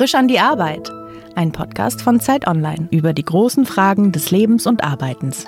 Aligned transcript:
Frisch 0.00 0.14
an 0.14 0.28
die 0.28 0.38
Arbeit. 0.38 0.90
Ein 1.34 1.52
Podcast 1.52 2.00
von 2.00 2.20
Zeit 2.20 2.46
Online 2.46 2.88
über 2.90 3.12
die 3.12 3.22
großen 3.22 3.66
Fragen 3.66 4.12
des 4.12 4.30
Lebens 4.30 4.66
und 4.66 4.82
Arbeitens. 4.82 5.44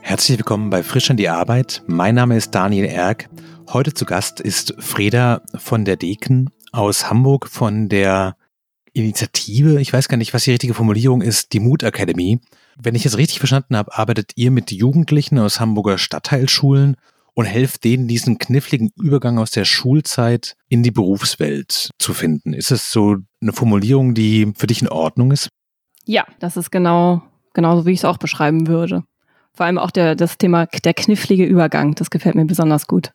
Herzlich 0.00 0.38
willkommen 0.38 0.70
bei 0.70 0.84
Frisch 0.84 1.10
an 1.10 1.16
die 1.16 1.28
Arbeit. 1.28 1.82
Mein 1.88 2.14
Name 2.14 2.36
ist 2.36 2.54
Daniel 2.54 2.84
Erck. 2.84 3.28
Heute 3.72 3.92
zu 3.92 4.04
Gast 4.04 4.38
ist 4.38 4.76
Freda 4.78 5.42
von 5.56 5.84
der 5.84 5.96
Deken 5.96 6.50
aus 6.70 7.10
Hamburg 7.10 7.48
von 7.48 7.88
der 7.88 8.36
Initiative, 8.92 9.80
ich 9.80 9.92
weiß 9.92 10.06
gar 10.06 10.18
nicht, 10.18 10.32
was 10.32 10.44
die 10.44 10.52
richtige 10.52 10.74
Formulierung 10.74 11.20
ist, 11.20 11.52
die 11.52 11.58
Mut 11.58 11.82
Academy. 11.82 12.38
Wenn 12.80 12.94
ich 12.94 13.06
es 13.06 13.18
richtig 13.18 13.40
verstanden 13.40 13.76
habe, 13.76 13.98
arbeitet 13.98 14.34
ihr 14.36 14.52
mit 14.52 14.70
Jugendlichen 14.70 15.40
aus 15.40 15.58
Hamburger 15.58 15.98
Stadtteilschulen 15.98 16.96
und 17.36 17.44
helft 17.44 17.84
denen, 17.84 18.08
diesen 18.08 18.38
kniffligen 18.38 18.90
Übergang 18.96 19.38
aus 19.38 19.50
der 19.50 19.66
Schulzeit 19.66 20.56
in 20.70 20.82
die 20.82 20.90
Berufswelt 20.90 21.90
zu 21.98 22.14
finden. 22.14 22.54
Ist 22.54 22.70
es 22.70 22.90
so 22.90 23.16
eine 23.42 23.52
Formulierung, 23.52 24.14
die 24.14 24.52
für 24.56 24.66
dich 24.66 24.80
in 24.80 24.88
Ordnung 24.88 25.30
ist? 25.30 25.50
Ja, 26.06 26.24
das 26.40 26.56
ist 26.56 26.72
genau, 26.72 27.22
genauso, 27.52 27.84
wie 27.84 27.92
ich 27.92 27.98
es 27.98 28.04
auch 28.06 28.16
beschreiben 28.16 28.66
würde. 28.68 29.04
Vor 29.52 29.66
allem 29.66 29.76
auch 29.76 29.90
der, 29.90 30.14
das 30.14 30.38
Thema 30.38 30.64
der 30.66 30.94
knifflige 30.94 31.44
Übergang, 31.44 31.94
das 31.94 32.08
gefällt 32.08 32.36
mir 32.36 32.46
besonders 32.46 32.86
gut. 32.86 33.12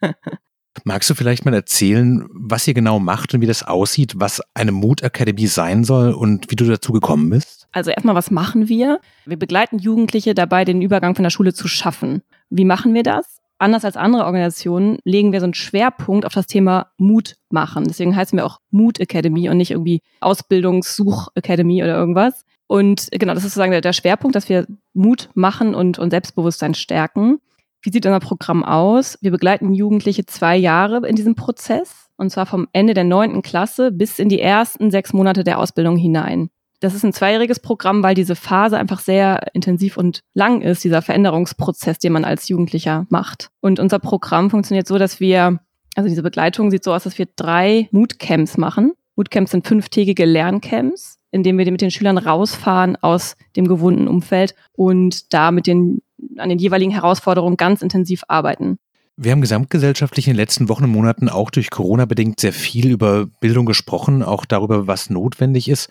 Magst 0.84 1.10
du 1.10 1.14
vielleicht 1.14 1.44
mal 1.44 1.52
erzählen, 1.52 2.26
was 2.32 2.66
ihr 2.66 2.72
genau 2.72 2.98
macht 2.98 3.34
und 3.34 3.42
wie 3.42 3.46
das 3.46 3.62
aussieht, 3.62 4.14
was 4.16 4.40
eine 4.54 4.72
Mut 4.72 5.02
Academy 5.02 5.46
sein 5.46 5.84
soll 5.84 6.12
und 6.12 6.50
wie 6.50 6.56
du 6.56 6.64
dazu 6.64 6.92
gekommen 6.92 7.28
bist? 7.28 7.68
Also 7.72 7.90
erstmal, 7.90 8.14
was 8.14 8.30
machen 8.30 8.68
wir? 8.68 9.00
Wir 9.26 9.38
begleiten 9.38 9.78
Jugendliche 9.78 10.32
dabei, 10.32 10.64
den 10.64 10.80
Übergang 10.80 11.14
von 11.14 11.24
der 11.24 11.30
Schule 11.30 11.52
zu 11.52 11.68
schaffen. 11.68 12.22
Wie 12.48 12.64
machen 12.64 12.94
wir 12.94 13.02
das? 13.02 13.39
Anders 13.60 13.84
als 13.84 13.96
andere 13.96 14.24
Organisationen 14.24 14.98
legen 15.04 15.32
wir 15.32 15.40
so 15.40 15.44
einen 15.44 15.54
Schwerpunkt 15.54 16.26
auf 16.26 16.32
das 16.32 16.46
Thema 16.46 16.88
Mut 16.98 17.36
machen. 17.50 17.84
Deswegen 17.84 18.16
heißen 18.16 18.36
wir 18.36 18.46
auch 18.46 18.58
Mut 18.70 18.98
Academy 18.98 19.48
und 19.48 19.56
nicht 19.56 19.70
irgendwie 19.70 20.00
Ausbildungssuch 20.20 21.28
Academy 21.34 21.82
oder 21.82 21.96
irgendwas. 21.96 22.44
Und 22.66 23.08
genau, 23.10 23.34
das 23.34 23.44
ist 23.44 23.54
sozusagen 23.54 23.80
der, 23.80 23.92
Schwerpunkt, 23.92 24.36
dass 24.36 24.48
wir 24.48 24.66
Mut 24.94 25.28
machen 25.34 25.74
und, 25.74 25.98
und 25.98 26.10
Selbstbewusstsein 26.10 26.74
stärken. 26.74 27.40
Wie 27.82 27.90
sieht 27.90 28.06
unser 28.06 28.20
Programm 28.20 28.64
aus? 28.64 29.18
Wir 29.22 29.30
begleiten 29.30 29.74
Jugendliche 29.74 30.26
zwei 30.26 30.56
Jahre 30.56 31.06
in 31.08 31.16
diesem 31.16 31.34
Prozess 31.34 32.08
und 32.16 32.30
zwar 32.30 32.46
vom 32.46 32.68
Ende 32.72 32.94
der 32.94 33.04
neunten 33.04 33.42
Klasse 33.42 33.90
bis 33.90 34.18
in 34.18 34.28
die 34.28 34.40
ersten 34.40 34.90
sechs 34.90 35.12
Monate 35.12 35.42
der 35.42 35.58
Ausbildung 35.58 35.96
hinein. 35.96 36.50
Das 36.80 36.94
ist 36.94 37.04
ein 37.04 37.12
zweijähriges 37.12 37.60
Programm, 37.60 38.02
weil 38.02 38.14
diese 38.14 38.34
Phase 38.34 38.78
einfach 38.78 39.00
sehr 39.00 39.54
intensiv 39.54 39.98
und 39.98 40.20
lang 40.32 40.62
ist, 40.62 40.82
dieser 40.82 41.02
Veränderungsprozess, 41.02 41.98
den 41.98 42.14
man 42.14 42.24
als 42.24 42.48
Jugendlicher 42.48 43.06
macht. 43.10 43.50
Und 43.60 43.78
unser 43.78 43.98
Programm 43.98 44.50
funktioniert 44.50 44.86
so, 44.86 44.96
dass 44.96 45.20
wir, 45.20 45.60
also 45.94 46.08
diese 46.08 46.22
Begleitung 46.22 46.70
sieht 46.70 46.82
so 46.82 46.94
aus, 46.94 47.04
dass 47.04 47.18
wir 47.18 47.28
drei 47.36 47.88
Moodcamps 47.92 48.56
machen. 48.56 48.92
Moodcamps 49.14 49.50
sind 49.50 49.66
fünftägige 49.66 50.24
Lerncamps, 50.24 51.18
in 51.30 51.42
denen 51.42 51.58
wir 51.58 51.70
mit 51.70 51.82
den 51.82 51.90
Schülern 51.90 52.16
rausfahren 52.16 52.96
aus 52.96 53.36
dem 53.56 53.68
gewohnten 53.68 54.08
Umfeld 54.08 54.54
und 54.72 55.34
da 55.34 55.50
mit 55.50 55.66
den, 55.66 56.00
an 56.38 56.48
den 56.48 56.58
jeweiligen 56.58 56.92
Herausforderungen 56.92 57.58
ganz 57.58 57.82
intensiv 57.82 58.22
arbeiten. 58.26 58.78
Wir 59.22 59.32
haben 59.32 59.42
gesamtgesellschaftlich 59.42 60.28
in 60.28 60.32
den 60.32 60.38
letzten 60.38 60.70
Wochen 60.70 60.84
und 60.84 60.92
Monaten 60.92 61.28
auch 61.28 61.50
durch 61.50 61.68
Corona 61.68 62.06
bedingt 62.06 62.40
sehr 62.40 62.54
viel 62.54 62.90
über 62.90 63.26
Bildung 63.26 63.66
gesprochen, 63.66 64.22
auch 64.22 64.46
darüber, 64.46 64.86
was 64.86 65.10
notwendig 65.10 65.68
ist. 65.68 65.90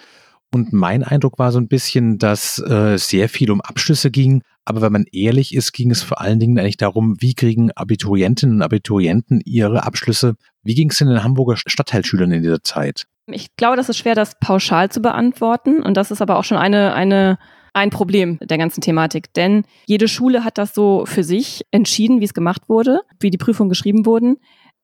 Und 0.52 0.73
mein 0.73 1.03
Eindruck 1.03 1.38
war 1.38 1.52
so 1.52 1.59
ein 1.59 1.67
bisschen, 1.67 2.17
dass 2.17 2.59
äh, 2.59 2.97
sehr 2.97 3.30
viel 3.30 3.52
um 3.52 3.61
Abschlüsse 3.61 4.09
ging. 4.09 4.42
Aber 4.66 4.81
wenn 4.81 4.92
man 4.92 5.05
ehrlich 5.11 5.53
ist, 5.53 5.73
ging 5.73 5.92
es 5.92 6.02
vor 6.02 6.22
allen 6.22 6.39
Dingen 6.39 6.58
eigentlich 6.58 6.78
darum, 6.78 7.16
wie 7.19 7.36
kriegen 7.36 7.72
Abiturientinnen 7.72 8.58
und 8.58 8.61
Abiturienten 8.64 9.42
ihre 9.45 9.83
Abschlüsse? 9.83 10.36
Wie 10.64 10.73
ging 10.73 10.89
es 10.89 10.97
denn 10.97 11.08
den 11.08 11.23
Hamburger 11.23 11.55
Stadtteilschülern 11.58 12.31
in 12.31 12.42
dieser 12.42 12.64
Zeit? 12.64 13.05
Ich 13.27 13.55
glaube, 13.58 13.77
das 13.77 13.89
ist 13.89 13.97
schwer, 13.97 14.16
das 14.16 14.39
pauschal 14.39 14.89
zu 14.89 15.02
beantworten. 15.02 15.83
Und 15.83 15.98
das 15.98 16.10
ist 16.10 16.21
aber 16.21 16.37
auch 16.37 16.43
schon 16.43 16.58
eine, 16.58 16.93
eine, 16.95 17.37
ein 17.73 17.92
Problem 17.92 18.39
der 18.42 18.58
ganzen 18.58 18.81
Thematik. 18.81 19.31
Denn 19.36 19.66
jede 19.86 20.08
Schule 20.08 20.43
hat 20.43 20.58
das 20.58 20.73
so 20.73 21.05
für 21.05 21.23
sich 21.23 21.64
entschieden, 21.70 22.21
wie 22.21 22.26
es 22.26 22.33
gemacht 22.33 22.64
wurde, 22.67 23.02
wie 23.20 23.30
die 23.30 23.37
Prüfungen 23.37 23.70
geschrieben 23.70 24.08
wurden 24.08 24.37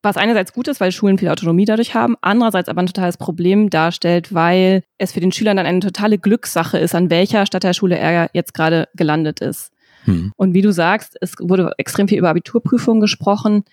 was 0.06 0.18
einerseits 0.18 0.54
gut 0.54 0.68
ist, 0.68 0.80
weil 0.80 0.92
Schulen 0.92 1.18
viel 1.18 1.30
Autonomie 1.30 1.66
dadurch 1.66 1.94
haben, 1.94 2.16
andererseits 2.22 2.70
aber 2.70 2.82
ein 2.82 2.88
totales 2.88 3.18
Problem 3.18 3.70
darstellt, 3.70 4.34
weil 4.34 4.84
es 4.98 5.12
für 5.12 5.20
den 5.20 5.32
Schüler 5.32 5.54
dann 5.54 5.66
eine 5.66 5.80
totale 5.80 6.18
Glückssache 6.18 6.78
ist, 6.78 6.96
an 6.96 7.10
welcher 7.10 7.46
Stadtteilschule 7.46 7.98
er 7.98 8.30
jetzt 8.34 8.54
gerade 8.54 8.88
gelandet 8.96 9.42
ist. 9.42 9.72
Hm. 10.06 10.32
Und 10.38 10.54
wie 10.54 10.62
du 10.62 10.72
sagst, 10.72 11.18
es 11.20 11.34
wurde 11.40 11.74
extrem 11.78 12.08
viel 12.08 12.20
über 12.20 12.30
Abiturprüfungen 12.30 13.02
gesprochen. 13.02 13.66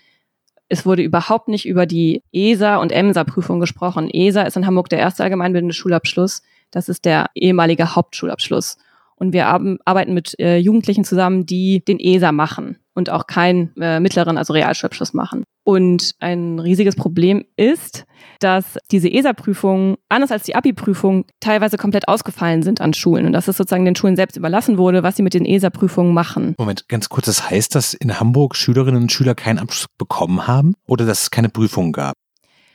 Es 0.69 0.87
wurde 0.87 1.03
überhaupt 1.03 1.49
nicht 1.49 1.67
über 1.67 1.87
die 1.87 2.23
ESA 2.33 2.77
und 2.77 2.91
EMSA-Prüfung 2.91 3.61
gesprochen. 3.61 4.09
ESA 4.11 4.43
ist 4.43 4.57
in 4.57 4.67
Hamburg 4.67 4.89
der 4.89 4.99
erste 4.99 5.23
allgemeinbildende 5.23 5.75
Schulabschluss. 5.75 6.43
Das 6.71 6.89
ist 6.89 7.05
der 7.05 7.27
ehemalige 7.35 7.95
Hauptschulabschluss. 7.95 8.79
Und 9.17 9.33
wir 9.33 9.47
arbeiten 9.47 10.15
mit 10.15 10.39
äh, 10.41 10.57
Jugendlichen 10.57 11.05
zusammen, 11.05 11.47
die 11.47 11.85
den 11.85 12.01
ESA 12.01 12.33
machen 12.33 12.79
und 12.95 13.11
auch 13.11 13.27
keinen 13.27 13.77
äh, 13.81 14.01
mittleren, 14.01 14.39
also 14.39 14.53
Realschulabschluss 14.53 15.13
machen. 15.13 15.45
Und 15.65 16.15
ein 16.19 16.59
riesiges 16.59 16.97
Problem 16.97 17.45
ist, 17.57 18.05
dass 18.41 18.79
diese 18.91 19.09
ESA-Prüfungen, 19.09 19.97
anders 20.09 20.33
als 20.33 20.43
die 20.43 20.57
Abi-Prüfungen, 20.57 21.25
teilweise 21.39 21.77
komplett 21.77 22.09
ausgefallen 22.09 22.63
sind 22.63 22.81
an 22.81 22.95
Schulen 22.95 23.27
und 23.27 23.33
dass 23.33 23.47
es 23.47 23.57
sozusagen 23.57 23.85
den 23.85 23.95
Schulen 23.95 24.17
selbst 24.17 24.37
überlassen 24.37 24.77
wurde, 24.77 25.05
was 25.05 25.17
sie 25.17 25.23
mit 25.23 25.35
den 25.35 25.45
ESA-Prüfungen 25.45 26.13
machen. 26.13 26.55
Moment, 26.59 26.89
ganz 26.89 27.09
kurz, 27.09 27.27
das 27.27 27.49
heißt, 27.49 27.75
dass 27.77 27.95
in 27.95 28.19
Hamburg 28.19 28.57
Schülerinnen 28.57 29.03
und 29.03 29.13
Schüler 29.13 29.37
keinen 29.37 29.61
Abschluss 29.61 29.87
bekommen 29.99 30.49
haben 30.49 30.75
oder 30.87 31.07
dass 31.07 31.23
es 31.23 31.31
keine 31.31 31.49
Prüfungen 31.49 31.93
gab? 31.93 32.15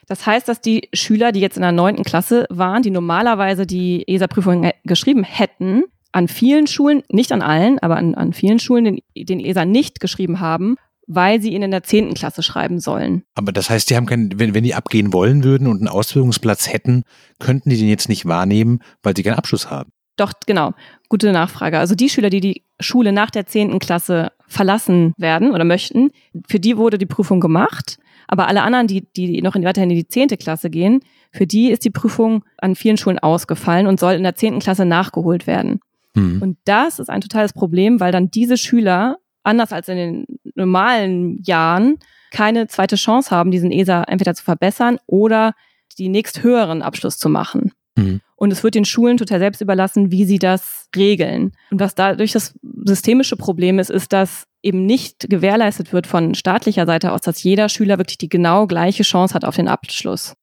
Das 0.07 0.25
heißt, 0.25 0.47
dass 0.47 0.61
die 0.61 0.87
Schüler, 0.93 1.33
die 1.33 1.41
jetzt 1.41 1.57
in 1.57 1.63
der 1.63 1.73
neunten 1.73 2.03
Klasse 2.03 2.45
waren, 2.49 2.81
die 2.81 2.91
normalerweise 2.91 3.67
die 3.67 4.07
ESA-Prüfungen 4.07 4.71
geschrieben 4.85 5.25
hätten, 5.25 5.83
an 6.13 6.29
vielen 6.29 6.67
Schulen, 6.67 7.03
nicht 7.11 7.33
an 7.33 7.41
allen, 7.41 7.79
aber 7.79 7.97
an, 7.97 8.15
an 8.15 8.31
vielen 8.31 8.59
Schulen 8.59 8.85
den, 8.85 8.99
den 9.15 9.41
ESA 9.41 9.65
nicht 9.65 9.99
geschrieben 9.99 10.39
haben, 10.39 10.77
weil 11.07 11.41
sie 11.41 11.53
ihn 11.53 11.63
in 11.63 11.71
der 11.71 11.83
zehnten 11.83 12.13
Klasse 12.13 12.43
schreiben 12.43 12.79
sollen. 12.79 13.23
Aber 13.33 13.51
das 13.51 13.69
heißt, 13.69 13.89
die 13.89 13.95
haben 13.95 14.05
keinen, 14.05 14.39
wenn, 14.39 14.53
wenn 14.53 14.63
die 14.63 14.75
abgehen 14.75 15.13
wollen 15.13 15.43
würden 15.43 15.67
und 15.67 15.77
einen 15.77 15.87
Ausbildungsplatz 15.87 16.71
hätten, 16.71 17.03
könnten 17.39 17.69
die 17.69 17.77
den 17.77 17.87
jetzt 17.87 18.09
nicht 18.09 18.25
wahrnehmen, 18.25 18.79
weil 19.01 19.15
sie 19.15 19.23
keinen 19.23 19.35
Abschluss 19.35 19.69
haben. 19.71 19.91
Doch, 20.17 20.33
genau. 20.45 20.73
Gute 21.09 21.31
Nachfrage. 21.31 21.79
Also 21.79 21.95
die 21.95 22.09
Schüler, 22.09 22.29
die 22.29 22.41
die 22.41 22.63
Schule 22.79 23.13
nach 23.13 23.31
der 23.31 23.45
zehnten 23.45 23.79
Klasse 23.79 24.31
verlassen 24.47 25.13
werden 25.17 25.51
oder 25.51 25.63
möchten, 25.63 26.09
für 26.47 26.59
die 26.59 26.77
wurde 26.77 26.97
die 26.97 27.05
Prüfung 27.05 27.39
gemacht. 27.39 27.97
Aber 28.27 28.47
alle 28.47 28.63
anderen, 28.63 28.87
die, 28.87 29.07
die 29.15 29.41
noch 29.41 29.55
in, 29.55 29.63
weiterhin 29.63 29.89
in 29.89 29.95
die 29.95 30.07
zehnte 30.07 30.35
Klasse 30.35 30.69
gehen, 30.69 30.99
für 31.31 31.47
die 31.47 31.69
ist 31.71 31.85
die 31.85 31.91
Prüfung 31.91 32.43
an 32.57 32.75
vielen 32.75 32.97
Schulen 32.97 33.19
ausgefallen 33.19 33.87
und 33.87 33.99
soll 33.99 34.13
in 34.13 34.23
der 34.23 34.35
zehnten 34.35 34.59
Klasse 34.59 34.85
nachgeholt 34.85 35.47
werden. 35.47 35.79
Mhm. 36.15 36.41
Und 36.41 36.57
das 36.65 36.99
ist 36.99 37.09
ein 37.09 37.21
totales 37.21 37.53
Problem, 37.53 37.99
weil 37.99 38.11
dann 38.11 38.29
diese 38.29 38.57
Schüler, 38.57 39.17
anders 39.43 39.71
als 39.71 39.87
in 39.87 39.97
den 39.97 40.25
normalen 40.57 41.41
Jahren, 41.43 41.97
keine 42.31 42.67
zweite 42.67 42.95
Chance 42.97 43.31
haben, 43.31 43.51
diesen 43.51 43.71
ESA 43.71 44.03
entweder 44.03 44.33
zu 44.33 44.43
verbessern 44.43 44.99
oder 45.05 45.53
die 45.97 46.09
nächst 46.09 46.43
höheren 46.43 46.81
Abschluss 46.81 47.17
zu 47.17 47.29
machen. 47.29 47.71
Mhm. 47.95 48.21
Und 48.35 48.51
es 48.51 48.63
wird 48.63 48.75
den 48.75 48.85
Schulen 48.85 49.17
total 49.17 49.39
selbst 49.39 49.61
überlassen, 49.61 50.11
wie 50.11 50.25
sie 50.25 50.37
das 50.37 50.89
regeln. 50.95 51.53
Und 51.71 51.79
was 51.79 51.95
dadurch 51.95 52.33
das 52.33 52.53
systemische 52.85 53.35
Problem 53.35 53.79
ist, 53.79 53.89
ist, 53.89 54.13
dass 54.13 54.45
eben 54.61 54.85
nicht 54.85 55.29
gewährleistet 55.29 55.91
wird 55.91 56.05
von 56.05 56.35
staatlicher 56.35 56.85
Seite 56.85 57.11
aus, 57.13 57.21
dass 57.21 57.41
jeder 57.41 57.69
Schüler 57.69 57.97
wirklich 57.97 58.17
die 58.19 58.29
genau 58.29 58.67
gleiche 58.67 59.03
Chance 59.03 59.33
hat 59.33 59.45
auf 59.45 59.55
den 59.55 59.67
Abschluss. 59.67 60.35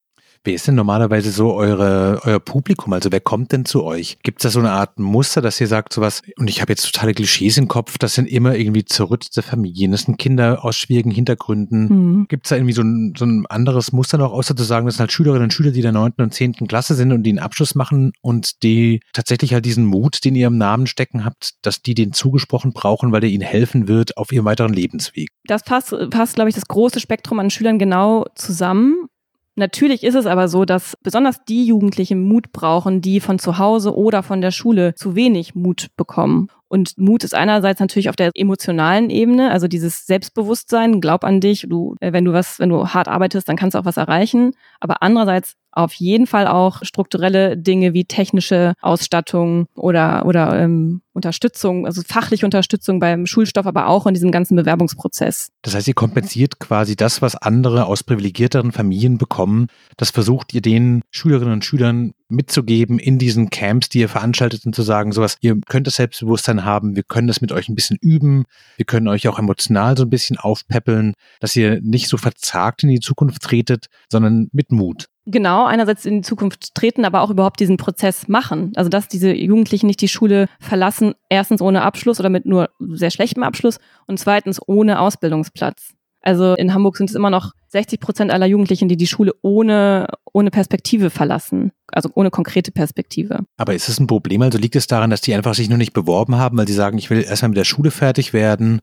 Wer 0.44 0.55
ist 0.55 0.69
denn 0.69 0.75
normalerweise 0.75 1.31
so 1.31 1.55
eure, 1.55 2.21
euer 2.25 2.38
Publikum? 2.38 2.93
Also 2.93 3.10
wer 3.10 3.21
kommt 3.21 3.53
denn 3.53 3.65
zu 3.65 3.82
euch? 3.82 4.19
Gibt 4.22 4.41
es 4.41 4.43
da 4.43 4.50
so 4.50 4.60
eine 4.60 4.72
Art 4.72 4.99
Muster, 4.99 5.41
dass 5.41 5.59
ihr 5.59 5.66
sagt 5.66 5.94
sowas, 5.94 6.21
und 6.37 6.50
ich 6.50 6.60
habe 6.60 6.72
jetzt 6.72 6.84
totale 6.84 7.15
Klischees 7.15 7.56
im 7.56 7.66
Kopf, 7.66 7.97
das 7.97 8.15
sind 8.15 8.27
immer 8.27 8.55
irgendwie 8.55 8.84
zerrüttete 8.84 9.41
Familien, 9.41 9.93
das 9.93 10.03
sind 10.03 10.19
Kinder 10.19 10.62
aus 10.62 10.77
schwierigen 10.77 11.10
Hintergründen. 11.10 11.88
Mhm. 11.88 12.26
Gibt 12.29 12.44
es 12.44 12.50
da 12.50 12.56
irgendwie 12.56 12.75
so 12.75 12.82
ein, 12.82 13.14
so 13.17 13.25
ein 13.25 13.46
anderes 13.46 13.93
Muster 13.93 14.19
noch, 14.19 14.32
außer 14.32 14.55
zu 14.55 14.64
sagen, 14.64 14.85
das 14.85 14.96
sind 14.96 15.00
halt 15.00 15.12
Schülerinnen 15.12 15.44
und 15.44 15.52
Schüler, 15.52 15.70
die 15.70 15.79
in 15.79 15.85
der 15.85 15.93
neunten 15.93 16.23
und 16.23 16.35
zehnten 16.35 16.67
Klasse 16.67 16.94
sind 16.94 17.12
und 17.12 17.23
die 17.23 17.31
einen 17.31 17.38
Abschluss 17.38 17.75
machen 17.75 18.12
und 18.20 18.62
die 18.62 19.00
tatsächlich 19.14 19.55
halt 19.55 19.64
diesen 19.64 19.87
Mut, 19.87 20.25
den 20.26 20.35
ihr 20.35 20.49
im 20.49 20.58
Namen 20.58 20.87
stecken 20.87 21.25
habt, 21.25 21.55
dass 21.62 21.81
die 21.81 21.94
den 21.94 22.12
zugesprochen 22.12 22.75
brauchen, 22.75 23.12
weil 23.12 23.23
der 23.23 23.31
ihnen 23.31 23.43
helfen 23.43 23.88
wird 23.88 24.19
auf 24.19 24.31
ihrem 24.31 24.44
weiteren 24.44 24.75
Lebensweg? 24.75 25.29
Das 25.47 25.62
passt, 25.62 25.94
passt 26.11 26.35
glaube 26.35 26.50
ich, 26.50 26.55
das 26.55 26.69
große 26.69 27.00
Spektrum 27.00 27.38
an 27.38 27.49
Schülern 27.49 27.79
genau 27.79 28.26
zusammen. 28.35 29.08
Natürlich 29.56 30.03
ist 30.03 30.17
es 30.17 30.27
aber 30.27 30.49
so, 30.49 30.65
dass 30.65 30.97
besonders 31.03 31.45
die 31.45 31.65
Jugendlichen 31.65 32.21
Mut 32.21 32.51
brauchen, 32.51 33.01
die 33.01 33.21
von 33.21 33.39
zu 33.39 33.59
Hause 33.59 33.97
oder 33.97 34.25
von 34.25 34.41
der 34.41 34.51
Schule 34.51 34.95
zu 34.97 35.15
wenig 35.15 35.55
Mut 35.55 35.89
bekommen. 35.97 36.49
Und 36.67 36.99
Mut 36.99 37.23
ist 37.23 37.35
einerseits 37.35 37.79
natürlich 37.79 38.09
auf 38.09 38.17
der 38.17 38.31
emotionalen 38.35 39.11
Ebene, 39.11 39.53
also 39.53 39.69
dieses 39.69 40.06
Selbstbewusstsein, 40.06 41.01
glaub 41.01 41.23
an 41.23 41.41
dich, 41.41 41.67
du, 41.69 41.95
äh, 42.01 42.12
wenn 42.12 42.25
du 42.25 42.33
was, 42.33 42.59
wenn 42.59 42.69
du 42.69 42.89
hart 42.89 43.06
arbeitest, 43.06 43.49
dann 43.49 43.55
kannst 43.55 43.77
du 43.77 43.79
auch 43.79 43.85
was 43.85 43.97
erreichen. 43.97 44.55
Aber 44.81 45.03
andererseits 45.03 45.55
auf 45.76 45.94
jeden 45.94 46.26
Fall 46.26 46.47
auch 46.47 46.82
strukturelle 46.82 47.56
Dinge 47.56 47.93
wie 47.93 48.05
technische 48.05 48.75
Ausstattung 48.81 49.67
oder, 49.75 50.26
oder 50.26 50.59
ähm, 50.59 51.03
Unterstützung, 51.15 51.87
also 51.87 52.03
fachliche 52.06 52.44
Unterstützung 52.44 52.99
beim 52.99 53.26
Schulstoff, 53.26 53.67
aber 53.67 53.87
auch 53.87 54.06
in 54.06 54.15
diesem 54.15 54.32
ganzen 54.32 54.56
Bewerbungsprozess. 54.56 55.50
Das 55.62 55.75
heißt, 55.75 55.87
ihr 55.87 55.94
kompensiert 55.94 56.59
quasi 56.59 56.97
das, 56.97 57.23
was 57.23 57.37
andere 57.37 57.87
aus 57.87 58.03
privilegierteren 58.03 58.73
Familien 58.73 59.17
bekommen. 59.17 59.69
Das 59.97 60.11
versucht 60.11 60.53
ihr 60.55 60.61
den 60.61 61.03
Schülerinnen 61.11 61.55
und 61.55 61.65
Schülern 61.65 62.12
mitzugeben 62.29 62.99
in 62.99 63.19
diesen 63.19 63.50
Camps, 63.50 63.88
die 63.88 64.00
ihr 64.00 64.09
veranstaltet 64.09 64.67
und 64.67 64.75
zu 64.75 64.82
sagen, 64.82 65.12
sowas, 65.12 65.37
ihr 65.41 65.56
könnt 65.69 65.87
das 65.87 65.97
Selbstbewusstsein 65.97 66.65
haben, 66.65 66.97
wir 66.97 67.05
können 67.05 67.29
das 67.29 67.41
mit 67.41 67.53
euch 67.53 67.69
ein 67.69 67.76
bisschen 67.76 67.99
üben, 68.00 68.44
wir 68.76 68.85
können 68.85 69.06
euch 69.06 69.29
auch 69.29 69.38
emotional 69.38 69.97
so 69.97 70.03
ein 70.03 70.11
bisschen 70.11 70.37
aufpäppeln, 70.37 71.15
dass 71.38 71.55
ihr 71.55 71.81
nicht 71.81 72.09
so 72.09 72.17
verzagt 72.17 72.82
in 72.82 72.88
die 72.88 73.00
Zukunft 73.00 73.43
tretet, 73.43 73.87
sondern 74.11 74.49
mit 74.53 74.73
Mut. 74.73 75.06
Genau, 75.26 75.65
einerseits 75.65 76.05
in 76.05 76.17
die 76.17 76.23
Zukunft 76.23 76.75
treten, 76.75 77.05
aber 77.05 77.23
auch 77.23 77.31
überhaupt 77.31 77.59
diesen 77.59 77.79
Prozess 77.79 78.29
machen. 78.29 78.73
Also 78.76 78.91
dass 78.91 79.09
diese 79.09 79.32
Jugendlichen 79.32 79.87
nicht 79.87 80.03
die 80.03 80.09
Schule 80.09 80.49
verlassen, 80.61 81.15
erstens 81.31 81.62
ohne 81.62 81.82
Abschluss 81.82 82.21
oder 82.21 82.29
mit 82.29 82.44
nur 82.44 82.71
sehr 82.79 83.11
schlechtem 83.11 83.43
Abschluss 83.43 83.79
und 84.06 84.19
zweitens 84.19 84.61
ohne 84.67 85.00
Ausbildungsplatz. 85.00 85.94
Also 86.21 86.55
in 86.55 86.73
Hamburg 86.73 86.97
sind 86.97 87.11
es 87.11 87.17
immer 87.17 87.31
noch 87.31 87.53
60 87.69 88.00
Prozent 88.00 88.31
aller 88.31 88.47
Jugendlichen, 88.47 88.88
die 88.88 88.97
die 88.97 89.06
Schule 89.06 89.32
ohne, 89.43 90.09
ohne 90.32 90.50
Perspektive 90.50 91.11
verlassen. 91.11 91.73
Also 91.93 92.11
ohne 92.15 92.31
konkrete 92.31 92.73
Perspektive. 92.73 93.41
Aber 93.59 93.75
ist 93.75 93.88
es 93.88 94.00
ein 94.00 94.06
Problem? 94.06 94.41
Also 94.41 94.59
liegt 94.59 94.76
es 94.76 94.87
daran, 94.87 95.11
dass 95.11 95.21
die 95.21 95.35
einfach 95.35 95.55
sich 95.55 95.69
nur 95.69 95.79
nicht 95.79 95.93
beworben 95.93 96.37
haben, 96.37 96.56
weil 96.56 96.67
sie 96.67 96.73
sagen, 96.73 96.97
ich 96.97 97.11
will 97.11 97.23
erstmal 97.23 97.50
mit 97.50 97.59
der 97.59 97.65
Schule 97.65 97.91
fertig 97.91 98.32
werden 98.32 98.81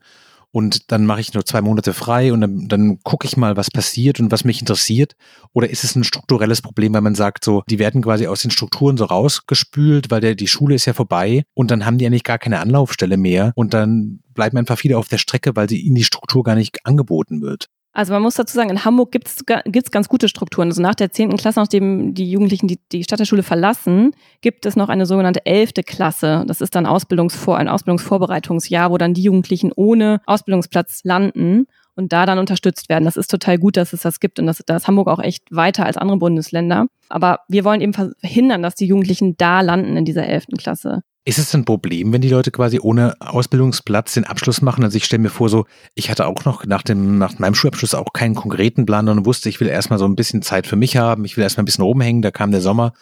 und 0.52 0.92
dann 0.92 1.06
mache 1.06 1.20
ich 1.20 1.34
nur 1.34 1.44
zwei 1.44 1.62
Monate 1.62 1.94
frei 1.94 2.32
und 2.32 2.42
dann, 2.42 2.68
dann 2.68 2.98
gucke 3.02 3.26
ich 3.26 3.36
mal, 3.36 3.56
was 3.56 3.70
passiert 3.70 4.20
und 4.20 4.30
was 4.30 4.44
mich 4.44 4.60
interessiert? 4.60 5.16
Oder 5.52 5.70
ist 5.70 5.82
es 5.82 5.96
ein 5.96 6.04
strukturelles 6.04 6.60
Problem, 6.60 6.92
weil 6.94 7.00
man 7.00 7.14
sagt, 7.14 7.44
so, 7.44 7.62
die 7.68 7.78
werden 7.78 8.02
quasi 8.02 8.26
aus 8.26 8.42
den 8.42 8.50
Strukturen 8.50 8.96
so 8.96 9.06
rausgespült, 9.06 10.10
weil 10.10 10.20
der, 10.20 10.34
die 10.34 10.46
Schule 10.46 10.74
ist 10.74 10.84
ja 10.84 10.92
vorbei 10.92 11.44
und 11.54 11.70
dann 11.70 11.86
haben 11.86 11.98
die 11.98 12.06
eigentlich 12.06 12.24
gar 12.24 12.38
keine 12.38 12.60
Anlaufstelle 12.60 13.16
mehr 13.16 13.52
und 13.56 13.74
dann 13.74 14.20
bleiben 14.34 14.58
einfach 14.58 14.78
viele 14.78 14.98
auf 14.98 15.08
der 15.08 15.18
Strecke, 15.18 15.56
weil 15.56 15.68
sie 15.68 15.80
ihnen 15.80 15.96
die 15.96 16.04
Struktur 16.04 16.44
gar 16.44 16.54
nicht 16.54 16.84
angeboten 16.84 17.40
wird. 17.40 17.68
Also 17.94 18.14
man 18.14 18.22
muss 18.22 18.36
dazu 18.36 18.54
sagen, 18.54 18.70
in 18.70 18.84
Hamburg 18.84 19.12
gibt 19.12 19.28
es 19.28 19.90
ganz 19.90 20.08
gute 20.08 20.28
Strukturen. 20.28 20.68
Also 20.68 20.80
nach 20.80 20.94
der 20.94 21.10
zehnten 21.10 21.36
Klasse, 21.36 21.60
nachdem 21.60 22.14
die 22.14 22.30
Jugendlichen 22.30 22.66
die, 22.66 22.78
die 22.90 23.04
Stadtteilschule 23.04 23.42
verlassen, 23.42 24.12
gibt 24.40 24.64
es 24.64 24.76
noch 24.76 24.88
eine 24.88 25.04
sogenannte 25.04 25.44
elfte 25.44 25.82
Klasse. 25.82 26.44
Das 26.46 26.62
ist 26.62 26.74
dann 26.74 26.86
Ausbildungsvor 26.86 27.58
ein 27.58 27.68
Ausbildungsvorbereitungsjahr, 27.68 28.90
wo 28.90 28.96
dann 28.96 29.12
die 29.12 29.22
Jugendlichen 29.22 29.72
ohne 29.76 30.22
Ausbildungsplatz 30.24 31.02
landen 31.04 31.66
und 31.94 32.14
da 32.14 32.24
dann 32.24 32.38
unterstützt 32.38 32.88
werden. 32.88 33.04
Das 33.04 33.18
ist 33.18 33.30
total 33.30 33.58
gut, 33.58 33.76
dass 33.76 33.92
es 33.92 34.00
das 34.00 34.20
gibt 34.20 34.38
und 34.38 34.46
das, 34.46 34.62
da 34.64 34.76
ist 34.76 34.88
Hamburg 34.88 35.08
auch 35.08 35.20
echt 35.20 35.44
weiter 35.50 35.84
als 35.84 35.98
andere 35.98 36.16
Bundesländer. 36.16 36.86
Aber 37.10 37.40
wir 37.48 37.64
wollen 37.64 37.82
eben 37.82 37.92
verhindern, 37.92 38.62
dass 38.62 38.74
die 38.74 38.86
Jugendlichen 38.86 39.36
da 39.36 39.60
landen 39.60 39.98
in 39.98 40.06
dieser 40.06 40.26
elften 40.26 40.56
Klasse. 40.56 41.02
Ist 41.24 41.38
es 41.38 41.54
ein 41.54 41.64
Problem, 41.64 42.12
wenn 42.12 42.20
die 42.20 42.28
Leute 42.28 42.50
quasi 42.50 42.80
ohne 42.80 43.14
Ausbildungsplatz 43.20 44.14
den 44.14 44.24
Abschluss 44.24 44.60
machen? 44.60 44.82
Also 44.82 44.96
ich 44.96 45.04
stelle 45.04 45.22
mir 45.22 45.30
vor, 45.30 45.48
so, 45.48 45.66
ich 45.94 46.10
hatte 46.10 46.26
auch 46.26 46.44
noch 46.44 46.66
nach 46.66 46.82
dem, 46.82 47.18
nach 47.18 47.38
meinem 47.38 47.54
Schulabschluss 47.54 47.94
auch 47.94 48.12
keinen 48.12 48.34
konkreten 48.34 48.86
Plan 48.86 49.08
und 49.08 49.24
wusste, 49.24 49.48
ich 49.48 49.60
will 49.60 49.68
erstmal 49.68 50.00
so 50.00 50.04
ein 50.04 50.16
bisschen 50.16 50.42
Zeit 50.42 50.66
für 50.66 50.74
mich 50.74 50.96
haben, 50.96 51.24
ich 51.24 51.36
will 51.36 51.44
erstmal 51.44 51.62
ein 51.62 51.66
bisschen 51.66 51.84
rumhängen, 51.84 52.22
da 52.22 52.32
kam 52.32 52.50
der 52.50 52.60
Sommer 52.60 52.92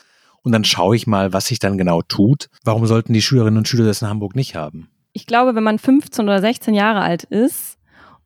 und 0.42 0.52
dann 0.52 0.64
schaue 0.64 0.96
ich 0.96 1.06
mal, 1.06 1.32
was 1.32 1.46
sich 1.46 1.60
dann 1.60 1.78
genau 1.78 2.02
tut. 2.02 2.50
Warum 2.62 2.86
sollten 2.86 3.14
die 3.14 3.22
Schülerinnen 3.22 3.56
und 3.56 3.68
Schüler 3.68 3.86
das 3.86 4.02
in 4.02 4.08
Hamburg 4.08 4.36
nicht 4.36 4.54
haben? 4.54 4.90
Ich 5.14 5.24
glaube, 5.24 5.54
wenn 5.54 5.64
man 5.64 5.78
15 5.78 6.24
oder 6.26 6.40
16 6.40 6.74
Jahre 6.74 7.00
alt 7.00 7.24
ist 7.24 7.78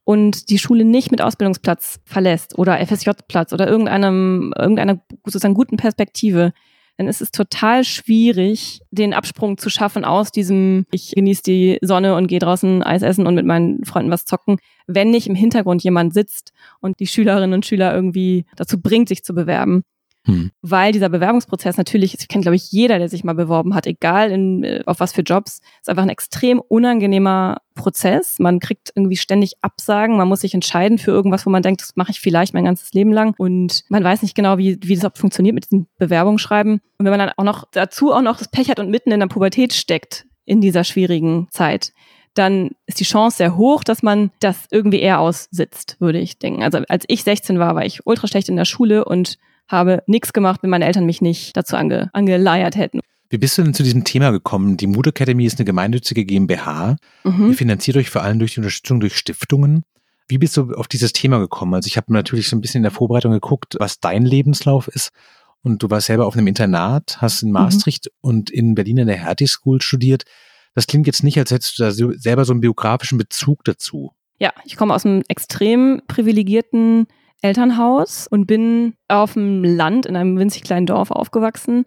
und 0.02 0.50
die 0.50 0.58
Schule 0.58 0.84
nicht 0.84 1.12
mit 1.12 1.22
Ausbildungsplatz 1.22 2.00
verlässt 2.04 2.58
oder 2.58 2.84
FSJ-Platz 2.84 3.52
oder 3.52 3.68
irgendeinem, 3.68 4.52
irgendeiner 4.58 5.00
sozusagen 5.24 5.54
guten 5.54 5.76
Perspektive, 5.76 6.52
dann 6.96 7.08
ist 7.08 7.20
es 7.20 7.30
total 7.30 7.84
schwierig, 7.84 8.80
den 8.90 9.14
Absprung 9.14 9.58
zu 9.58 9.68
schaffen 9.68 10.04
aus 10.04 10.30
diesem, 10.30 10.86
ich 10.92 11.12
genieße 11.14 11.42
die 11.42 11.78
Sonne 11.82 12.14
und 12.14 12.28
gehe 12.28 12.38
draußen 12.38 12.82
Eis 12.82 13.02
essen 13.02 13.26
und 13.26 13.34
mit 13.34 13.46
meinen 13.46 13.84
Freunden 13.84 14.10
was 14.10 14.24
zocken, 14.24 14.58
wenn 14.86 15.10
nicht 15.10 15.26
im 15.26 15.34
Hintergrund 15.34 15.82
jemand 15.82 16.14
sitzt 16.14 16.52
und 16.80 17.00
die 17.00 17.06
Schülerinnen 17.06 17.54
und 17.54 17.66
Schüler 17.66 17.94
irgendwie 17.94 18.44
dazu 18.56 18.80
bringt, 18.80 19.08
sich 19.08 19.24
zu 19.24 19.34
bewerben. 19.34 19.82
Hm. 20.26 20.50
Weil 20.62 20.92
dieser 20.92 21.10
Bewerbungsprozess 21.10 21.76
natürlich, 21.76 22.16
das 22.16 22.28
kennt 22.28 22.42
glaube 22.42 22.56
ich 22.56 22.72
jeder, 22.72 22.98
der 22.98 23.08
sich 23.08 23.24
mal 23.24 23.34
beworben 23.34 23.74
hat, 23.74 23.86
egal 23.86 24.30
in, 24.30 24.64
äh, 24.64 24.82
auf 24.86 25.00
was 25.00 25.12
für 25.12 25.20
Jobs, 25.20 25.60
ist 25.80 25.88
einfach 25.88 26.02
ein 26.02 26.08
extrem 26.08 26.60
unangenehmer 26.60 27.58
Prozess. 27.74 28.38
Man 28.38 28.58
kriegt 28.58 28.90
irgendwie 28.94 29.16
ständig 29.16 29.54
Absagen, 29.60 30.16
man 30.16 30.28
muss 30.28 30.40
sich 30.40 30.54
entscheiden 30.54 30.96
für 30.96 31.10
irgendwas, 31.10 31.44
wo 31.44 31.50
man 31.50 31.62
denkt, 31.62 31.82
das 31.82 31.96
mache 31.96 32.12
ich 32.12 32.20
vielleicht 32.20 32.54
mein 32.54 32.64
ganzes 32.64 32.92
Leben 32.94 33.12
lang 33.12 33.34
und 33.36 33.84
man 33.88 34.02
weiß 34.02 34.22
nicht 34.22 34.34
genau, 34.34 34.56
wie, 34.56 34.78
wie 34.82 34.96
das 34.96 35.12
funktioniert 35.14 35.54
mit 35.54 35.64
diesem 35.64 35.86
Bewerbungsschreiben. 35.98 36.80
Und 36.98 37.04
wenn 37.04 37.10
man 37.10 37.18
dann 37.20 37.32
auch 37.36 37.44
noch 37.44 37.64
dazu 37.72 38.12
auch 38.12 38.22
noch 38.22 38.38
das 38.38 38.48
Pech 38.48 38.70
hat 38.70 38.80
und 38.80 38.90
mitten 38.90 39.12
in 39.12 39.20
der 39.20 39.26
Pubertät 39.26 39.74
steckt 39.74 40.26
in 40.46 40.62
dieser 40.62 40.84
schwierigen 40.84 41.48
Zeit, 41.50 41.92
dann 42.32 42.70
ist 42.86 42.98
die 42.98 43.04
Chance 43.04 43.36
sehr 43.36 43.56
hoch, 43.56 43.84
dass 43.84 44.02
man 44.02 44.30
das 44.40 44.66
irgendwie 44.70 45.00
eher 45.00 45.20
aussitzt, 45.20 45.96
würde 46.00 46.18
ich 46.18 46.38
denken. 46.38 46.62
Also 46.62 46.78
als 46.88 47.04
ich 47.08 47.22
16 47.24 47.58
war, 47.58 47.74
war 47.74 47.84
ich 47.84 48.06
ultra 48.06 48.26
schlecht 48.26 48.48
in 48.48 48.56
der 48.56 48.64
Schule 48.64 49.04
und 49.04 49.38
habe 49.68 50.02
nichts 50.06 50.32
gemacht, 50.32 50.62
wenn 50.62 50.70
meine 50.70 50.86
Eltern 50.86 51.06
mich 51.06 51.20
nicht 51.20 51.56
dazu 51.56 51.76
ange, 51.76 52.10
angeleiert 52.12 52.76
hätten. 52.76 53.00
Wie 53.30 53.38
bist 53.38 53.58
du 53.58 53.62
denn 53.62 53.74
zu 53.74 53.82
diesem 53.82 54.04
Thema 54.04 54.30
gekommen? 54.30 54.76
Die 54.76 54.86
Mood 54.86 55.06
Academy 55.06 55.44
ist 55.44 55.58
eine 55.58 55.64
gemeinnützige 55.64 56.24
GmbH. 56.24 56.96
Mhm. 57.24 57.48
Ihr 57.48 57.54
finanziert 57.54 57.96
euch 57.96 58.10
vor 58.10 58.22
allem 58.22 58.38
durch 58.38 58.54
die 58.54 58.60
Unterstützung 58.60 59.00
durch 59.00 59.16
Stiftungen. 59.16 59.82
Wie 60.28 60.38
bist 60.38 60.56
du 60.56 60.72
auf 60.74 60.88
dieses 60.88 61.12
Thema 61.12 61.38
gekommen? 61.38 61.74
Also 61.74 61.86
ich 61.86 61.96
habe 61.96 62.12
natürlich 62.12 62.48
so 62.48 62.56
ein 62.56 62.60
bisschen 62.60 62.78
in 62.78 62.84
der 62.84 62.92
Vorbereitung 62.92 63.32
geguckt, 63.32 63.76
was 63.78 64.00
dein 64.00 64.24
Lebenslauf 64.24 64.88
ist. 64.88 65.10
Und 65.62 65.82
du 65.82 65.90
warst 65.90 66.06
selber 66.06 66.26
auf 66.26 66.36
einem 66.36 66.46
Internat, 66.46 67.20
hast 67.20 67.42
in 67.42 67.48
mhm. 67.48 67.54
Maastricht 67.54 68.06
mhm. 68.06 68.28
und 68.28 68.50
in 68.50 68.74
Berlin 68.74 68.98
in 68.98 69.06
der 69.06 69.16
Hertie 69.16 69.46
School 69.46 69.80
studiert. 69.80 70.24
Das 70.74 70.86
klingt 70.86 71.06
jetzt 71.06 71.22
nicht, 71.22 71.38
als 71.38 71.50
hättest 71.50 71.78
du 71.78 71.84
da 71.84 71.90
selber 71.90 72.44
so 72.44 72.52
einen 72.52 72.60
biografischen 72.60 73.18
Bezug 73.18 73.64
dazu. 73.64 74.12
Ja, 74.38 74.52
ich 74.64 74.76
komme 74.76 74.94
aus 74.94 75.06
einem 75.06 75.22
extrem 75.28 76.02
privilegierten 76.08 77.06
Elternhaus 77.44 78.26
und 78.26 78.46
bin 78.46 78.94
auf 79.08 79.34
dem 79.34 79.62
Land 79.62 80.06
in 80.06 80.16
einem 80.16 80.38
winzig 80.38 80.62
kleinen 80.62 80.86
Dorf 80.86 81.10
aufgewachsen 81.10 81.84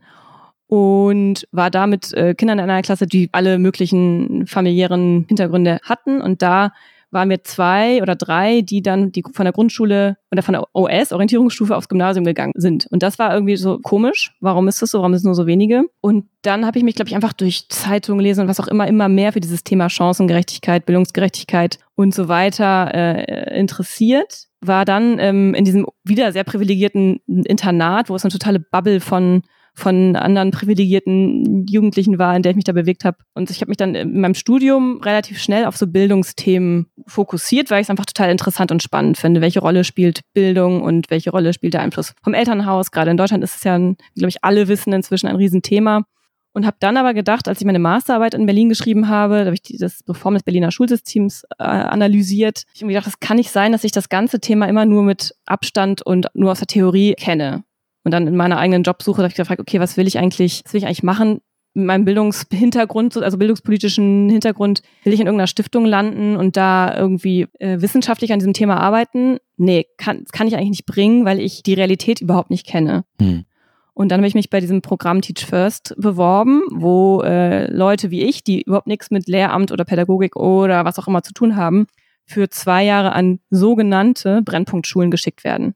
und 0.68 1.48
war 1.52 1.72
da 1.72 1.88
mit 1.88 2.14
äh, 2.14 2.36
Kindern 2.36 2.60
in 2.60 2.70
einer 2.70 2.82
Klasse, 2.84 3.08
die 3.08 3.30
alle 3.32 3.58
möglichen 3.58 4.46
familiären 4.46 5.26
Hintergründe 5.28 5.80
hatten. 5.84 6.22
Und 6.22 6.42
da 6.42 6.74
waren 7.10 7.30
wir 7.30 7.44
zwei 7.44 8.02
oder 8.02 8.16
drei, 8.16 8.62
die 8.62 8.82
dann 8.82 9.12
die 9.12 9.24
von 9.34 9.46
der 9.46 9.54
Grundschule 9.54 10.18
oder 10.32 10.44
von 10.44 10.54
der 10.54 10.66
OS, 10.74 11.12
Orientierungsstufe, 11.12 11.76
aufs 11.76 11.88
Gymnasium 11.88 12.26
gegangen 12.26 12.54
sind. 12.56 12.86
Und 12.92 13.02
das 13.02 13.18
war 13.18 13.34
irgendwie 13.34 13.56
so 13.56 13.80
komisch. 13.80 14.36
Warum 14.42 14.68
ist 14.68 14.82
das 14.82 14.92
so? 14.92 15.00
Warum 15.00 15.14
sind 15.14 15.20
es 15.20 15.24
nur 15.24 15.36
so 15.36 15.48
wenige? 15.48 15.86
Und 16.02 16.26
dann 16.42 16.66
habe 16.66 16.78
ich 16.78 16.84
mich, 16.84 16.96
glaube 16.96 17.10
ich, 17.10 17.16
einfach 17.16 17.34
durch 17.34 17.70
Zeitungen 17.70 18.22
lesen 18.22 18.42
und 18.42 18.48
was 18.48 18.60
auch 18.60 18.68
immer, 18.68 18.88
immer 18.88 19.08
mehr 19.08 19.32
für 19.32 19.40
dieses 19.40 19.64
Thema 19.64 19.90
Chancengerechtigkeit, 19.90 20.86
Bildungsgerechtigkeit 20.86 21.80
und 21.96 22.14
so 22.14 22.28
weiter 22.28 22.94
äh, 22.94 23.58
interessiert. 23.58 24.48
War 24.68 24.86
dann 24.86 25.18
ähm, 25.20 25.54
in 25.54 25.66
diesem 25.66 25.86
wieder 26.04 26.32
sehr 26.32 26.44
privilegierten 26.44 27.20
Internat, 27.28 28.10
wo 28.10 28.16
es 28.16 28.24
eine 28.24 28.32
totale 28.32 28.60
Bubble 28.60 29.00
von 29.00 29.42
von 29.78 30.16
anderen 30.16 30.50
privilegierten 30.50 31.68
Jugendlichen 31.68 32.18
war, 32.18 32.36
in 32.36 32.42
der 32.42 32.50
ich 32.50 32.56
mich 32.56 32.66
da 32.66 32.72
bewegt 32.72 33.06
habe. 33.06 33.18
Und 33.36 33.52
ich 33.52 33.62
habe 33.62 33.70
mich 33.70 33.78
dann 33.78 33.94
in 33.94 34.20
meinem 34.20 34.34
Studium 34.34 35.00
relativ 35.04 35.40
schnell 35.40 35.66
auf 35.66 35.78
so 35.78 35.86
Bildungsthemen 35.86 36.88
fokussiert, 37.06 37.70
weil 37.70 37.82
ich 37.82 37.86
es 37.86 37.92
einfach 37.92 38.08
total 38.08 38.32
interessant 38.32 38.72
und 38.72 38.82
spannend 38.82 39.20
finde. 39.20 39.40
Welche 39.40 39.60
Rolle 39.60 39.84
spielt 39.84 40.22
Bildung 40.34 40.82
und 40.82 41.12
welche 41.12 41.30
Rolle 41.30 41.54
spielt 41.54 41.76
der 41.76 41.82
Einfluss 41.82 42.16
vom 42.24 42.34
Elternhaus? 42.34 42.90
Gerade 42.90 43.12
in 43.12 43.18
Deutschland 43.18 43.44
ist 43.44 43.56
es 43.56 43.64
ja, 43.66 43.78
glaube 43.78 44.30
ich, 44.30 44.44
alle 44.44 44.68
wissen 44.68 44.94
inzwischen 44.94 45.28
ein 45.28 45.36
Riesenthema. 45.36 46.06
Und 46.58 46.66
habe 46.66 46.78
dann 46.80 46.98
aber 46.98 47.14
gedacht, 47.14 47.48
als 47.48 47.62
ich 47.62 47.68
meine 47.68 47.78
Masterarbeit 47.78 48.34
in 48.34 48.48
Berlin 48.48 48.68
geschrieben 48.68 49.10
habe, 49.10 49.42
da 49.42 49.46
habe 49.46 49.54
ich 49.54 49.78
das 49.78 50.04
Reform 50.10 50.34
des 50.34 50.42
Berliner 50.42 50.72
Schulsystems 50.72 51.44
äh, 51.60 51.64
analysiert. 51.64 52.64
Ich 52.74 52.82
habe 52.82 52.92
gedacht, 52.92 53.06
das 53.06 53.20
kann 53.20 53.38
nicht 53.38 53.52
sein, 53.52 53.74
dass 53.74 53.84
ich 53.84 53.92
das 53.92 54.10
ganze 54.10 54.40
Thema 54.40 54.68
immer 54.68 54.88
nur 54.88 55.04
mit 55.04 55.36
Abstand 55.46 56.02
und 56.02 56.26
nur 56.34 56.52
aus 56.52 56.58
der 56.58 56.66
Theorie 56.66 57.14
kenne. 57.14 57.64
Und 58.04 58.12
dann 58.12 58.26
in 58.26 58.36
meiner 58.36 58.58
eigenen 58.58 58.82
Jobsuche 58.82 59.20
habe 59.20 59.28
ich 59.28 59.36
gefragt, 59.36 59.62
okay, 59.62 59.80
was 59.80 59.98
will 59.98 60.08
ich 60.08 60.18
eigentlich, 60.18 60.64
was 60.66 60.74
will 60.74 60.80
ich 60.80 60.88
eigentlich 60.88 61.04
machen? 61.04 61.42
Mit 61.76 61.86
meinem 61.86 62.06
Bildungshintergrund, 62.06 63.16
also 63.18 63.38
bildungspolitischen 63.38 64.28
Hintergrund, 64.28 64.82
will 65.04 65.14
ich 65.14 65.20
in 65.20 65.28
irgendeiner 65.28 65.46
Stiftung 65.46 65.86
landen 65.86 66.38
und 66.38 66.58
da 66.58 66.98
irgendwie 66.98 67.46
äh, 67.60 67.82
wissenschaftlich 67.82 68.34
an 68.34 68.40
diesem 68.40 68.54
Thema 68.54 68.78
arbeiten? 68.78 69.38
Nee, 69.58 69.86
kann, 69.98 70.26
kann 70.32 70.48
ich 70.48 70.56
eigentlich 70.56 70.70
nicht 70.70 70.86
bringen, 70.88 71.24
weil 71.24 71.40
ich 71.40 71.62
die 71.62 71.76
Realität 71.76 72.20
überhaupt 72.20 72.50
nicht 72.50 72.66
kenne. 72.66 73.04
Hm. 73.22 73.46
Und 73.98 74.10
dann 74.10 74.20
habe 74.20 74.28
ich 74.28 74.36
mich 74.36 74.52
bei 74.52 74.60
diesem 74.60 74.84
Programm 74.84 75.22
Teach 75.22 75.44
First 75.44 75.96
beworben, 75.98 76.62
wo 76.70 77.24
äh, 77.24 77.66
Leute 77.72 78.12
wie 78.12 78.22
ich, 78.22 78.44
die 78.44 78.62
überhaupt 78.62 78.86
nichts 78.86 79.10
mit 79.10 79.28
Lehramt 79.28 79.72
oder 79.72 79.86
Pädagogik 79.86 80.36
oder 80.36 80.86
was 80.86 81.00
auch 81.00 81.08
immer 81.08 81.24
zu 81.24 81.34
tun 81.34 81.56
haben, 81.56 81.88
für 82.24 82.48
zwei 82.48 82.84
Jahre 82.84 83.14
an 83.14 83.40
sogenannte 83.50 84.44
Brennpunktschulen 84.44 85.10
geschickt 85.10 85.44
werden. 85.44 85.74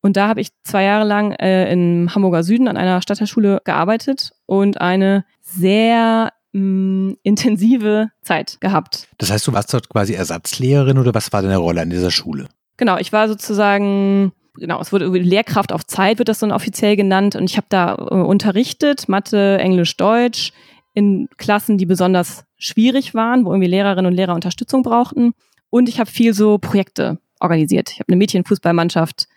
Und 0.00 0.16
da 0.16 0.26
habe 0.26 0.40
ich 0.40 0.48
zwei 0.64 0.82
Jahre 0.82 1.06
lang 1.06 1.30
äh, 1.34 1.72
im 1.72 2.12
Hamburger 2.12 2.42
Süden 2.42 2.66
an 2.66 2.76
einer 2.76 3.00
Stadtteilschule 3.00 3.60
gearbeitet 3.64 4.32
und 4.46 4.80
eine 4.80 5.24
sehr 5.40 6.32
mh, 6.50 6.62
mm, 6.62 7.16
intensive 7.22 8.10
Zeit 8.22 8.60
gehabt. 8.60 9.06
Das 9.18 9.30
heißt, 9.30 9.46
du 9.46 9.52
warst 9.52 9.72
dort 9.72 9.88
quasi 9.88 10.14
Ersatzlehrerin 10.14 10.98
oder 10.98 11.14
was 11.14 11.32
war 11.32 11.42
deine 11.42 11.58
Rolle 11.58 11.82
an 11.82 11.90
dieser 11.90 12.10
Schule? 12.10 12.48
Genau, 12.76 12.98
ich 12.98 13.12
war 13.12 13.28
sozusagen 13.28 14.32
genau, 14.60 14.80
es 14.80 14.92
wurde 14.92 15.06
Lehrkraft 15.06 15.72
auf 15.72 15.86
Zeit, 15.86 16.18
wird 16.18 16.28
das 16.28 16.38
so 16.38 16.46
offiziell 16.46 16.94
genannt. 16.94 17.34
Und 17.34 17.50
ich 17.50 17.56
habe 17.56 17.66
da 17.68 17.94
äh, 17.94 18.14
unterrichtet, 18.14 19.08
Mathe, 19.08 19.58
Englisch, 19.58 19.96
Deutsch, 19.96 20.52
in 20.94 21.28
Klassen, 21.36 21.78
die 21.78 21.86
besonders 21.86 22.44
schwierig 22.56 23.14
waren, 23.14 23.44
wo 23.44 23.52
irgendwie 23.52 23.70
Lehrerinnen 23.70 24.06
und 24.06 24.14
Lehrer 24.14 24.34
Unterstützung 24.34 24.82
brauchten. 24.82 25.32
Und 25.70 25.88
ich 25.88 25.98
habe 25.98 26.10
viel 26.10 26.34
so 26.34 26.58
Projekte 26.58 27.18
organisiert. 27.40 27.90
Ich 27.92 28.00
habe 28.00 28.08
eine 28.08 28.16
Mädchenfußballmannschaft 28.16 29.28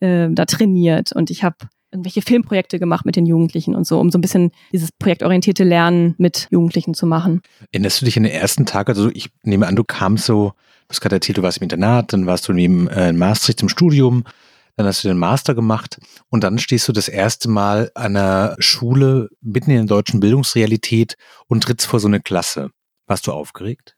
äh, 0.00 0.28
da 0.30 0.44
trainiert 0.46 1.12
und 1.12 1.30
ich 1.30 1.44
habe 1.44 1.56
irgendwelche 1.92 2.22
Filmprojekte 2.22 2.78
gemacht 2.78 3.04
mit 3.04 3.16
den 3.16 3.26
Jugendlichen 3.26 3.74
und 3.74 3.86
so, 3.86 4.00
um 4.00 4.10
so 4.10 4.18
ein 4.18 4.22
bisschen 4.22 4.50
dieses 4.72 4.90
projektorientierte 4.92 5.62
Lernen 5.62 6.14
mit 6.16 6.48
Jugendlichen 6.50 6.94
zu 6.94 7.06
machen. 7.06 7.42
Erinnerst 7.70 8.00
du 8.00 8.06
dich 8.06 8.16
an 8.16 8.22
den 8.22 8.32
ersten 8.32 8.64
Tag? 8.64 8.88
Also 8.88 9.10
ich 9.12 9.28
nehme 9.42 9.66
an, 9.66 9.76
du 9.76 9.84
kamst 9.84 10.24
so, 10.24 10.48
du 10.48 10.88
hast 10.88 11.02
gerade 11.02 11.16
erzählt, 11.16 11.36
du 11.38 11.42
warst 11.42 11.58
im 11.58 11.64
Internat, 11.64 12.14
dann 12.14 12.24
warst 12.24 12.48
du 12.48 12.52
im 12.52 12.88
äh, 12.88 13.12
Maastricht 13.12 13.60
zum 13.60 13.68
Studium, 13.68 14.24
dann 14.76 14.86
hast 14.86 15.04
du 15.04 15.08
den 15.08 15.18
Master 15.18 15.54
gemacht 15.54 15.98
und 16.28 16.44
dann 16.44 16.58
stehst 16.58 16.88
du 16.88 16.92
das 16.92 17.08
erste 17.08 17.48
Mal 17.48 17.90
an 17.94 18.16
einer 18.16 18.56
Schule 18.58 19.28
mitten 19.40 19.70
in 19.70 19.86
der 19.86 19.86
deutschen 19.86 20.20
Bildungsrealität 20.20 21.16
und 21.46 21.62
trittst 21.62 21.86
vor 21.86 22.00
so 22.00 22.08
eine 22.08 22.20
Klasse. 22.20 22.70
Warst 23.06 23.26
du 23.26 23.32
aufgeregt? 23.32 23.96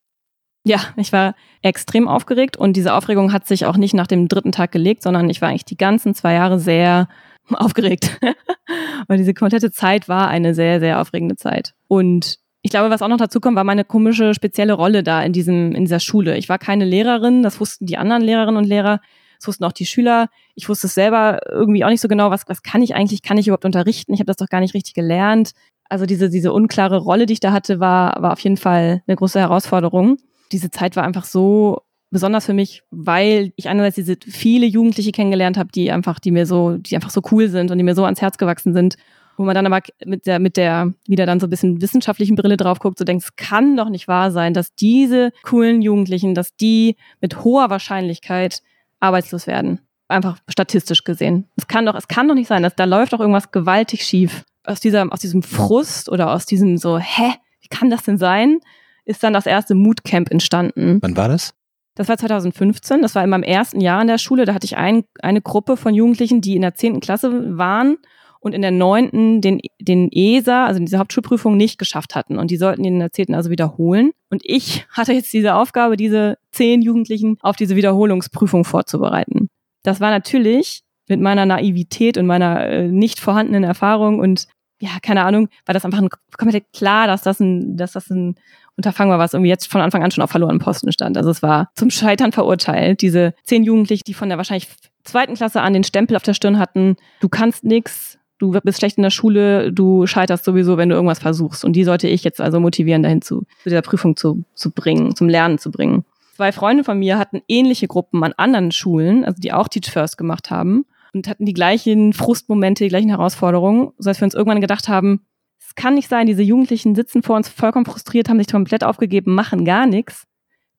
Ja, 0.66 0.80
ich 0.96 1.12
war 1.12 1.34
extrem 1.62 2.08
aufgeregt 2.08 2.56
und 2.56 2.74
diese 2.74 2.94
Aufregung 2.94 3.32
hat 3.32 3.46
sich 3.46 3.66
auch 3.66 3.76
nicht 3.76 3.92
nach 3.92 4.06
dem 4.06 4.28
dritten 4.28 4.50
Tag 4.50 4.72
gelegt, 4.72 5.02
sondern 5.02 5.28
ich 5.28 5.42
war 5.42 5.50
eigentlich 5.50 5.66
die 5.66 5.76
ganzen 5.76 6.14
zwei 6.14 6.34
Jahre 6.34 6.58
sehr 6.58 7.08
aufgeregt. 7.50 8.18
Weil 9.06 9.18
diese 9.18 9.34
komplette 9.34 9.70
Zeit 9.70 10.08
war 10.08 10.28
eine 10.28 10.54
sehr, 10.54 10.80
sehr 10.80 11.00
aufregende 11.00 11.36
Zeit. 11.36 11.74
Und 11.86 12.38
ich 12.62 12.70
glaube, 12.70 12.88
was 12.88 13.02
auch 13.02 13.08
noch 13.08 13.18
dazu 13.18 13.40
kommt, 13.40 13.56
war 13.56 13.64
meine 13.64 13.84
komische 13.84 14.32
spezielle 14.32 14.72
Rolle 14.72 15.02
da 15.02 15.22
in 15.22 15.34
diesem, 15.34 15.72
in 15.74 15.84
dieser 15.84 16.00
Schule. 16.00 16.38
Ich 16.38 16.48
war 16.48 16.58
keine 16.58 16.86
Lehrerin, 16.86 17.42
das 17.42 17.60
wussten 17.60 17.84
die 17.84 17.98
anderen 17.98 18.22
Lehrerinnen 18.22 18.56
und 18.56 18.64
Lehrer, 18.64 19.00
das 19.38 19.48
wussten 19.48 19.64
auch 19.64 19.72
die 19.72 19.86
Schüler. 19.86 20.28
Ich 20.54 20.68
wusste 20.68 20.86
es 20.86 20.94
selber 20.94 21.40
irgendwie 21.50 21.84
auch 21.84 21.88
nicht 21.88 22.00
so 22.00 22.08
genau, 22.08 22.30
was, 22.30 22.42
was 22.46 22.62
kann 22.62 22.82
ich 22.82 22.94
eigentlich, 22.94 23.22
kann 23.22 23.38
ich 23.38 23.46
überhaupt 23.46 23.64
unterrichten? 23.64 24.14
Ich 24.14 24.20
habe 24.20 24.26
das 24.26 24.36
doch 24.36 24.48
gar 24.48 24.60
nicht 24.60 24.74
richtig 24.74 24.94
gelernt. 24.94 25.52
Also 25.88 26.06
diese, 26.06 26.30
diese 26.30 26.52
unklare 26.52 26.98
Rolle, 26.98 27.26
die 27.26 27.34
ich 27.34 27.40
da 27.40 27.52
hatte, 27.52 27.80
war, 27.80 28.20
war 28.22 28.32
auf 28.32 28.40
jeden 28.40 28.56
Fall 28.56 29.02
eine 29.06 29.16
große 29.16 29.38
Herausforderung. 29.38 30.16
Diese 30.52 30.70
Zeit 30.70 30.96
war 30.96 31.04
einfach 31.04 31.24
so 31.24 31.82
besonders 32.14 32.46
für 32.46 32.54
mich, 32.54 32.82
weil 32.90 33.52
ich 33.56 33.68
einerseits 33.68 33.96
diese 33.96 34.16
viele 34.26 34.66
Jugendliche 34.66 35.10
kennengelernt 35.12 35.58
habe, 35.58 35.70
die 35.74 35.90
einfach, 35.90 36.20
die 36.20 36.30
mir 36.30 36.46
so, 36.46 36.76
die 36.76 36.94
einfach 36.94 37.10
so 37.10 37.20
cool 37.32 37.48
sind 37.48 37.70
und 37.70 37.76
die 37.76 37.84
mir 37.84 37.96
so 37.96 38.04
ans 38.04 38.22
Herz 38.22 38.38
gewachsen 38.38 38.72
sind. 38.72 38.96
Wo 39.36 39.42
man 39.42 39.56
dann 39.56 39.66
aber 39.66 39.80
mit 40.04 40.26
der, 40.26 40.38
mit 40.38 40.56
der 40.56 40.94
wieder 41.08 41.26
dann 41.26 41.40
so 41.40 41.48
ein 41.48 41.50
bisschen 41.50 41.82
wissenschaftlichen 41.82 42.36
Brille 42.36 42.56
drauf 42.56 42.78
guckt, 42.78 42.98
so 42.98 43.04
denkt, 43.04 43.24
es 43.24 43.34
kann 43.34 43.76
doch 43.76 43.88
nicht 43.88 44.06
wahr 44.06 44.30
sein, 44.30 44.54
dass 44.54 44.76
diese 44.76 45.32
coolen 45.42 45.82
Jugendlichen, 45.82 46.36
dass 46.36 46.54
die 46.54 46.94
mit 47.20 47.42
hoher 47.42 47.68
Wahrscheinlichkeit 47.68 48.62
arbeitslos 49.00 49.46
werden. 49.46 49.80
Einfach 50.08 50.38
statistisch 50.48 51.04
gesehen. 51.04 51.48
Es 51.56 51.66
kann 51.66 51.86
doch, 51.86 51.94
es 51.94 52.08
kann 52.08 52.28
doch 52.28 52.34
nicht 52.34 52.48
sein, 52.48 52.62
dass 52.62 52.76
da 52.76 52.84
läuft 52.84 53.12
doch 53.12 53.20
irgendwas 53.20 53.50
gewaltig 53.50 54.04
schief. 54.04 54.44
Aus 54.64 54.80
dieser, 54.80 55.10
aus 55.12 55.20
diesem 55.20 55.42
Frust 55.42 56.08
oder 56.08 56.32
aus 56.32 56.46
diesem 56.46 56.78
so, 56.78 56.98
hä, 56.98 57.34
wie 57.60 57.68
kann 57.68 57.90
das 57.90 58.02
denn 58.02 58.18
sein? 58.18 58.60
Ist 59.04 59.22
dann 59.22 59.32
das 59.32 59.46
erste 59.46 59.74
Moodcamp 59.74 60.30
entstanden. 60.30 60.98
Wann 61.02 61.16
war 61.16 61.28
das? 61.28 61.54
Das 61.94 62.08
war 62.08 62.18
2015, 62.18 63.02
das 63.02 63.14
war 63.14 63.22
in 63.22 63.30
meinem 63.30 63.44
ersten 63.44 63.80
Jahr 63.80 64.00
in 64.00 64.08
der 64.08 64.18
Schule. 64.18 64.46
Da 64.46 64.54
hatte 64.54 64.64
ich 64.64 64.76
ein, 64.76 65.04
eine 65.20 65.40
Gruppe 65.40 65.76
von 65.76 65.94
Jugendlichen, 65.94 66.40
die 66.40 66.56
in 66.56 66.62
der 66.62 66.74
zehnten 66.74 67.00
Klasse 67.00 67.56
waren 67.56 67.98
und 68.44 68.54
in 68.54 68.60
der 68.60 68.70
neunten 68.70 69.40
den, 69.40 69.62
den 69.80 70.12
ESA, 70.12 70.66
also 70.66 70.78
diese 70.78 70.98
Hauptschulprüfung, 70.98 71.56
nicht 71.56 71.78
geschafft 71.78 72.14
hatten. 72.14 72.38
Und 72.38 72.50
die 72.50 72.58
sollten 72.58 72.82
den 72.82 72.94
in 72.94 73.00
der 73.00 73.10
zehnten 73.10 73.34
also 73.34 73.48
wiederholen. 73.48 74.10
Und 74.28 74.42
ich 74.44 74.86
hatte 74.90 75.14
jetzt 75.14 75.32
diese 75.32 75.54
Aufgabe, 75.54 75.96
diese 75.96 76.36
zehn 76.52 76.82
Jugendlichen 76.82 77.38
auf 77.40 77.56
diese 77.56 77.74
Wiederholungsprüfung 77.74 78.64
vorzubereiten. 78.64 79.48
Das 79.82 80.02
war 80.02 80.10
natürlich 80.10 80.82
mit 81.08 81.20
meiner 81.20 81.46
Naivität 81.46 82.18
und 82.18 82.26
meiner 82.26 82.66
äh, 82.66 82.88
nicht 82.88 83.18
vorhandenen 83.18 83.64
Erfahrung 83.64 84.18
und 84.20 84.46
ja, 84.80 84.90
keine 85.00 85.24
Ahnung, 85.24 85.48
war 85.64 85.72
das 85.72 85.84
einfach 85.86 86.00
ein, 86.00 86.08
komplett 86.36 86.72
klar, 86.74 87.06
dass 87.06 87.22
das 87.22 87.40
ein, 87.40 87.76
dass 87.76 87.92
das 87.92 88.10
ein 88.10 88.34
Unterfangen 88.76 89.10
war, 89.10 89.18
was 89.18 89.32
irgendwie 89.32 89.50
jetzt 89.50 89.70
von 89.70 89.80
Anfang 89.80 90.02
an 90.02 90.10
schon 90.10 90.24
auf 90.24 90.30
verlorenen 90.30 90.58
Posten 90.58 90.92
stand. 90.92 91.16
Also 91.16 91.30
es 91.30 91.42
war 91.42 91.70
zum 91.76 91.90
Scheitern 91.90 92.32
verurteilt. 92.32 93.00
Diese 93.00 93.34
zehn 93.44 93.62
Jugendlichen, 93.62 94.02
die 94.06 94.14
von 94.14 94.28
der 94.28 94.36
wahrscheinlich 94.36 94.68
zweiten 95.04 95.34
Klasse 95.34 95.62
an 95.62 95.72
den 95.72 95.84
Stempel 95.84 96.16
auf 96.16 96.22
der 96.22 96.34
Stirn 96.34 96.58
hatten, 96.58 96.96
du 97.20 97.28
kannst 97.28 97.64
nix, 97.64 98.13
du 98.52 98.60
bist 98.60 98.78
schlecht 98.78 98.96
in 98.96 99.02
der 99.02 99.10
Schule, 99.10 99.72
du 99.72 100.06
scheiterst 100.06 100.44
sowieso, 100.44 100.76
wenn 100.76 100.88
du 100.88 100.94
irgendwas 100.94 101.18
versuchst. 101.18 101.64
Und 101.64 101.74
die 101.74 101.84
sollte 101.84 102.08
ich 102.08 102.24
jetzt 102.24 102.40
also 102.40 102.60
motivieren, 102.60 103.02
dahin 103.02 103.22
zu, 103.22 103.40
zu 103.62 103.68
dieser 103.68 103.82
Prüfung 103.82 104.16
zu, 104.16 104.44
zu 104.54 104.70
bringen, 104.70 105.14
zum 105.14 105.28
Lernen 105.28 105.58
zu 105.58 105.70
bringen. 105.70 106.04
Zwei 106.36 106.52
Freunde 106.52 106.82
von 106.82 106.98
mir 106.98 107.18
hatten 107.18 107.42
ähnliche 107.48 107.86
Gruppen 107.86 108.22
an 108.24 108.32
anderen 108.36 108.72
Schulen, 108.72 109.24
also 109.24 109.40
die 109.40 109.52
auch 109.52 109.68
Teach 109.68 109.90
First 109.90 110.18
gemacht 110.18 110.50
haben 110.50 110.84
und 111.12 111.28
hatten 111.28 111.46
die 111.46 111.52
gleichen 111.52 112.12
Frustmomente, 112.12 112.84
die 112.84 112.90
gleichen 112.90 113.10
Herausforderungen, 113.10 113.92
sodass 113.98 114.20
wir 114.20 114.24
uns 114.24 114.34
irgendwann 114.34 114.60
gedacht 114.60 114.88
haben, 114.88 115.20
es 115.60 115.74
kann 115.76 115.94
nicht 115.94 116.08
sein, 116.08 116.26
diese 116.26 116.42
Jugendlichen 116.42 116.94
sitzen 116.94 117.22
vor 117.22 117.36
uns 117.36 117.48
vollkommen 117.48 117.86
frustriert, 117.86 118.28
haben 118.28 118.38
sich 118.38 118.50
komplett 118.50 118.84
aufgegeben, 118.84 119.34
machen 119.34 119.64
gar 119.64 119.86
nichts, 119.86 120.26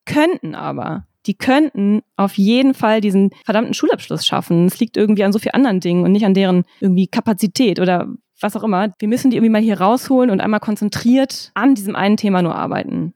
könnten 0.06 0.56
aber. 0.56 1.08
Die 1.26 1.36
könnten 1.36 2.02
auf 2.16 2.38
jeden 2.38 2.74
Fall 2.74 3.02
diesen 3.02 3.32
verdammten 3.44 3.74
Schulabschluss 3.74 4.26
schaffen. 4.26 4.66
Es 4.66 4.80
liegt 4.80 4.98
irgendwie 4.98 5.24
an 5.24 5.34
so 5.34 5.40
vielen 5.40 5.56
anderen 5.56 5.80
Dingen 5.80 6.04
und 6.04 6.12
nicht 6.12 6.26
an 6.26 6.34
deren 6.34 6.64
irgendwie 6.80 7.08
Kapazität 7.08 7.80
oder 7.80 8.08
was 8.42 8.56
auch 8.56 8.64
immer. 8.64 8.94
Wir 9.00 9.08
müssen 9.08 9.32
die 9.32 9.38
irgendwie 9.38 9.52
mal 9.52 9.62
hier 9.62 9.80
rausholen 9.80 10.30
und 10.30 10.42
einmal 10.42 10.60
konzentriert 10.60 11.52
an 11.54 11.76
diesem 11.76 11.96
einen 11.96 12.18
Thema 12.18 12.42
nur 12.42 12.56
arbeiten. 12.56 13.14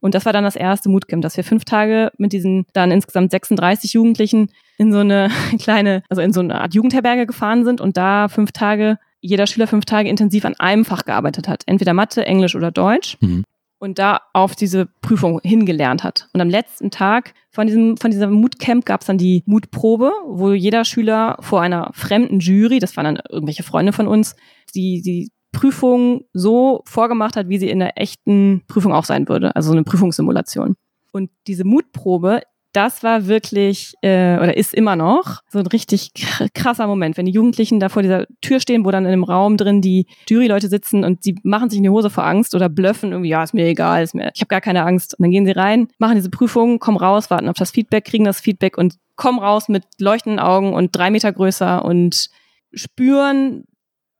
Und 0.00 0.14
das 0.14 0.24
war 0.24 0.32
dann 0.32 0.44
das 0.44 0.56
erste 0.56 0.88
Moodcamp, 0.88 1.22
dass 1.22 1.36
wir 1.36 1.44
fünf 1.44 1.64
Tage 1.64 2.12
mit 2.18 2.32
diesen 2.32 2.66
dann 2.72 2.90
insgesamt 2.90 3.30
36 3.30 3.94
Jugendlichen 3.94 4.50
in 4.76 4.92
so 4.92 4.98
eine 4.98 5.28
kleine, 5.58 6.02
also 6.08 6.22
in 6.22 6.32
so 6.32 6.40
eine 6.40 6.60
Art 6.60 6.74
Jugendherberge 6.74 7.26
gefahren 7.26 7.64
sind 7.64 7.80
und 7.80 7.96
da 7.96 8.28
fünf 8.28 8.52
Tage 8.52 8.98
jeder 9.20 9.48
Schüler 9.48 9.66
fünf 9.66 9.84
Tage 9.84 10.08
intensiv 10.08 10.44
an 10.44 10.54
einem 10.54 10.84
Fach 10.84 11.04
gearbeitet 11.04 11.48
hat, 11.48 11.64
entweder 11.66 11.92
Mathe, 11.92 12.24
Englisch 12.24 12.54
oder 12.54 12.70
Deutsch. 12.70 13.16
Mhm. 13.20 13.42
Und 13.78 13.98
da 13.98 14.20
auf 14.32 14.56
diese 14.56 14.86
Prüfung 14.86 15.40
hingelernt 15.44 16.02
hat. 16.02 16.28
Und 16.32 16.40
am 16.40 16.50
letzten 16.50 16.90
Tag 16.90 17.34
von 17.50 17.66
diesem, 17.66 17.96
von 17.96 18.10
dieser 18.10 18.26
Moodcamp 18.28 18.84
gab 18.84 19.02
es 19.02 19.06
dann 19.06 19.18
die 19.18 19.44
Mutprobe, 19.46 20.12
wo 20.26 20.52
jeder 20.52 20.84
Schüler 20.84 21.36
vor 21.40 21.62
einer 21.62 21.90
fremden 21.94 22.40
Jury, 22.40 22.80
das 22.80 22.96
waren 22.96 23.04
dann 23.04 23.20
irgendwelche 23.30 23.62
Freunde 23.62 23.92
von 23.92 24.08
uns, 24.08 24.34
die, 24.74 25.00
die 25.00 25.30
Prüfung 25.52 26.24
so 26.32 26.82
vorgemacht 26.86 27.36
hat, 27.36 27.48
wie 27.48 27.58
sie 27.58 27.70
in 27.70 27.78
der 27.78 27.98
echten 27.98 28.64
Prüfung 28.66 28.92
auch 28.92 29.04
sein 29.04 29.28
würde, 29.28 29.54
also 29.56 29.68
so 29.68 29.74
eine 29.74 29.84
Prüfungssimulation. 29.84 30.74
Und 31.12 31.30
diese 31.46 31.64
Mutprobe 31.64 32.42
das 32.78 33.02
war 33.02 33.26
wirklich 33.26 33.94
äh, 34.02 34.36
oder 34.36 34.56
ist 34.56 34.72
immer 34.72 34.94
noch 34.94 35.42
so 35.48 35.58
ein 35.58 35.66
richtig 35.66 36.12
krasser 36.54 36.86
Moment, 36.86 37.16
wenn 37.16 37.26
die 37.26 37.32
Jugendlichen 37.32 37.80
da 37.80 37.88
vor 37.88 38.02
dieser 38.02 38.26
Tür 38.40 38.60
stehen, 38.60 38.84
wo 38.84 38.92
dann 38.92 39.04
in 39.04 39.10
einem 39.10 39.24
Raum 39.24 39.56
drin 39.56 39.82
die 39.82 40.06
Juryleute 40.28 40.68
sitzen 40.68 41.02
und 41.02 41.24
sie 41.24 41.34
machen 41.42 41.70
sich 41.70 41.78
in 41.78 41.82
die 41.82 41.90
Hose 41.90 42.08
vor 42.08 42.24
Angst 42.24 42.54
oder 42.54 42.68
blöffen 42.68 43.10
irgendwie, 43.10 43.30
ja, 43.30 43.42
ist 43.42 43.52
mir 43.52 43.66
egal, 43.66 44.04
ist 44.04 44.14
mir, 44.14 44.30
ich 44.32 44.40
habe 44.42 44.46
gar 44.46 44.60
keine 44.60 44.84
Angst. 44.84 45.18
Und 45.18 45.24
dann 45.24 45.32
gehen 45.32 45.44
sie 45.44 45.50
rein, 45.50 45.88
machen 45.98 46.14
diese 46.14 46.30
Prüfung, 46.30 46.78
kommen 46.78 46.98
raus, 46.98 47.30
warten 47.30 47.48
auf 47.48 47.56
das 47.56 47.72
Feedback, 47.72 48.04
kriegen 48.04 48.22
das 48.22 48.38
Feedback 48.38 48.78
und 48.78 48.94
kommen 49.16 49.40
raus 49.40 49.68
mit 49.68 49.82
leuchtenden 49.98 50.38
Augen 50.38 50.72
und 50.72 50.94
drei 50.96 51.10
Meter 51.10 51.32
größer 51.32 51.84
und 51.84 52.28
spüren, 52.72 53.64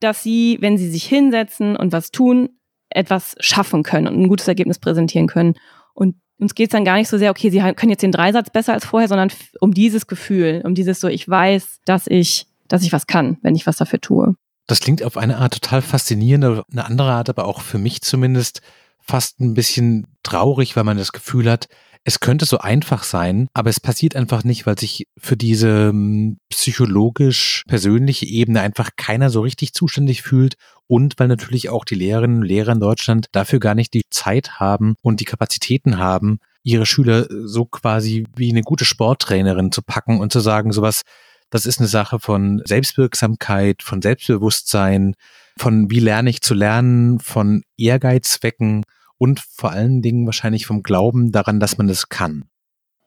dass 0.01 0.25
sie, 0.25 0.59
wenn 0.61 0.77
sie 0.77 0.91
sich 0.91 1.05
hinsetzen 1.05 1.77
und 1.77 1.93
was 1.93 2.11
tun, 2.11 2.49
etwas 2.91 3.37
schaffen 3.39 3.85
können 3.85 4.09
und 4.09 4.21
ein 4.21 4.29
gutes 4.29 4.49
Ergebnis 4.49 4.81
präsentieren 4.81 5.29
können. 5.29 5.55
Und 5.95 6.17
uns 6.39 6.55
geht 6.55 6.71
es 6.71 6.73
dann 6.73 6.85
gar 6.85 6.97
nicht 6.97 7.09
so 7.09 7.19
sehr, 7.19 7.31
okay, 7.31 7.51
sie 7.51 7.59
können 7.75 7.91
jetzt 7.91 8.03
den 8.03 8.13
Dreisatz 8.13 8.51
besser 8.51 8.73
als 8.73 8.85
vorher, 8.85 9.09
sondern 9.09 9.31
um 9.61 9.75
dieses 9.75 10.07
Gefühl, 10.07 10.63
um 10.65 10.75
dieses 10.75 11.01
so, 11.01 11.09
ich 11.09 11.29
weiß, 11.29 11.81
dass 11.85 12.07
ich, 12.07 12.47
dass 12.69 12.83
ich 12.83 12.93
was 12.93 13.07
kann, 13.07 13.39
wenn 13.43 13.57
ich 13.57 13.67
was 13.67 13.77
dafür 13.77 14.01
tue. 14.01 14.35
Das 14.67 14.81
klingt 14.81 15.03
auf 15.03 15.17
eine 15.17 15.39
Art 15.39 15.55
total 15.55 15.83
faszinierend, 15.83 16.65
eine 16.71 16.85
andere 16.85 17.13
Art, 17.13 17.29
aber 17.29 17.47
auch 17.47 17.63
für 17.63 17.79
mich 17.79 18.03
zumindest 18.03 18.61
fast 19.01 19.41
ein 19.41 19.55
bisschen 19.55 20.07
traurig, 20.23 20.77
weil 20.77 20.85
man 20.85 20.99
das 20.99 21.13
Gefühl 21.13 21.51
hat, 21.51 21.69
es 22.05 22.21
könnte 22.21 22.45
so 22.45 22.59
einfach 22.59 23.03
sein, 23.03 23.49
aber 23.55 23.71
es 23.71 23.81
passiert 23.81 24.17
einfach 24.17 24.45
nicht, 24.45 24.67
weil 24.67 24.79
sich 24.79 25.07
für 25.19 25.37
diese 25.37 25.89
hm, 25.89 26.39
psychologisch 26.49 27.65
persönliche 27.69 28.27
Ebene 28.27 28.61
einfach 28.61 28.91
keiner 28.97 29.31
so 29.31 29.41
richtig 29.41 29.75
zuständig 29.75 30.23
fühlt 30.23 30.57
und 30.87 31.19
weil 31.19 31.29
natürlich 31.29 31.69
auch 31.69 31.85
die 31.85 31.95
Lehrerinnen 31.95 32.39
und 32.39 32.47
Lehrer 32.47 32.73
in 32.73 32.81
Deutschland 32.81 33.27
dafür 33.33 33.61
gar 33.61 33.75
nicht 33.75 33.95
die 33.95 34.05
Zeit 34.11 34.59
haben 34.61 34.95
und 35.03 35.21
die 35.21 35.25
Kapazitäten 35.25 35.99
haben, 35.99 36.39
ihre 36.63 36.87
Schüler 36.87 37.27
so 37.29 37.65
quasi 37.65 38.27
wie 38.37 38.51
eine 38.51 38.63
gute 38.63 38.85
Sporttrainerin 38.85 39.73
zu 39.73 39.83
packen 39.83 40.21
und 40.21 40.33
zu 40.33 40.41
sagen, 40.41 40.73
sowas, 40.73 41.03
das 41.51 41.67
ist 41.67 41.79
eine 41.79 41.89
Sache 41.89 42.19
von 42.19 42.63
Selbstwirksamkeit, 42.65 43.83
von 43.83 44.03
Selbstbewusstsein, 44.03 45.15
von 45.57 45.91
wie 45.91 46.01
lerne 46.01 46.31
ich 46.31 46.43
zu 46.43 46.55
lernen, 46.55 47.21
von 47.21 47.63
Ehrgeiz 47.77 48.43
wecken 48.43 48.85
und 49.19 49.41
vor 49.41 49.71
allen 49.71 50.01
Dingen 50.01 50.27
wahrscheinlich 50.27 50.67
vom 50.67 50.83
Glauben 50.83 51.33
daran, 51.33 51.61
dass 51.61 51.79
man 51.79 51.89
das 51.89 52.09
kann. 52.09 52.45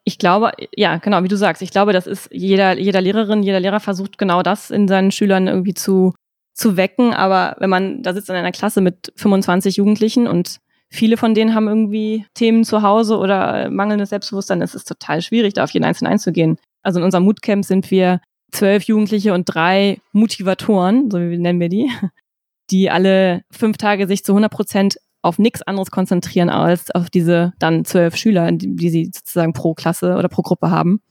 Ich 0.04 0.18
glaube, 0.18 0.52
ja, 0.76 0.98
genau, 0.98 1.24
wie 1.24 1.28
du 1.28 1.38
sagst, 1.38 1.62
ich 1.62 1.72
glaube, 1.72 1.94
das 1.94 2.08
ist 2.08 2.28
jeder, 2.32 2.78
jeder 2.78 3.02
Lehrerin, 3.02 3.44
jeder 3.44 3.60
Lehrer 3.60 3.80
versucht 3.80 4.18
genau 4.18 4.42
das 4.42 4.72
in 4.72 4.88
seinen 4.88 5.12
Schülern 5.12 5.48
irgendwie 5.48 5.76
zu, 5.76 6.14
zu 6.54 6.76
wecken. 6.76 7.14
Aber 7.14 7.56
wenn 7.60 7.70
man 7.70 8.02
da 8.02 8.14
sitzt 8.14 8.30
in 8.30 8.36
einer 8.36 8.52
Klasse 8.52 8.82
mit 8.82 9.14
25 9.16 9.78
Jugendlichen 9.78 10.28
und 10.28 10.58
viele 10.90 11.18
von 11.18 11.36
denen 11.36 11.54
haben 11.54 11.68
irgendwie 11.68 12.26
Themen 12.34 12.64
zu 12.64 12.82
Hause 12.82 13.18
oder 13.18 13.70
mangelndes 13.70 14.10
Selbstbewusstsein, 14.10 14.62
ist 14.62 14.76
es 14.76 14.86
total 14.86 15.22
schwierig, 15.22 15.54
da 15.54 15.64
auf 15.64 15.72
jeden 15.72 15.86
Einzelnen 15.86 16.12
einzugehen. 16.12 16.58
Also 16.82 17.00
in 17.00 17.06
unserem 17.06 17.24
Moodcamp 17.24 17.64
sind 17.64 17.92
wir 17.92 18.22
zwölf 18.52 18.84
Jugendliche 18.84 19.34
und 19.34 19.46
drei 19.46 20.00
Motivatoren, 20.12 21.10
so 21.12 21.20
wie 21.20 21.38
nennen 21.38 21.60
wir 21.60 21.70
die, 21.70 21.90
die 22.72 22.90
alle 22.90 23.44
fünf 23.52 23.78
Tage 23.78 24.08
sich 24.08 24.24
zu 24.24 24.34
100 24.34 24.52
Prozent 24.52 24.98
auf 25.22 25.40
nichts 25.40 25.62
anderes 25.62 25.92
konzentrieren 25.92 26.50
als 26.50 26.92
auf 26.92 27.10
diese 27.10 27.54
dann 27.60 27.86
zwölf 27.86 28.16
Schüler, 28.16 28.52
die, 28.52 28.90
sie 28.90 29.06
sozusagen 29.06 29.54
pro 29.54 29.74
Klasse 29.74 30.16
oder 30.16 30.30
pro 30.30 30.42
Gruppe 30.42 30.72
haben. 30.72 31.02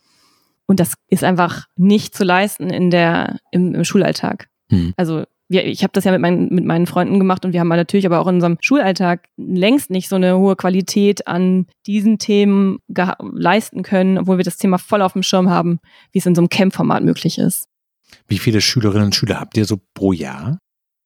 Und 0.67 0.81
das 0.81 0.95
ist 1.09 1.25
einfach 1.25 1.67
nicht 1.77 2.15
zu 2.15 2.25
leisten 2.25 2.71
in 2.71 2.91
der, 2.91 3.39
im, 3.51 3.75
im 3.75 3.85
Schulalltag. 3.85 4.49
Hm. 4.71 4.95
Also 4.97 5.25
wir, 5.49 5.67
ich 5.67 5.83
habe 5.83 5.93
das 5.93 6.05
ja 6.05 6.13
mit 6.13 6.21
meinen, 6.21 6.49
mit 6.55 6.65
meinen 6.65 6.87
Freunden 6.87 7.19
gemacht 7.19 7.45
und 7.45 7.53
wir 7.53 7.59
haben 7.59 7.69
natürlich 7.69 8.07
aber 8.07 8.21
auch 8.21 8.29
in 8.29 8.37
unserem 8.37 8.57
Schulalltag 8.61 9.27
längst 9.37 9.91
nicht 9.91 10.09
so 10.09 10.15
eine 10.15 10.39
hohe 10.39 10.55
Qualität 10.55 11.27
an 11.27 11.67
diesen 11.87 12.19
Themen 12.19 12.79
leisten 12.87 13.83
können, 13.83 14.17
obwohl 14.17 14.37
wir 14.37 14.45
das 14.45 14.59
Thema 14.59 14.79
voll 14.79 15.03
auf 15.03 15.15
dem 15.15 15.25
Schirm 15.25 15.51
haben, 15.51 15.81
wie 16.13 16.21
es 16.21 16.27
in 16.27 16.37
so 16.37 16.41
einem 16.41 16.51
Camp-Format 16.51 17.03
möglich 17.03 17.39
ist. 17.39 17.67
Wie 18.29 18.39
viele 18.39 18.61
Schülerinnen 18.61 19.07
und 19.07 19.15
Schüler 19.15 19.41
habt 19.41 19.57
ihr 19.57 19.65
so 19.65 19.81
pro 19.95 20.13
Jahr? 20.13 20.59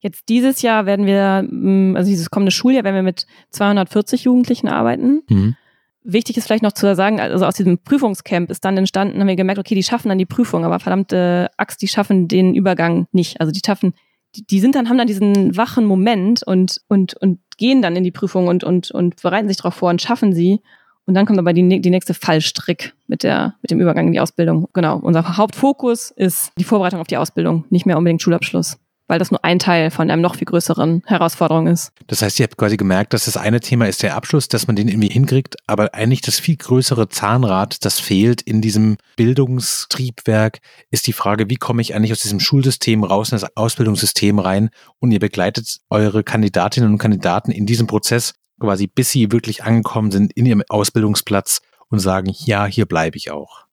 Jetzt 0.04 0.28
dieses 0.28 0.60
Jahr 0.60 0.84
werden 0.84 1.06
wir, 1.06 1.46
mm, 1.50 1.96
also 1.96 2.10
dieses 2.10 2.28
kommende 2.28 2.52
Schuljahr 2.52 2.84
werden 2.84 2.94
wir 2.94 3.02
mit 3.02 3.26
240 3.52 4.24
Jugendlichen 4.24 4.68
arbeiten. 4.68 5.22
Mhm. 5.30 5.56
Wichtig 6.02 6.36
ist 6.36 6.44
vielleicht 6.44 6.62
noch 6.62 6.72
zu 6.72 6.94
sagen, 6.94 7.20
also 7.20 7.46
aus 7.46 7.54
diesem 7.54 7.78
Prüfungscamp 7.78 8.50
ist 8.50 8.66
dann 8.66 8.76
entstanden, 8.76 9.18
haben 9.18 9.26
wir 9.26 9.34
gemerkt, 9.34 9.58
okay, 9.58 9.74
die 9.74 9.82
schaffen 9.82 10.10
dann 10.10 10.18
die 10.18 10.26
Prüfung, 10.26 10.66
aber 10.66 10.78
verdammte 10.78 11.48
Axt, 11.56 11.80
die 11.80 11.88
schaffen 11.88 12.28
den 12.28 12.54
Übergang 12.54 13.06
nicht. 13.12 13.40
Also 13.40 13.50
die 13.50 13.62
schaffen 13.64 13.94
die, 14.36 14.60
sind 14.60 14.74
dann, 14.74 14.90
haben 14.90 14.98
dann 14.98 15.06
diesen 15.06 15.56
wachen 15.56 15.86
Moment 15.86 16.42
und, 16.42 16.82
und, 16.88 17.14
und 17.14 17.38
gehen 17.56 17.80
dann 17.80 17.96
in 17.96 18.04
die 18.04 18.10
Prüfung 18.10 18.48
und, 18.48 18.62
und, 18.62 18.90
und 18.90 19.22
bereiten 19.22 19.48
sich 19.48 19.56
darauf 19.56 19.74
vor 19.74 19.88
und 19.88 20.02
schaffen 20.02 20.34
sie. 20.34 20.60
Und 21.06 21.14
dann 21.14 21.24
kommt 21.24 21.38
aber 21.38 21.54
die, 21.54 21.80
die 21.80 21.90
nächste 21.90 22.12
Fallstrick 22.12 22.92
mit, 23.06 23.22
der, 23.22 23.54
mit 23.62 23.70
dem 23.70 23.80
Übergang 23.80 24.08
in 24.08 24.12
die 24.12 24.20
Ausbildung. 24.20 24.68
Genau. 24.74 24.98
Unser 24.98 25.38
Hauptfokus 25.38 26.10
ist 26.10 26.52
die 26.58 26.64
Vorbereitung 26.64 27.00
auf 27.00 27.06
die 27.06 27.16
Ausbildung, 27.16 27.64
nicht 27.70 27.86
mehr 27.86 27.96
unbedingt 27.96 28.20
Schulabschluss 28.20 28.78
weil 29.06 29.18
das 29.18 29.30
nur 29.30 29.44
ein 29.44 29.58
Teil 29.58 29.90
von 29.90 30.10
einem 30.10 30.22
noch 30.22 30.36
viel 30.36 30.46
größeren 30.46 31.02
Herausforderung 31.06 31.66
ist. 31.66 31.92
Das 32.06 32.22
heißt, 32.22 32.38
ihr 32.38 32.44
habt 32.44 32.56
quasi 32.56 32.76
gemerkt, 32.76 33.12
dass 33.12 33.26
das 33.26 33.36
eine 33.36 33.60
Thema 33.60 33.86
ist 33.86 34.02
der 34.02 34.16
Abschluss, 34.16 34.48
dass 34.48 34.66
man 34.66 34.76
den 34.76 34.88
irgendwie 34.88 35.08
hinkriegt, 35.08 35.56
aber 35.66 35.94
eigentlich 35.94 36.20
das 36.20 36.38
viel 36.38 36.56
größere 36.56 37.08
Zahnrad, 37.08 37.84
das 37.84 38.00
fehlt 38.00 38.42
in 38.42 38.60
diesem 38.60 38.96
Bildungstriebwerk, 39.16 40.60
ist 40.90 41.06
die 41.06 41.12
Frage, 41.12 41.50
wie 41.50 41.56
komme 41.56 41.82
ich 41.82 41.94
eigentlich 41.94 42.12
aus 42.12 42.20
diesem 42.20 42.40
Schulsystem 42.40 43.04
raus 43.04 43.30
in 43.30 43.38
das 43.38 43.56
Ausbildungssystem 43.56 44.38
rein 44.38 44.70
und 45.00 45.10
ihr 45.10 45.20
begleitet 45.20 45.78
eure 45.90 46.24
Kandidatinnen 46.24 46.90
und 46.90 46.98
Kandidaten 46.98 47.50
in 47.50 47.66
diesem 47.66 47.86
Prozess 47.86 48.34
quasi, 48.60 48.86
bis 48.86 49.10
sie 49.10 49.32
wirklich 49.32 49.64
angekommen 49.64 50.10
sind 50.10 50.32
in 50.32 50.46
ihrem 50.46 50.62
Ausbildungsplatz 50.68 51.60
und 51.88 51.98
sagen, 51.98 52.32
ja, 52.32 52.66
hier 52.66 52.86
bleibe 52.86 53.16
ich 53.16 53.30
auch. 53.30 53.63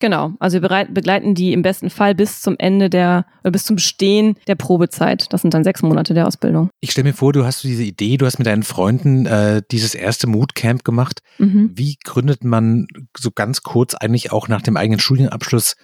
Genau, 0.00 0.32
also 0.38 0.62
wir 0.62 0.86
begleiten 0.90 1.34
die 1.34 1.52
im 1.52 1.62
besten 1.62 1.90
Fall 1.90 2.14
bis 2.14 2.40
zum 2.40 2.56
Ende 2.58 2.88
der, 2.88 3.26
oder 3.42 3.50
bis 3.50 3.64
zum 3.64 3.76
Bestehen 3.76 4.36
der 4.46 4.54
Probezeit. 4.54 5.32
Das 5.32 5.42
sind 5.42 5.54
dann 5.54 5.64
sechs 5.64 5.82
Monate 5.82 6.14
der 6.14 6.26
Ausbildung. 6.26 6.70
Ich 6.80 6.92
stelle 6.92 7.08
mir 7.08 7.14
vor, 7.14 7.32
du 7.32 7.44
hast 7.44 7.64
diese 7.64 7.82
Idee, 7.82 8.16
du 8.16 8.26
hast 8.26 8.38
mit 8.38 8.46
deinen 8.46 8.62
Freunden 8.62 9.26
äh, 9.26 9.62
dieses 9.70 9.94
erste 9.94 10.26
Moodcamp 10.26 10.84
gemacht. 10.84 11.20
Mhm. 11.38 11.72
Wie 11.74 11.96
gründet 12.04 12.44
man 12.44 12.86
so 13.16 13.30
ganz 13.30 13.62
kurz 13.62 13.94
eigentlich 13.94 14.32
auch 14.32 14.48
nach 14.48 14.62
dem 14.62 14.76
eigenen 14.76 15.00
Studienabschluss 15.00 15.74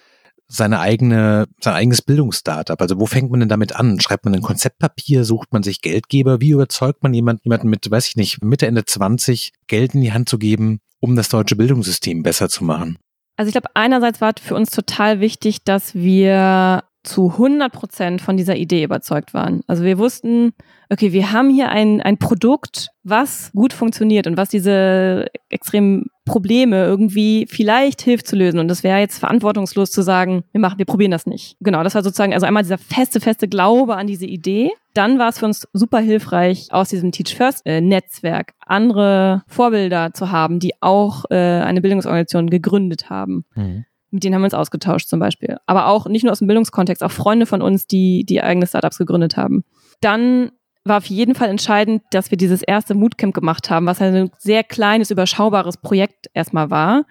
seine 0.47 0.80
eigene, 0.80 1.47
sein 1.61 1.75
eigenes 1.75 2.02
Bildungsstartup? 2.02 2.80
Also 2.80 3.00
wo 3.00 3.06
fängt 3.06 3.30
man 3.30 3.40
denn 3.40 3.49
damit 3.49 3.75
an? 3.75 4.00
Schreibt 4.00 4.25
man 4.25 4.35
ein 4.35 4.42
Konzeptpapier? 4.42 5.25
Sucht 5.25 5.52
man 5.52 5.62
sich 5.62 5.80
Geldgeber? 5.80 6.40
Wie 6.40 6.50
überzeugt 6.50 7.02
man 7.02 7.14
jemanden, 7.14 7.42
jemanden 7.44 7.68
mit, 7.68 7.90
weiß 7.90 8.09
ich 8.09 8.16
nicht, 8.16 8.44
Mitte, 8.44 8.66
Ende 8.66 8.85
20 8.85 9.52
Geld 9.66 9.94
in 9.94 10.02
die 10.02 10.12
Hand 10.12 10.28
zu 10.28 10.38
geben, 10.38 10.80
um 11.00 11.16
das 11.16 11.28
deutsche 11.28 11.56
Bildungssystem 11.56 12.23
besser 12.23 12.49
zu 12.49 12.64
machen? 12.64 12.99
Also 13.37 13.49
ich 13.49 13.53
glaube, 13.53 13.69
einerseits 13.75 14.21
war 14.21 14.33
für 14.41 14.55
uns 14.55 14.71
total 14.71 15.21
wichtig, 15.21 15.64
dass 15.64 15.95
wir 15.95 16.85
zu 17.05 17.31
100 17.33 17.73
Prozent 17.73 18.21
von 18.21 18.37
dieser 18.37 18.57
Idee 18.57 18.83
überzeugt 18.83 19.35
waren. 19.35 19.63
Also 19.67 19.85
wir 19.85 19.99
wussten, 19.99 20.53
okay, 20.91 21.13
wir 21.13 21.33
haben 21.33 21.51
hier 21.51 21.69
ein, 21.69 22.01
ein 22.01 22.19
Produkt, 22.19 22.89
was 23.03 23.53
gut 23.53 23.73
funktioniert 23.73 24.27
und 24.27 24.37
was 24.37 24.49
diese 24.49 25.27
extremen 25.51 26.07
Probleme 26.25 26.85
irgendwie 26.85 27.47
vielleicht 27.49 28.01
hilft 28.01 28.27
zu 28.27 28.37
lösen. 28.37 28.59
Und 28.59 28.69
das 28.69 28.83
wäre 28.83 28.99
jetzt 28.99 29.19
verantwortungslos 29.19 29.91
zu 29.91 30.03
sagen, 30.03 30.45
wir 30.53 30.61
machen, 30.61 30.79
wir 30.79 30.87
probieren 30.87 31.11
das 31.11 31.27
nicht. 31.27 31.57
Genau, 31.61 31.83
das 31.83 31.95
war 31.95 32.03
sozusagen, 32.03 32.33
also 32.33 32.47
einmal 32.47 32.63
dieser 32.63 32.79
feste, 32.79 33.21
feste 33.21 33.47
Glaube 33.47 33.97
an 33.97 34.07
diese 34.07 34.27
Idee. 34.27 34.71
Dann 34.95 35.19
war 35.19 35.29
es 35.29 35.38
für 35.38 35.45
uns 35.45 35.69
super 35.73 35.99
hilfreich, 35.99 36.69
aus 36.71 36.88
diesem 36.88 37.12
Teach 37.12 37.37
First 37.37 37.67
äh, 37.67 37.81
Netzwerk 37.81 38.55
andere 38.64 39.43
Vorbilder 39.47 40.14
zu 40.14 40.31
haben, 40.31 40.61
die 40.61 40.73
auch 40.81 41.25
äh, 41.31 41.35
eine 41.35 41.83
Bildungsorganisation 41.83 42.49
gegründet 42.49 43.11
haben. 43.11 43.45
Mhm 43.55 43.85
mit 44.14 44.22
denen 44.22 44.37
haben 44.37 44.42
wir 44.42 44.46
uns 44.46 44.55
ausgetauscht 44.55 45.09
zum 45.09 45.18
Beispiel. 45.18 45.57
Aber 45.66 45.88
auch 45.88 46.07
nicht 46.07 46.22
nur 46.22 46.31
aus 46.31 46.38
dem 46.38 46.46
Bildungskontext, 46.46 47.03
auch 47.03 47.11
Freunde 47.11 47.46
von 47.46 47.61
uns, 47.61 47.88
die, 47.88 48.24
die 48.24 48.40
eigene 48.40 48.66
Startups 48.66 48.96
gegründet 48.96 49.37
haben. 49.37 49.64
Dann 50.00 50.53
war 50.85 50.98
auf 50.98 51.07
jeden 51.07 51.35
Fall 51.35 51.48
entscheidend, 51.48 52.03
dass 52.12 52.31
wir 52.31 52.38
dieses 52.38 52.62
erste 52.62 52.94
Moodcamp 52.94 53.35
gemacht 53.35 53.70
haben, 53.70 53.87
was 53.87 54.00
ein 54.00 54.31
sehr 54.38 54.62
kleines, 54.62 55.11
überschaubares 55.11 55.79
Projekt 55.79 56.31
erstmal 56.33 56.70
war. 56.70 57.07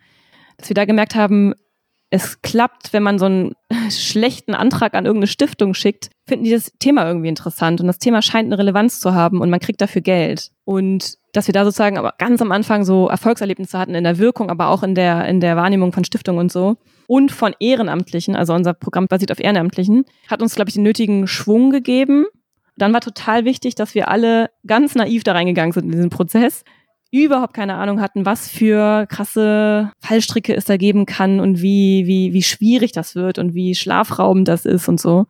Dass 0.58 0.70
wir 0.70 0.76
da 0.76 0.86
gemerkt 0.86 1.16
haben, 1.16 1.54
es 2.14 2.44
klappt, 2.44 2.94
wenn 2.94 3.02
man 3.02 3.18
so 3.18 3.26
einen 3.26 3.56
schlechten 3.90 4.54
Antrag 4.54 4.94
an 4.94 5.08
irgendeine 5.08 5.26
Stiftung 5.26 5.74
schickt, 5.74 6.12
finden 6.28 6.46
die 6.46 6.52
das 6.52 6.72
Thema 6.78 7.08
irgendwie 7.08 7.28
interessant 7.28 7.82
und 7.82 7.88
das 7.88 7.98
Thema 7.98 8.22
scheint 8.22 8.46
eine 8.46 8.60
Relevanz 8.60 9.00
zu 9.00 9.16
haben 9.16 9.42
und 9.42 9.50
man 9.50 9.60
kriegt 9.60 9.82
dafür 9.82 10.02
Geld. 10.02 10.52
Und 10.64 11.16
dass 11.32 11.48
wir 11.48 11.54
da 11.54 11.64
sozusagen 11.66 11.98
aber 11.98 12.14
ganz 12.20 12.40
am 12.40 12.52
Anfang 12.52 12.86
so 12.86 13.08
Erfolgserlebnisse 13.08 13.80
hatten 13.80 13.96
in 13.96 14.04
der 14.04 14.20
Wirkung, 14.20 14.52
aber 14.52 14.68
auch 14.68 14.84
in 14.84 14.94
der, 14.94 15.28
in 15.28 15.40
der 15.40 15.58
Wahrnehmung 15.58 15.92
von 15.92 16.06
Stiftungen 16.06 16.40
und 16.40 16.52
so. 16.52 16.78
Und 17.08 17.32
von 17.32 17.56
Ehrenamtlichen, 17.60 18.36
also 18.36 18.54
unser 18.54 18.76
Programm 18.76 19.08
basiert 19.08 19.32
auf 19.32 19.40
Ehrenamtlichen, 19.40 20.06
hat 20.28 20.44
uns, 20.44 20.54
glaube 20.54 20.70
ich, 20.70 20.76
den 20.76 20.84
nötigen 20.84 21.26
Schwung 21.26 21.72
gegeben. 21.72 22.26
Dann 22.78 22.94
war 22.94 23.02
total 23.02 23.44
wichtig, 23.44 23.74
dass 23.74 23.96
wir 23.96 24.08
alle 24.08 24.52
ganz 24.68 24.94
naiv 24.94 25.24
da 25.24 25.32
reingegangen 25.32 25.72
sind 25.72 25.86
in 25.86 25.92
diesen 25.92 26.12
Prozess, 26.12 26.64
überhaupt 27.14 27.54
keine 27.54 27.76
Ahnung 27.76 28.02
hatten, 28.02 28.26
was 28.26 28.50
für 28.50 29.06
krasse 29.06 29.92
Fallstricke 30.00 30.56
es 30.56 30.66
da 30.66 30.78
geben 30.78 31.06
kann 31.06 31.40
und 31.40 31.62
wie, 31.62 32.08
wie, 32.08 32.34
wie 32.34 32.42
schwierig 32.42 32.92
das 32.92 33.14
wird 33.14 33.38
und 33.38 33.54
wie 33.54 33.76
schlafraubend 33.76 34.48
das 34.48 34.66
ist 34.66 34.90
und 34.90 35.00
so. 35.00 35.28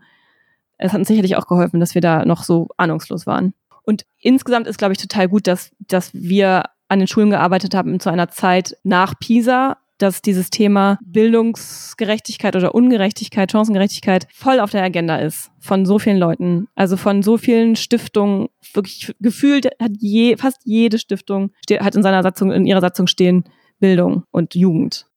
Es 0.78 0.94
hat 0.94 1.00
uns 1.00 1.10
sicherlich 1.10 1.36
auch 1.36 1.46
geholfen, 1.46 1.82
dass 1.82 1.94
wir 1.94 2.02
da 2.02 2.24
noch 2.24 2.44
so 2.44 2.70
ahnungslos 2.78 3.28
waren. 3.28 3.54
Und 3.84 4.06
insgesamt 4.22 4.66
ist, 4.66 4.78
glaube 4.78 4.94
ich, 4.94 4.98
total 4.98 5.28
gut, 5.28 5.46
dass, 5.46 5.72
dass 5.80 6.14
wir 6.14 6.64
an 6.88 7.00
den 7.00 7.08
Schulen 7.08 7.32
gearbeitet 7.32 7.76
haben 7.76 8.00
zu 8.00 8.10
einer 8.10 8.30
Zeit 8.30 8.78
nach 8.84 9.20
PISA, 9.20 9.78
dass 10.04 10.22
dieses 10.22 10.50
Thema 10.50 11.00
Bildungsgerechtigkeit 11.06 12.56
oder 12.56 12.76
Ungerechtigkeit, 12.76 13.52
Chancengerechtigkeit 13.52 14.28
voll 14.34 14.60
auf 14.60 14.72
der 14.72 14.84
Agenda 14.84 15.16
ist 15.16 15.50
von 15.60 15.86
so 15.86 15.98
vielen 15.98 16.18
Leuten, 16.18 16.68
also 16.76 16.98
von 16.98 17.24
so 17.24 17.38
vielen 17.38 17.78
Stiftungen. 17.78 18.50
Wirklich 18.74 19.14
gefühlt 19.22 19.68
hat 19.82 19.92
je, 19.98 20.36
fast 20.36 20.58
jede 20.66 21.00
Stiftung 21.00 21.52
hat 21.80 21.96
in 21.96 22.04
seiner 22.04 22.22
Satzung, 22.22 22.52
in 22.52 22.66
ihrer 22.66 22.82
Satzung 22.82 23.08
stehen 23.08 23.46
Bildung 23.80 24.24
und 24.32 24.56
Jugend. 24.56 25.08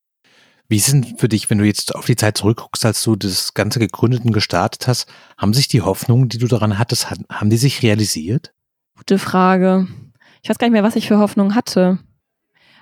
Wie 0.68 0.76
ist 0.76 0.92
denn 0.92 1.04
für 1.16 1.28
dich, 1.28 1.50
wenn 1.50 1.58
du 1.58 1.64
jetzt 1.64 1.94
auf 1.94 2.06
die 2.06 2.16
Zeit 2.16 2.36
zurückguckst, 2.36 2.84
als 2.84 3.02
du 3.02 3.16
das 3.16 3.54
Ganze 3.54 3.78
gegründet 3.78 4.24
und 4.24 4.32
gestartet 4.32 4.88
hast, 4.88 5.08
haben 5.36 5.52
sich 5.52 5.68
die 5.68 5.82
Hoffnungen, 5.82 6.28
die 6.28 6.38
du 6.38 6.46
daran 6.46 6.78
hattest, 6.78 7.10
haben 7.10 7.50
die 7.50 7.56
sich 7.56 7.82
realisiert? 7.82 8.52
Gute 8.96 9.18
Frage. 9.18 9.88
Ich 10.42 10.48
weiß 10.48 10.58
gar 10.58 10.68
nicht 10.68 10.72
mehr, 10.74 10.82
was 10.82 10.96
ich 10.96 11.08
für 11.08 11.18
Hoffnung 11.18 11.54
hatte. 11.56 11.98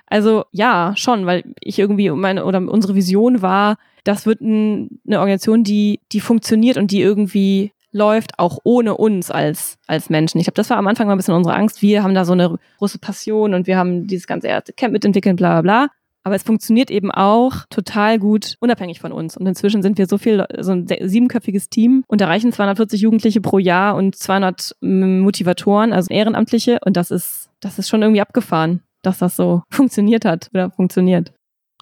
Also 0.07 0.45
ja, 0.51 0.93
schon, 0.95 1.25
weil 1.25 1.43
ich 1.59 1.79
irgendwie 1.79 2.09
meine 2.11 2.45
oder 2.45 2.59
unsere 2.59 2.95
Vision 2.95 3.41
war, 3.41 3.77
das 4.03 4.25
wird 4.25 4.41
ein, 4.41 4.99
eine 5.05 5.19
Organisation, 5.19 5.63
die 5.63 5.99
die 6.11 6.19
funktioniert 6.19 6.77
und 6.77 6.91
die 6.91 7.01
irgendwie 7.01 7.71
läuft, 7.91 8.37
auch 8.37 8.59
ohne 8.63 8.95
uns 8.95 9.31
als 9.31 9.77
als 9.87 10.09
Menschen. 10.09 10.39
Ich 10.39 10.45
glaube, 10.45 10.57
das 10.57 10.69
war 10.69 10.77
am 10.77 10.87
Anfang 10.87 11.07
mal 11.07 11.13
ein 11.13 11.17
bisschen 11.17 11.33
unsere 11.33 11.55
Angst. 11.55 11.81
Wir 11.81 12.03
haben 12.03 12.13
da 12.13 12.25
so 12.25 12.33
eine 12.33 12.57
große 12.77 12.99
Passion 12.99 13.53
und 13.53 13.67
wir 13.67 13.77
haben 13.77 14.05
dieses 14.05 14.27
ganze 14.27 14.49
Camp 14.75 14.93
mitentwickelt, 14.93 15.37
bla 15.37 15.61
bla 15.61 15.85
bla. 15.85 15.87
Aber 16.25 16.33
es 16.33 16.41
funktioniert 16.41 16.89
eben 16.89 17.11
auch 17.11 17.65
total 17.69 18.17
gut, 18.17 18.55
unabhängig 18.59 18.99
von 18.99 19.11
uns. 19.11 19.37
Und 19.37 19.45
inzwischen 19.45 19.83
sind 19.83 19.99
wir 19.99 20.07
so 20.07 20.17
viel, 20.17 20.43
so 20.59 20.71
ein 20.71 20.87
siebenköpfiges 20.87 21.69
Team 21.69 22.03
und 22.07 22.19
erreichen 22.19 22.51
240 22.51 22.99
Jugendliche 22.99 23.41
pro 23.41 23.59
Jahr 23.59 23.95
und 23.95 24.15
200 24.15 24.75
Motivatoren, 24.81 25.93
also 25.93 26.11
Ehrenamtliche. 26.11 26.79
Und 26.83 26.97
das 26.97 27.11
ist, 27.11 27.51
das 27.59 27.77
ist 27.77 27.89
schon 27.89 28.01
irgendwie 28.01 28.21
abgefahren, 28.21 28.81
dass 29.05 29.19
das 29.19 29.35
so 29.35 29.63
funktioniert 29.69 30.25
hat 30.25 30.49
oder 30.53 30.71
funktioniert. 30.71 31.33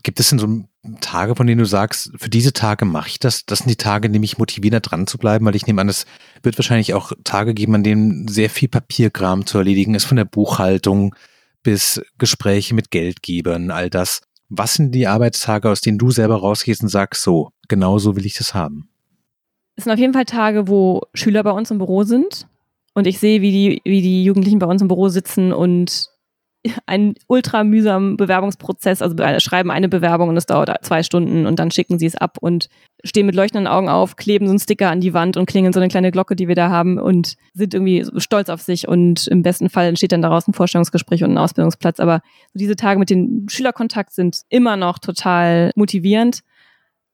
Gibt 0.03 0.19
es 0.19 0.29
denn 0.29 0.39
so 0.39 0.63
Tage, 0.99 1.35
von 1.35 1.47
denen 1.47 1.59
du 1.59 1.65
sagst, 1.65 2.11
für 2.17 2.29
diese 2.29 2.51
Tage 2.51 2.83
mache 2.83 3.07
ich 3.07 3.19
das? 3.19 3.45
Das 3.45 3.59
sind 3.59 3.69
die 3.69 3.77
Tage, 3.77 4.09
die 4.09 4.19
mich 4.19 4.37
motivieren, 4.37 4.73
da 4.73 4.79
dran 4.81 5.07
zu 5.07 5.17
bleiben, 5.17 5.45
weil 5.45 5.55
ich 5.55 5.65
nehme 5.65 5.79
an, 5.79 5.87
es 5.87 6.05
wird 6.41 6.57
wahrscheinlich 6.57 6.93
auch 6.93 7.13
Tage 7.23 7.53
geben, 7.53 7.75
an 7.75 7.83
denen 7.83 8.27
sehr 8.27 8.49
viel 8.49 8.67
Papierkram 8.67 9.45
zu 9.45 9.57
erledigen 9.57 9.95
ist, 9.95 10.03
von 10.03 10.17
der 10.17 10.25
Buchhaltung 10.25 11.15
bis 11.63 12.01
Gespräche 12.17 12.75
mit 12.75 12.91
Geldgebern, 12.91 13.71
all 13.71 13.89
das. 13.89 14.21
Was 14.49 14.73
sind 14.73 14.93
die 14.93 15.07
Arbeitstage, 15.07 15.69
aus 15.69 15.79
denen 15.79 15.97
du 15.97 16.11
selber 16.11 16.35
rausgehst 16.35 16.83
und 16.83 16.89
sagst, 16.89 17.23
so, 17.23 17.51
genau 17.69 17.97
so 17.97 18.17
will 18.17 18.25
ich 18.25 18.33
das 18.33 18.53
haben? 18.53 18.89
Es 19.75 19.85
sind 19.85 19.93
auf 19.93 19.99
jeden 19.99 20.13
Fall 20.13 20.25
Tage, 20.25 20.67
wo 20.67 21.03
Schüler 21.13 21.43
bei 21.43 21.51
uns 21.51 21.71
im 21.71 21.77
Büro 21.77 22.03
sind 22.03 22.45
und 22.93 23.07
ich 23.07 23.19
sehe, 23.19 23.41
wie 23.41 23.51
die, 23.51 23.81
wie 23.85 24.01
die 24.01 24.23
Jugendlichen 24.23 24.59
bei 24.59 24.67
uns 24.67 24.81
im 24.81 24.89
Büro 24.89 25.07
sitzen 25.07 25.53
und 25.53 26.09
einen 26.85 27.15
ultra 27.27 27.63
mühsamen 27.63 28.17
Bewerbungsprozess, 28.17 29.01
also 29.01 29.15
schreiben 29.39 29.71
eine 29.71 29.89
Bewerbung 29.89 30.29
und 30.29 30.37
es 30.37 30.45
dauert 30.45 30.71
zwei 30.83 31.03
Stunden 31.03 31.45
und 31.45 31.59
dann 31.59 31.71
schicken 31.71 31.99
sie 31.99 32.05
es 32.05 32.15
ab 32.15 32.37
und 32.39 32.69
stehen 33.03 33.25
mit 33.25 33.35
leuchtenden 33.35 33.67
Augen 33.67 33.89
auf, 33.89 34.15
kleben 34.15 34.45
so 34.45 34.51
einen 34.51 34.59
Sticker 34.59 34.89
an 34.89 35.01
die 35.01 35.13
Wand 35.13 35.35
und 35.35 35.45
klingeln 35.45 35.73
so 35.73 35.79
eine 35.79 35.89
kleine 35.89 36.11
Glocke, 36.11 36.35
die 36.35 36.47
wir 36.47 36.55
da 36.55 36.69
haben 36.69 36.97
und 36.97 37.35
sind 37.53 37.73
irgendwie 37.73 38.05
stolz 38.17 38.49
auf 38.49 38.61
sich 38.61 38.87
und 38.87 39.27
im 39.27 39.41
besten 39.41 39.69
Fall 39.69 39.87
entsteht 39.87 40.13
dann 40.13 40.21
daraus 40.21 40.47
ein 40.47 40.53
Vorstellungsgespräch 40.53 41.23
und 41.23 41.31
ein 41.31 41.37
Ausbildungsplatz. 41.37 41.99
Aber 41.99 42.21
diese 42.53 42.75
Tage 42.75 42.99
mit 42.99 43.09
dem 43.09 43.47
Schülerkontakt 43.49 44.13
sind 44.13 44.41
immer 44.49 44.77
noch 44.77 44.99
total 44.99 45.71
motivierend. 45.75 46.41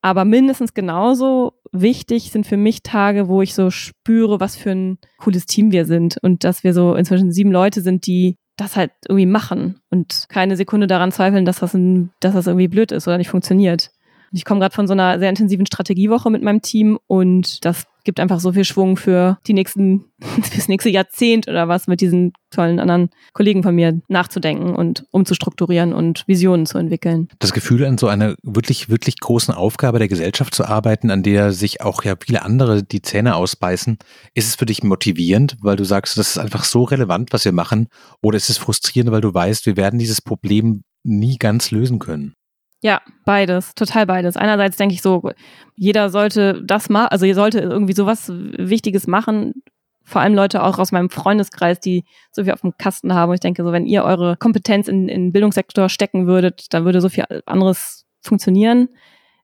Aber 0.02 0.24
mindestens 0.24 0.74
genauso 0.74 1.54
wichtig 1.74 2.32
sind 2.32 2.48
für 2.48 2.56
mich 2.56 2.84
Tage, 2.84 3.28
wo 3.28 3.42
ich 3.42 3.54
so 3.54 3.70
spüre, 3.70 4.40
was 4.40 4.56
für 4.56 4.72
ein 4.72 4.98
cooles 5.18 5.46
Team 5.46 5.72
wir 5.72 5.86
sind 5.86 6.18
und 6.22 6.44
dass 6.46 6.64
wir 6.64 6.74
so 6.74 6.96
inzwischen 6.96 7.34
sieben 7.34 7.52
Leute 7.52 7.82
sind, 7.82 8.08
die 8.08 8.38
das 8.60 8.76
halt 8.76 8.92
irgendwie 9.08 9.26
machen 9.26 9.80
und 9.90 10.26
keine 10.30 10.56
Sekunde 10.56 10.88
daran 10.88 11.12
zweifeln, 11.12 11.46
dass 11.46 11.60
das, 11.60 11.74
ein, 11.74 12.12
dass 12.20 12.34
das 12.34 12.48
irgendwie 12.48 12.68
blöd 12.68 12.92
ist 12.92 13.08
oder 13.08 13.18
nicht 13.18 13.30
funktioniert. 13.30 13.92
Ich 14.32 14.46
komme 14.46 14.60
gerade 14.60 14.76
von 14.76 14.88
so 14.88 14.94
einer 14.94 15.18
sehr 15.20 15.30
intensiven 15.30 15.66
Strategiewoche 15.66 16.30
mit 16.30 16.44
meinem 16.44 16.62
Team 16.62 17.00
und 17.08 17.66
das 17.66 17.88
gibt 18.04 18.20
einfach 18.20 18.40
so 18.40 18.52
viel 18.54 18.66
Schwung 18.66 18.98
für 18.98 19.38
die 19.48 19.54
nächsten, 19.54 20.06
fürs 20.52 20.68
nächste 20.68 20.90
Jahrzehnt 20.90 21.48
oder 21.48 21.68
was 21.68 21.88
mit 21.88 22.02
diesen 22.02 22.34
tollen 22.50 22.80
anderen 22.80 23.10
Kollegen 23.34 23.64
von 23.64 23.76
mir 23.76 24.02
nachzudenken 24.08 24.76
und 24.76 25.06
umzustrukturieren 25.12 25.94
und 25.94 26.24
Visionen 26.28 26.66
zu 26.66 26.78
entwickeln. 26.78 27.28
Das 27.40 27.54
Gefühl, 27.54 27.86
an 27.86 27.98
so 27.98 28.08
einer 28.08 28.36
wirklich, 28.44 28.90
wirklich 28.90 29.20
großen 29.20 29.54
Aufgabe 29.54 30.00
der 30.00 30.08
Gesellschaft 30.08 30.56
zu 30.56 30.66
arbeiten, 30.66 31.12
an 31.12 31.24
der 31.24 31.52
sich 31.52 31.82
auch 31.82 32.04
ja 32.04 32.16
viele 32.20 32.44
andere 32.44 32.84
die 32.84 33.02
Zähne 33.02 33.36
ausbeißen, 33.36 33.98
ist 34.34 34.48
es 34.48 34.56
für 34.56 34.66
dich 34.66 34.84
motivierend, 34.84 35.58
weil 35.62 35.76
du 35.76 35.84
sagst, 35.84 36.18
das 36.18 36.32
ist 36.32 36.38
einfach 36.38 36.64
so 36.64 36.84
relevant, 36.84 37.32
was 37.32 37.46
wir 37.46 37.52
machen, 37.52 37.88
oder 38.22 38.38
ist 38.38 38.50
es 38.50 38.58
frustrierend, 38.58 39.12
weil 39.12 39.22
du 39.22 39.34
weißt, 39.34 39.66
wir 39.66 39.78
werden 39.78 40.00
dieses 40.00 40.22
Problem 40.22 40.84
nie 41.04 41.38
ganz 41.38 41.72
lösen 41.72 42.00
können? 42.00 42.34
Ja, 42.82 43.02
beides, 43.26 43.76
total 43.76 44.06
beides. 44.06 44.38
Einerseits 44.38 44.78
denke 44.78 44.96
ich 44.96 45.02
so, 45.02 45.32
jeder 45.76 46.10
sollte 46.10 46.64
das 46.64 46.88
machen, 46.90 47.10
also 47.12 47.26
ihr 47.26 47.36
sollte 47.36 47.60
irgendwie 47.60 47.94
sowas 47.94 48.32
Wichtiges 48.32 49.06
machen. 49.06 49.64
Vor 50.06 50.22
allem 50.22 50.34
Leute 50.34 50.64
auch 50.64 50.80
aus 50.80 50.94
meinem 50.94 51.10
Freundeskreis, 51.10 51.80
die 51.80 52.06
so 52.32 52.44
viel 52.44 52.54
auf 52.54 52.62
dem 52.62 52.76
Kasten 52.78 53.14
haben. 53.14 53.30
Und 53.30 53.36
ich 53.36 53.42
denke 53.42 53.64
so, 53.64 53.72
wenn 53.72 53.86
ihr 53.86 54.04
eure 54.04 54.38
Kompetenz 54.38 54.88
in, 54.88 55.08
den 55.08 55.32
Bildungssektor 55.32 55.90
stecken 55.90 56.26
würdet, 56.26 56.74
dann 56.74 56.86
würde 56.86 57.02
so 57.02 57.10
viel 57.10 57.26
anderes 57.46 58.06
funktionieren. 58.22 58.90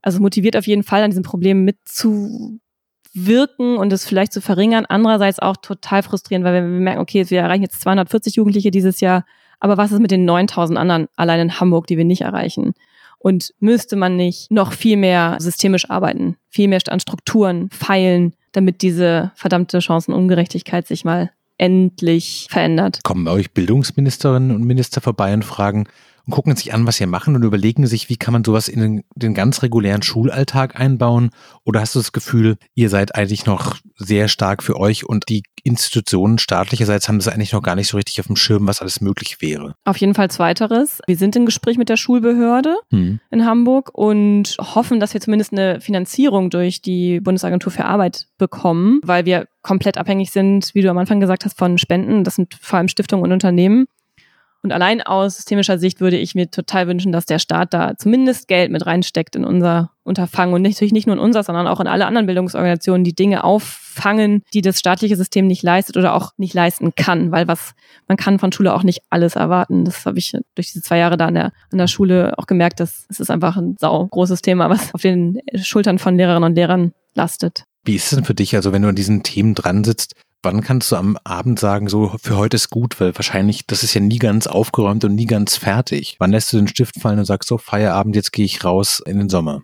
Also 0.01 0.21
motiviert 0.21 0.55
auf 0.55 0.65
jeden 0.65 0.83
Fall 0.83 1.03
an 1.03 1.11
diesem 1.11 1.23
Problem 1.23 1.65
mitzuwirken 1.65 3.77
und 3.77 3.93
es 3.93 4.05
vielleicht 4.05 4.33
zu 4.33 4.41
verringern. 4.41 4.85
Andererseits 4.87 5.39
auch 5.39 5.57
total 5.57 6.03
frustrierend, 6.03 6.45
weil 6.45 6.53
wir 6.53 6.61
merken, 6.61 7.01
okay, 7.01 7.29
wir 7.29 7.41
erreichen 7.41 7.63
jetzt 7.63 7.81
240 7.81 8.35
Jugendliche 8.35 8.71
dieses 8.71 9.01
Jahr, 9.01 9.25
aber 9.59 9.77
was 9.77 9.91
ist 9.91 9.99
mit 9.99 10.11
den 10.11 10.25
9000 10.25 10.79
anderen 10.79 11.07
allein 11.15 11.41
in 11.41 11.59
Hamburg, 11.59 11.87
die 11.87 11.97
wir 11.97 12.05
nicht 12.05 12.21
erreichen? 12.21 12.73
Und 13.25 13.55
müsste 13.59 13.95
man 13.95 14.17
nicht 14.17 14.51
noch 14.51 14.71
viel 14.71 14.97
mehr 14.97 15.37
systemisch 15.39 15.89
arbeiten, 15.89 16.37
viel 16.51 16.67
mehr 16.67 16.79
an 16.89 16.99
Strukturen 16.99 17.71
feilen, 17.71 18.35
damit 18.51 18.83
diese 18.83 19.31
verdammte 19.33 19.81
Chancenungerechtigkeit 19.81 20.85
sich 20.85 21.05
mal 21.05 21.31
endlich 21.57 22.45
verändert? 22.51 22.99
Kommen 23.01 23.27
euch 23.27 23.51
Bildungsministerinnen 23.51 24.51
und 24.51 24.63
Minister 24.63 25.01
vorbei 25.01 25.33
und 25.33 25.43
fragen, 25.43 25.85
und 26.25 26.33
gucken 26.33 26.55
sich 26.55 26.73
an, 26.73 26.87
was 26.87 26.97
sie 26.97 27.05
machen 27.05 27.35
und 27.35 27.43
überlegen 27.43 27.87
sich, 27.87 28.09
wie 28.09 28.17
kann 28.17 28.33
man 28.33 28.43
sowas 28.43 28.67
in 28.67 28.79
den, 28.79 29.03
den, 29.15 29.33
ganz 29.33 29.61
regulären 29.61 30.01
Schulalltag 30.01 30.79
einbauen? 30.79 31.29
Oder 31.63 31.81
hast 31.81 31.95
du 31.95 31.99
das 31.99 32.11
Gefühl, 32.11 32.57
ihr 32.73 32.89
seid 32.89 33.15
eigentlich 33.15 33.45
noch 33.45 33.77
sehr 33.97 34.27
stark 34.27 34.63
für 34.63 34.79
euch 34.79 35.05
und 35.07 35.29
die 35.29 35.43
Institutionen 35.63 36.37
staatlicherseits 36.37 37.07
haben 37.07 37.17
das 37.17 37.27
eigentlich 37.27 37.53
noch 37.53 37.63
gar 37.63 37.75
nicht 37.75 37.87
so 37.87 37.97
richtig 37.97 38.19
auf 38.19 38.27
dem 38.27 38.35
Schirm, 38.35 38.67
was 38.67 38.81
alles 38.81 39.01
möglich 39.01 39.41
wäre? 39.41 39.75
Auf 39.83 39.97
jeden 39.97 40.13
Fall 40.13 40.29
zweiteres. 40.29 41.01
Wir 41.07 41.17
sind 41.17 41.35
im 41.35 41.45
Gespräch 41.45 41.77
mit 41.77 41.89
der 41.89 41.97
Schulbehörde 41.97 42.75
hm. 42.91 43.19
in 43.31 43.45
Hamburg 43.45 43.89
und 43.93 44.57
hoffen, 44.59 44.99
dass 44.99 45.13
wir 45.13 45.21
zumindest 45.21 45.53
eine 45.53 45.81
Finanzierung 45.81 46.49
durch 46.49 46.81
die 46.81 47.19
Bundesagentur 47.19 47.71
für 47.71 47.85
Arbeit 47.85 48.27
bekommen, 48.37 48.99
weil 49.03 49.25
wir 49.25 49.47
komplett 49.65 49.97
abhängig 49.97 50.31
sind, 50.31 50.75
wie 50.75 50.81
du 50.81 50.91
am 50.91 50.97
Anfang 50.99 51.19
gesagt 51.19 51.43
hast, 51.43 51.57
von 51.57 51.79
Spenden. 51.79 52.23
Das 52.23 52.35
sind 52.35 52.53
vor 52.61 52.77
allem 52.77 52.87
Stiftungen 52.87 53.25
und 53.25 53.31
Unternehmen. 53.31 53.87
Und 54.65 54.71
allein 54.71 55.03
aus 55.03 55.35
systemischer 55.35 55.77
Sicht 55.77 56.01
würde 56.01 56.17
ich 56.17 56.33
mir 56.33 56.49
total 56.49 56.87
wünschen, 56.87 57.11
dass 57.11 57.27
der 57.27 57.37
Staat 57.37 57.71
da 57.71 57.95
zumindest 57.99 58.47
Geld 58.47 58.71
mit 58.71 58.83
reinsteckt 58.83 59.35
in 59.35 59.45
unser 59.45 59.91
Unterfangen 60.01 60.55
und 60.55 60.63
natürlich 60.63 60.91
nicht 60.91 61.05
nur 61.05 61.15
in 61.15 61.21
unser, 61.21 61.43
sondern 61.43 61.67
auch 61.67 61.79
in 61.79 61.85
alle 61.85 62.07
anderen 62.07 62.25
Bildungsorganisationen, 62.25 63.03
die 63.03 63.13
Dinge 63.13 63.43
auffangen, 63.43 64.41
die 64.55 64.63
das 64.63 64.79
staatliche 64.79 65.17
System 65.17 65.45
nicht 65.45 65.61
leistet 65.61 65.97
oder 65.97 66.15
auch 66.15 66.31
nicht 66.37 66.55
leisten 66.55 66.95
kann, 66.95 67.31
weil 67.31 67.47
was 67.47 67.75
man 68.07 68.17
kann 68.17 68.39
von 68.39 68.51
Schule 68.51 68.73
auch 68.73 68.81
nicht 68.81 69.03
alles 69.11 69.35
erwarten. 69.35 69.85
Das 69.85 70.03
habe 70.07 70.17
ich 70.17 70.35
durch 70.55 70.71
diese 70.71 70.81
zwei 70.81 70.97
Jahre 70.97 71.15
da 71.15 71.27
an 71.27 71.35
der, 71.35 71.51
an 71.71 71.77
der 71.77 71.85
Schule 71.85 72.33
auch 72.39 72.47
gemerkt, 72.47 72.79
dass 72.79 73.05
es 73.07 73.19
ist 73.19 73.29
einfach 73.29 73.57
ein 73.57 73.75
sau 73.79 74.07
großes 74.07 74.41
Thema, 74.41 74.71
was 74.71 74.95
auf 74.95 75.01
den 75.03 75.41
Schultern 75.61 75.99
von 75.99 76.17
Lehrerinnen 76.17 76.49
und 76.49 76.55
Lehrern 76.55 76.91
lastet. 77.13 77.65
Wie 77.83 77.93
ist 77.93 78.05
es 78.05 78.17
denn 78.17 78.25
für 78.25 78.33
dich, 78.33 78.55
also 78.55 78.73
wenn 78.73 78.81
du 78.81 78.87
an 78.87 78.95
diesen 78.95 79.21
Themen 79.21 79.53
dran 79.53 79.83
sitzt, 79.83 80.15
wann 80.45 80.61
kannst 80.61 80.91
du 80.91 80.95
am 80.95 81.17
Abend 81.23 81.59
sagen, 81.59 81.89
so 81.89 82.15
für 82.21 82.37
heute 82.37 82.55
ist 82.55 82.69
gut, 82.69 83.01
weil 83.01 83.15
wahrscheinlich, 83.15 83.67
das 83.67 83.83
ist 83.83 83.93
ja 83.93 84.01
nie 84.01 84.19
ganz 84.19 84.47
aufgeräumt 84.47 85.03
und 85.03 85.15
nie 85.15 85.25
ganz 85.25 85.57
fertig. 85.57 86.15
Wann 86.19 86.31
lässt 86.31 86.53
du 86.53 86.57
den 86.57 86.67
Stift 86.67 87.01
fallen 87.01 87.19
und 87.19 87.25
sagst 87.25 87.49
so, 87.49 87.57
Feierabend, 87.57 88.15
jetzt 88.15 88.31
gehe 88.31 88.45
ich 88.45 88.63
raus 88.63 89.01
in 89.05 89.17
den 89.17 89.29
Sommer? 89.29 89.63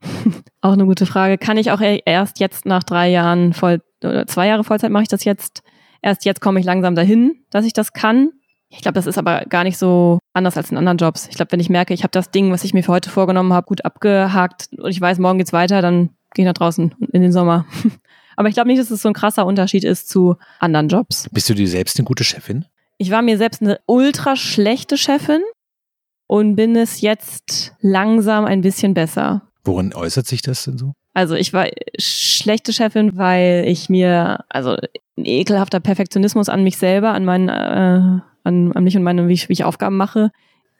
Auch 0.62 0.72
eine 0.72 0.86
gute 0.86 1.06
Frage. 1.06 1.38
Kann 1.38 1.58
ich 1.58 1.70
auch 1.70 1.80
erst 1.80 2.40
jetzt 2.40 2.66
nach 2.66 2.82
drei 2.82 3.08
Jahren 3.08 3.52
voll 3.52 3.80
oder 4.02 4.26
zwei 4.26 4.48
Jahre 4.48 4.64
Vollzeit 4.64 4.90
mache 4.90 5.04
ich 5.04 5.08
das 5.08 5.24
jetzt. 5.24 5.62
Erst 6.00 6.24
jetzt 6.24 6.40
komme 6.40 6.58
ich 6.58 6.66
langsam 6.66 6.96
dahin, 6.96 7.44
dass 7.50 7.64
ich 7.64 7.72
das 7.72 7.92
kann. 7.92 8.32
Ich 8.68 8.80
glaube, 8.80 8.94
das 8.94 9.06
ist 9.06 9.18
aber 9.18 9.44
gar 9.48 9.62
nicht 9.64 9.78
so 9.78 10.18
anders 10.32 10.56
als 10.56 10.70
in 10.70 10.76
anderen 10.76 10.98
Jobs. 10.98 11.28
Ich 11.28 11.36
glaube, 11.36 11.52
wenn 11.52 11.60
ich 11.60 11.70
merke, 11.70 11.94
ich 11.94 12.02
habe 12.02 12.10
das 12.10 12.30
Ding, 12.30 12.50
was 12.50 12.64
ich 12.64 12.74
mir 12.74 12.82
für 12.82 12.92
heute 12.92 13.10
vorgenommen 13.10 13.52
habe, 13.52 13.66
gut 13.66 13.84
abgehakt 13.84 14.70
und 14.76 14.90
ich 14.90 15.00
weiß, 15.00 15.18
morgen 15.18 15.38
geht's 15.38 15.52
weiter, 15.52 15.82
dann 15.82 16.10
gehe 16.34 16.44
ich 16.44 16.46
nach 16.46 16.54
draußen 16.54 16.94
in 17.12 17.22
den 17.22 17.32
Sommer. 17.32 17.66
Aber 18.36 18.48
ich 18.48 18.54
glaube 18.54 18.68
nicht, 18.68 18.80
dass 18.80 18.90
es 18.90 19.02
so 19.02 19.08
ein 19.08 19.14
krasser 19.14 19.46
Unterschied 19.46 19.84
ist 19.84 20.08
zu 20.08 20.36
anderen 20.58 20.88
Jobs. 20.88 21.28
Bist 21.32 21.48
du 21.48 21.54
dir 21.54 21.68
selbst 21.68 21.98
eine 21.98 22.04
gute 22.04 22.24
Chefin? 22.24 22.64
Ich 22.98 23.10
war 23.10 23.22
mir 23.22 23.38
selbst 23.38 23.62
eine 23.62 23.80
ultra 23.86 24.36
schlechte 24.36 24.96
Chefin 24.96 25.40
und 26.26 26.56
bin 26.56 26.76
es 26.76 27.00
jetzt 27.00 27.74
langsam 27.80 28.44
ein 28.44 28.60
bisschen 28.60 28.94
besser. 28.94 29.42
Worin 29.64 29.94
äußert 29.94 30.26
sich 30.26 30.42
das 30.42 30.64
denn 30.64 30.78
so? 30.78 30.94
Also 31.14 31.34
ich 31.34 31.52
war 31.52 31.66
schlechte 31.98 32.72
Chefin, 32.72 33.16
weil 33.16 33.64
ich 33.66 33.88
mir, 33.88 34.44
also 34.48 34.76
ein 35.16 35.24
ekelhafter 35.24 35.80
Perfektionismus 35.80 36.48
an 36.48 36.64
mich 36.64 36.78
selber, 36.78 37.12
an 37.12 37.24
meinen, 37.24 37.48
äh, 37.48 38.20
an, 38.44 38.72
an 38.72 38.84
mich 38.84 38.96
und 38.96 39.02
meine, 39.02 39.28
wie 39.28 39.34
ich, 39.34 39.48
wie 39.48 39.52
ich 39.52 39.64
Aufgaben 39.64 39.96
mache. 39.96 40.30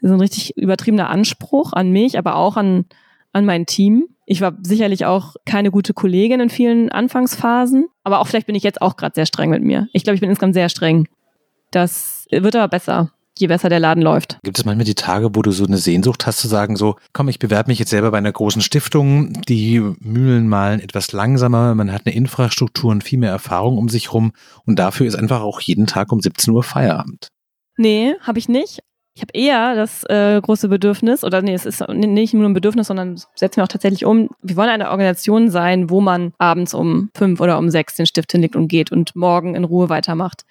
So 0.01 0.15
ein 0.15 0.21
richtig 0.21 0.57
übertriebener 0.57 1.11
Anspruch 1.11 1.73
an 1.73 1.91
mich, 1.91 2.19
aber 2.19 2.37
auch 2.37 2.57
an, 2.57 2.87
an 3.33 3.45
mein 3.45 3.67
Team. 3.67 4.07
Ich 4.33 4.41
war 4.41 4.57
sicherlich 4.63 5.05
auch 5.05 5.37
keine 5.45 5.71
gute 5.71 5.93
Kollegin 5.93 6.41
in 6.41 6.49
vielen 6.49 6.91
Anfangsphasen, 6.91 7.89
aber 8.03 8.19
auch 8.19 8.27
vielleicht 8.27 8.47
bin 8.47 8.55
ich 8.55 8.63
jetzt 8.63 8.81
auch 8.81 8.97
gerade 8.97 9.15
sehr 9.15 9.27
streng 9.27 9.51
mit 9.51 9.63
mir. 9.63 9.89
Ich 9.93 10.05
glaube, 10.05 10.15
ich 10.15 10.23
bin 10.23 10.31
insgesamt 10.31 10.55
sehr 10.55 10.71
streng. 10.71 11.07
Das 11.71 12.25
wird 12.31 12.57
aber 12.57 12.69
besser, 12.69 13.13
je 13.39 13.49
besser 13.49 13.69
der 13.69 13.79
Laden 13.79 14.03
läuft. 14.03 14.39
Gibt 14.43 14.59
es 14.59 14.65
manchmal 14.65 14.87
die 14.87 14.95
Tage, 14.95 15.35
wo 15.35 15.43
du 15.43 15.51
so 15.51 15.67
eine 15.67 15.77
Sehnsucht 15.77 16.27
hast 16.27 16.39
zu 16.39 16.49
sagen, 16.49 16.77
so, 16.77 16.97
komm, 17.13 17.29
ich 17.29 17.41
bewerbe 17.41 17.71
mich 17.71 17.79
jetzt 17.79 17.91
selber 17.91 18.11
bei 18.11 18.17
einer 18.17 18.33
großen 18.33 18.63
Stiftung, 18.63 19.35
die 19.51 19.81
Mühlen 20.01 20.49
malen 20.49 20.81
etwas 20.81 21.13
langsamer, 21.13 21.75
man 21.75 21.93
hat 21.93 22.07
eine 22.07 22.15
Infrastruktur 22.15 22.91
und 22.91 23.05
viel 23.05 23.19
mehr 23.19 23.33
Erfahrung 23.33 23.77
um 23.77 23.91
sich 23.91 24.15
rum 24.15 24.33
und 24.65 24.79
dafür 24.79 25.07
ist 25.07 25.15
einfach 25.17 25.43
auch 25.43 25.61
jeden 25.61 25.87
Tag 25.87 26.11
um 26.11 26.23
17 26.23 26.55
Uhr 26.55 26.63
Feierabend. 26.63 27.29
Nee, 27.77 28.15
habe 28.23 28.39
ich 28.39 28.49
nicht. 28.49 28.81
Ich 29.15 29.21
habe 29.21 29.33
eher 29.35 29.75
das 29.75 30.05
äh, 30.05 30.41
große 30.41 30.69
Bedürfnis, 30.69 31.23
oder 31.23 31.43
nee, 31.43 31.53
es 31.53 31.67
ist 31.67 31.87
nicht 31.89 32.33
nur 32.33 32.47
ein 32.47 32.55
Bedürfnis, 32.55 32.87
sondern 32.87 33.21
setzen 33.35 33.59
wir 33.59 33.65
auch 33.65 33.69
tatsächlich 33.69 34.07
um. 34.07 34.31
Wir 34.41 34.57
wollen 34.57 34.71
eine 34.71 34.91
Organisation 34.91 35.51
sein, 35.51 35.91
wo 35.91 36.01
man 36.01 36.33
abends 36.39 36.73
um 36.73 37.11
fünf 37.15 37.41
oder 37.41 37.59
um 37.59 37.69
sechs 37.69 37.95
den 37.97 38.07
Stift 38.07 38.33
hinlegt 38.33 38.57
und 38.57 38.69
geht 38.69 38.91
und 38.91 39.15
morgen 39.15 39.55
in 39.55 39.65
Ruhe 39.65 39.91
weitermacht. 39.91 40.45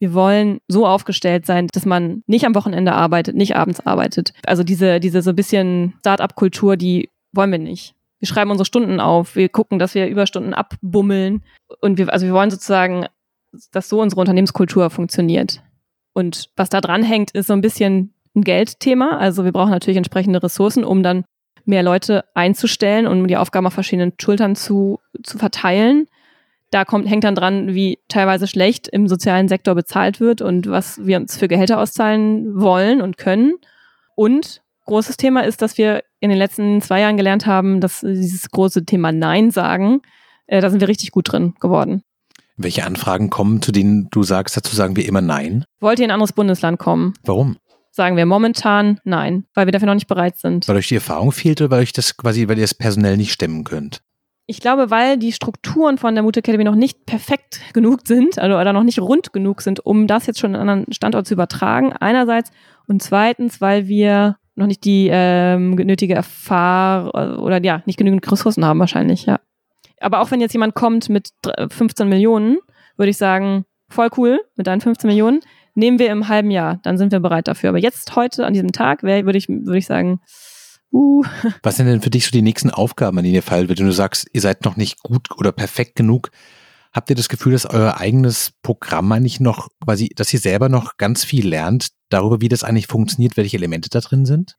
Wir 0.00 0.14
wollen 0.14 0.60
so 0.66 0.86
aufgestellt 0.86 1.46
sein, 1.46 1.68
dass 1.72 1.86
man 1.86 2.22
nicht 2.26 2.44
am 2.44 2.54
Wochenende 2.54 2.92
arbeitet, 2.92 3.36
nicht 3.36 3.56
abends 3.56 3.80
arbeitet. 3.86 4.32
Also 4.46 4.64
diese, 4.64 5.00
diese 5.00 5.22
so 5.22 5.30
ein 5.30 5.36
bisschen 5.36 5.94
Start-up-Kultur, 6.00 6.76
die 6.76 7.10
wollen 7.32 7.52
wir 7.52 7.58
nicht. 7.58 7.94
Wir 8.18 8.26
schreiben 8.26 8.50
unsere 8.50 8.64
Stunden 8.64 8.98
auf, 8.98 9.36
wir 9.36 9.48
gucken, 9.48 9.78
dass 9.78 9.94
wir 9.94 10.08
Überstunden 10.08 10.54
abbummeln 10.54 11.42
und 11.80 11.98
wir, 11.98 12.12
also 12.12 12.26
wir 12.26 12.32
wollen 12.32 12.50
sozusagen, 12.50 13.06
dass 13.72 13.88
so 13.88 14.00
unsere 14.00 14.20
Unternehmenskultur 14.20 14.90
funktioniert. 14.90 15.62
Und 16.18 16.50
was 16.56 16.68
da 16.68 16.80
dran 16.80 17.04
hängt, 17.04 17.30
ist 17.30 17.46
so 17.46 17.52
ein 17.52 17.60
bisschen 17.60 18.12
ein 18.34 18.42
Geldthema. 18.42 19.18
Also 19.18 19.44
wir 19.44 19.52
brauchen 19.52 19.70
natürlich 19.70 19.98
entsprechende 19.98 20.42
Ressourcen, 20.42 20.82
um 20.82 21.04
dann 21.04 21.24
mehr 21.64 21.84
Leute 21.84 22.24
einzustellen 22.34 23.06
und 23.06 23.28
die 23.28 23.36
Aufgaben 23.36 23.68
auf 23.68 23.74
verschiedenen 23.74 24.14
Schultern 24.20 24.56
zu, 24.56 24.98
zu 25.22 25.38
verteilen. 25.38 26.08
Da 26.72 26.84
kommt, 26.84 27.08
hängt 27.08 27.22
dann 27.22 27.36
dran, 27.36 27.72
wie 27.72 28.00
teilweise 28.08 28.48
schlecht 28.48 28.88
im 28.88 29.06
sozialen 29.06 29.46
Sektor 29.46 29.76
bezahlt 29.76 30.18
wird 30.18 30.42
und 30.42 30.68
was 30.68 31.06
wir 31.06 31.18
uns 31.18 31.36
für 31.36 31.46
Gehälter 31.46 31.78
auszahlen 31.78 32.60
wollen 32.60 33.00
und 33.00 33.16
können. 33.16 33.54
Und 34.16 34.60
großes 34.86 35.18
Thema 35.18 35.42
ist, 35.42 35.62
dass 35.62 35.78
wir 35.78 36.02
in 36.18 36.30
den 36.30 36.38
letzten 36.38 36.82
zwei 36.82 37.00
Jahren 37.00 37.16
gelernt 37.16 37.46
haben, 37.46 37.80
dass 37.80 38.00
dieses 38.00 38.50
große 38.50 38.84
Thema 38.84 39.12
Nein 39.12 39.52
sagen, 39.52 40.02
äh, 40.48 40.60
da 40.60 40.68
sind 40.68 40.80
wir 40.80 40.88
richtig 40.88 41.12
gut 41.12 41.30
drin 41.30 41.54
geworden. 41.60 42.02
Welche 42.60 42.84
Anfragen 42.84 43.30
kommen, 43.30 43.62
zu 43.62 43.70
denen 43.70 44.08
du 44.10 44.24
sagst, 44.24 44.56
dazu 44.56 44.74
sagen 44.74 44.96
wir 44.96 45.06
immer 45.06 45.20
Nein? 45.20 45.64
Wollt 45.78 46.00
ihr 46.00 46.04
in 46.04 46.10
ein 46.10 46.14
anderes 46.14 46.32
Bundesland 46.32 46.78
kommen? 46.78 47.14
Warum? 47.22 47.56
Sagen 47.92 48.16
wir 48.16 48.26
momentan 48.26 49.00
nein, 49.04 49.44
weil 49.54 49.66
wir 49.66 49.72
dafür 49.72 49.86
noch 49.86 49.94
nicht 49.94 50.06
bereit 50.06 50.36
sind. 50.38 50.68
Weil 50.68 50.76
euch 50.76 50.88
die 50.88 50.96
Erfahrung 50.96 51.32
fehlt 51.32 51.60
oder 51.60 51.70
weil 51.70 51.82
euch 51.82 51.92
das 51.92 52.16
quasi, 52.16 52.48
weil 52.48 52.58
ihr 52.58 52.64
es 52.64 52.74
personell 52.74 53.16
nicht 53.16 53.32
stemmen 53.32 53.64
könnt? 53.64 54.02
Ich 54.46 54.60
glaube, 54.60 54.90
weil 54.90 55.18
die 55.18 55.32
Strukturen 55.32 55.98
von 55.98 56.14
der 56.14 56.24
Academy 56.24 56.64
noch 56.64 56.74
nicht 56.74 57.06
perfekt 57.06 57.60
genug 57.72 58.00
sind, 58.06 58.38
also 58.38 58.56
oder 58.56 58.72
noch 58.72 58.84
nicht 58.84 59.00
rund 59.00 59.32
genug 59.32 59.62
sind, 59.62 59.84
um 59.84 60.06
das 60.06 60.26
jetzt 60.26 60.38
schon 60.38 60.54
an 60.54 60.60
einen 60.60 60.70
anderen 60.70 60.92
Standort 60.92 61.26
zu 61.26 61.34
übertragen. 61.34 61.92
Einerseits 61.92 62.50
und 62.86 63.02
zweitens, 63.02 63.60
weil 63.60 63.88
wir 63.88 64.36
noch 64.54 64.66
nicht 64.66 64.84
die 64.84 65.08
ähm, 65.10 65.74
nötige 65.74 66.14
Erfahrung 66.14 67.40
oder 67.40 67.62
ja, 67.62 67.82
nicht 67.86 67.98
genügend 67.98 68.30
Ressourcen 68.30 68.64
haben 68.64 68.80
wahrscheinlich, 68.80 69.26
ja. 69.26 69.38
Aber 70.00 70.20
auch 70.20 70.30
wenn 70.30 70.40
jetzt 70.40 70.52
jemand 70.52 70.74
kommt 70.74 71.08
mit 71.08 71.30
15 71.70 72.08
Millionen, 72.08 72.58
würde 72.96 73.10
ich 73.10 73.16
sagen, 73.16 73.64
voll 73.88 74.08
cool 74.16 74.40
mit 74.56 74.66
deinen 74.66 74.80
15 74.80 75.08
Millionen, 75.08 75.40
nehmen 75.74 75.98
wir 75.98 76.10
im 76.10 76.28
halben 76.28 76.50
Jahr, 76.50 76.80
dann 76.82 76.98
sind 76.98 77.12
wir 77.12 77.20
bereit 77.20 77.48
dafür. 77.48 77.70
Aber 77.70 77.78
jetzt 77.78 78.14
heute 78.16 78.46
an 78.46 78.52
diesem 78.52 78.72
Tag 78.72 79.02
würde 79.02 79.38
ich, 79.38 79.48
würde 79.48 79.78
ich 79.78 79.86
sagen, 79.86 80.20
uh. 80.92 81.22
Was 81.62 81.76
sind 81.76 81.86
denn 81.86 82.02
für 82.02 82.10
dich 82.10 82.26
so 82.26 82.30
die 82.30 82.42
nächsten 82.42 82.70
Aufgaben, 82.70 83.18
an 83.18 83.24
denen 83.24 83.36
ihr 83.36 83.42
fallen 83.42 83.68
wird? 83.68 83.78
Wenn 83.78 83.86
du 83.86 83.92
sagst, 83.92 84.26
ihr 84.32 84.40
seid 84.40 84.64
noch 84.64 84.76
nicht 84.76 85.02
gut 85.02 85.30
oder 85.36 85.52
perfekt 85.52 85.94
genug, 85.94 86.30
habt 86.92 87.10
ihr 87.10 87.16
das 87.16 87.28
Gefühl, 87.28 87.52
dass 87.52 87.66
euer 87.66 87.98
eigenes 87.98 88.52
Programm 88.62 89.10
eigentlich 89.12 89.40
noch, 89.40 89.68
quasi, 89.84 90.10
dass 90.14 90.32
ihr 90.32 90.40
selber 90.40 90.68
noch 90.68 90.96
ganz 90.96 91.24
viel 91.24 91.46
lernt 91.48 91.88
darüber, 92.08 92.40
wie 92.40 92.48
das 92.48 92.64
eigentlich 92.64 92.86
funktioniert, 92.86 93.36
welche 93.36 93.56
Elemente 93.56 93.88
da 93.90 94.00
drin 94.00 94.26
sind? 94.26 94.56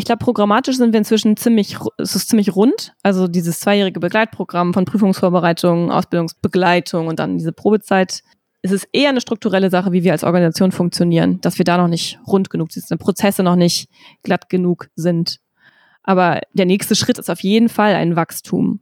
Ich 0.00 0.06
glaube, 0.06 0.24
programmatisch 0.24 0.78
sind 0.78 0.94
wir 0.94 0.98
inzwischen 0.98 1.36
ziemlich, 1.36 1.76
es 1.98 2.16
ist 2.16 2.30
ziemlich 2.30 2.56
rund. 2.56 2.94
Also 3.02 3.28
dieses 3.28 3.60
zweijährige 3.60 4.00
Begleitprogramm 4.00 4.72
von 4.72 4.86
Prüfungsvorbereitung, 4.86 5.92
Ausbildungsbegleitung 5.92 7.06
und 7.06 7.18
dann 7.18 7.36
diese 7.36 7.52
Probezeit. 7.52 8.22
Es 8.62 8.72
ist 8.72 8.88
eher 8.94 9.10
eine 9.10 9.20
strukturelle 9.20 9.68
Sache, 9.68 9.92
wie 9.92 10.02
wir 10.02 10.12
als 10.12 10.24
Organisation 10.24 10.72
funktionieren, 10.72 11.42
dass 11.42 11.58
wir 11.58 11.66
da 11.66 11.76
noch 11.76 11.86
nicht 11.86 12.18
rund 12.26 12.48
genug 12.48 12.72
sind, 12.72 12.90
dass 12.90 12.98
Prozesse 12.98 13.42
noch 13.42 13.56
nicht 13.56 13.90
glatt 14.22 14.48
genug 14.48 14.88
sind. 14.96 15.38
Aber 16.02 16.40
der 16.54 16.64
nächste 16.64 16.96
Schritt 16.96 17.18
ist 17.18 17.28
auf 17.28 17.42
jeden 17.42 17.68
Fall 17.68 17.94
ein 17.94 18.16
Wachstum 18.16 18.80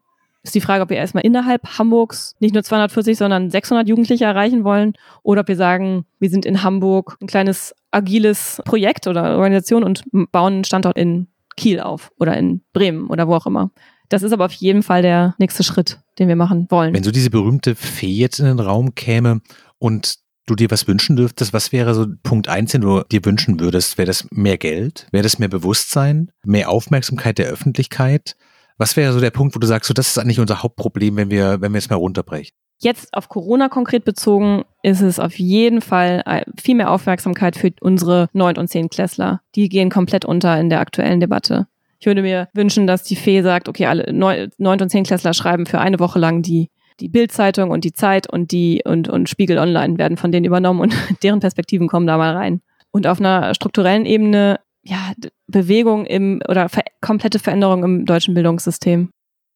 ist 0.49 0.55
die 0.55 0.61
Frage, 0.61 0.83
ob 0.83 0.91
wir 0.91 0.97
erstmal 0.97 1.25
innerhalb 1.25 1.79
Hamburgs 1.79 2.35
nicht 2.39 2.55
nur 2.55 2.63
240, 2.63 3.19
sondern 3.19 3.51
600 3.51 3.89
Jugendliche 3.89 4.25
erreichen 4.25 4.65
wollen 4.65 4.95
oder 5.23 5.43
ob 5.43 5.49
wir 5.49 5.57
sagen, 5.57 6.07
wir 6.19 6.31
sind 6.31 6.47
in 6.47 6.63
Hamburg 6.63 7.17
ein 7.21 7.27
kleines 7.27 7.75
agiles 7.91 8.61
Projekt 8.65 9.07
oder 9.07 9.37
Organisation 9.37 9.85
und 9.85 10.03
bauen 10.33 10.55
einen 10.55 10.65
Standort 10.65 10.99
in 10.99 11.29
Kiel 11.57 11.81
auf 11.81 12.13
oder 12.19 12.37
in 12.37 12.63
Bremen 12.73 13.09
oder 13.09 13.29
wo 13.29 13.35
auch 13.35 13.47
immer. 13.47 13.71
Das 14.09 14.23
ist 14.23 14.33
aber 14.33 14.47
auf 14.47 14.53
jeden 14.53 14.83
Fall 14.83 15.03
der 15.03 15.35
nächste 15.39 15.63
Schritt, 15.63 16.01
den 16.19 16.29
wir 16.29 16.37
machen 16.37 16.67
wollen. 16.71 16.95
Wenn 16.95 17.05
so 17.05 17.11
diese 17.11 17.31
berühmte 17.31 17.75
Fee 17.75 18.07
jetzt 18.13 18.39
in 18.39 18.47
den 18.47 18.61
Raum 18.61 18.95
käme 18.95 19.41
und 19.79 20.17
du 20.47 20.55
dir 20.55 20.71
was 20.71 20.89
wünschen 20.89 21.17
dürftest, 21.17 21.53
was 21.53 21.73
wäre 21.73 21.95
so 21.95 22.07
Punkt 22.23 22.49
eins, 22.49 22.73
den 22.73 22.81
du 22.81 23.03
dir 23.03 23.25
wünschen 23.25 23.61
würdest? 23.61 23.99
Wäre 23.99 24.07
das 24.07 24.27
mehr 24.31 24.57
Geld? 24.57 25.07
Wäre 25.13 25.23
das 25.23 25.39
mehr 25.39 25.49
Bewusstsein? 25.49 26.31
Mehr 26.45 26.71
Aufmerksamkeit 26.71 27.37
der 27.39 27.49
Öffentlichkeit? 27.49 28.37
Was 28.79 28.97
wäre 28.97 29.13
so 29.13 29.21
der 29.21 29.31
Punkt, 29.31 29.55
wo 29.55 29.59
du 29.59 29.67
sagst, 29.67 29.89
so 29.89 29.95
das 29.95 30.09
ist 30.09 30.19
eigentlich 30.19 30.41
unser 30.41 30.63
Hauptproblem, 30.63 31.17
wenn 31.17 31.31
wir, 31.31 31.61
wenn 31.61 31.73
wir 31.73 31.79
es 31.79 31.91
mal 31.91 31.97
runterbrechen? 31.97 32.57
Jetzt 32.81 33.13
auf 33.13 33.29
Corona 33.29 33.69
konkret 33.69 34.05
bezogen 34.05 34.65
ist 34.83 35.01
es 35.01 35.19
auf 35.19 35.39
jeden 35.39 35.81
Fall 35.81 36.23
äh, 36.27 36.43
viel 36.61 36.77
mehr 36.77 36.93
Aufmerksamkeit 36.93 37.57
für 37.57 37.73
unsere 37.81 38.29
9- 38.35 38.59
und 38.59 38.69
10 38.69 38.89
Klässler. 38.89 39.41
Die 39.57 39.69
gehen 39.69 39.91
komplett 39.91 40.25
unter 40.25 40.59
in 40.61 40.71
der 40.71 40.81
aktuellen 40.81 41.19
Debatte. 41.19 41.67
Ich 41.99 42.07
würde 42.07 42.23
mir 42.23 42.49
wünschen, 42.55 42.87
dass 42.87 43.03
die 43.03 43.17
Fee 43.17 43.43
sagt, 43.43 43.69
okay, 43.69 43.87
alle 43.87 44.13
9. 44.13 44.51
und 44.59 44.89
10 44.89 45.05
Klässler 45.05 45.35
schreiben 45.35 45.67
für 45.67 45.81
eine 45.81 45.99
Woche 45.99 46.21
lang 46.21 46.43
die 46.43 46.71
die 47.01 47.09
Bildzeitung 47.09 47.71
und 47.71 47.85
die 47.85 47.93
Zeit 47.93 48.29
und 48.29 48.51
die 48.51 48.83
und 48.85 49.09
und 49.09 49.29
Spiegel 49.29 49.59
Online 49.59 49.99
werden 49.99 50.17
von 50.17 50.33
denen 50.33 50.45
übernommen 50.47 50.81
und 50.81 50.95
deren 51.23 51.41
Perspektiven 51.41 51.89
kommen 51.89 52.07
da 52.07 52.17
mal 52.17 52.35
rein. 52.35 52.61
Und 52.91 53.07
auf 53.07 53.21
einer 53.21 53.55
strukturellen 53.55 54.07
Ebene 54.07 54.59
ja, 54.83 55.13
Bewegung 55.47 56.07
im 56.07 56.41
oder 56.49 56.69
ver 56.69 56.83
komplette 57.01 57.39
Veränderung 57.39 57.85
im 57.85 58.05
deutschen 58.05 58.35
Bildungssystem. 58.35 59.11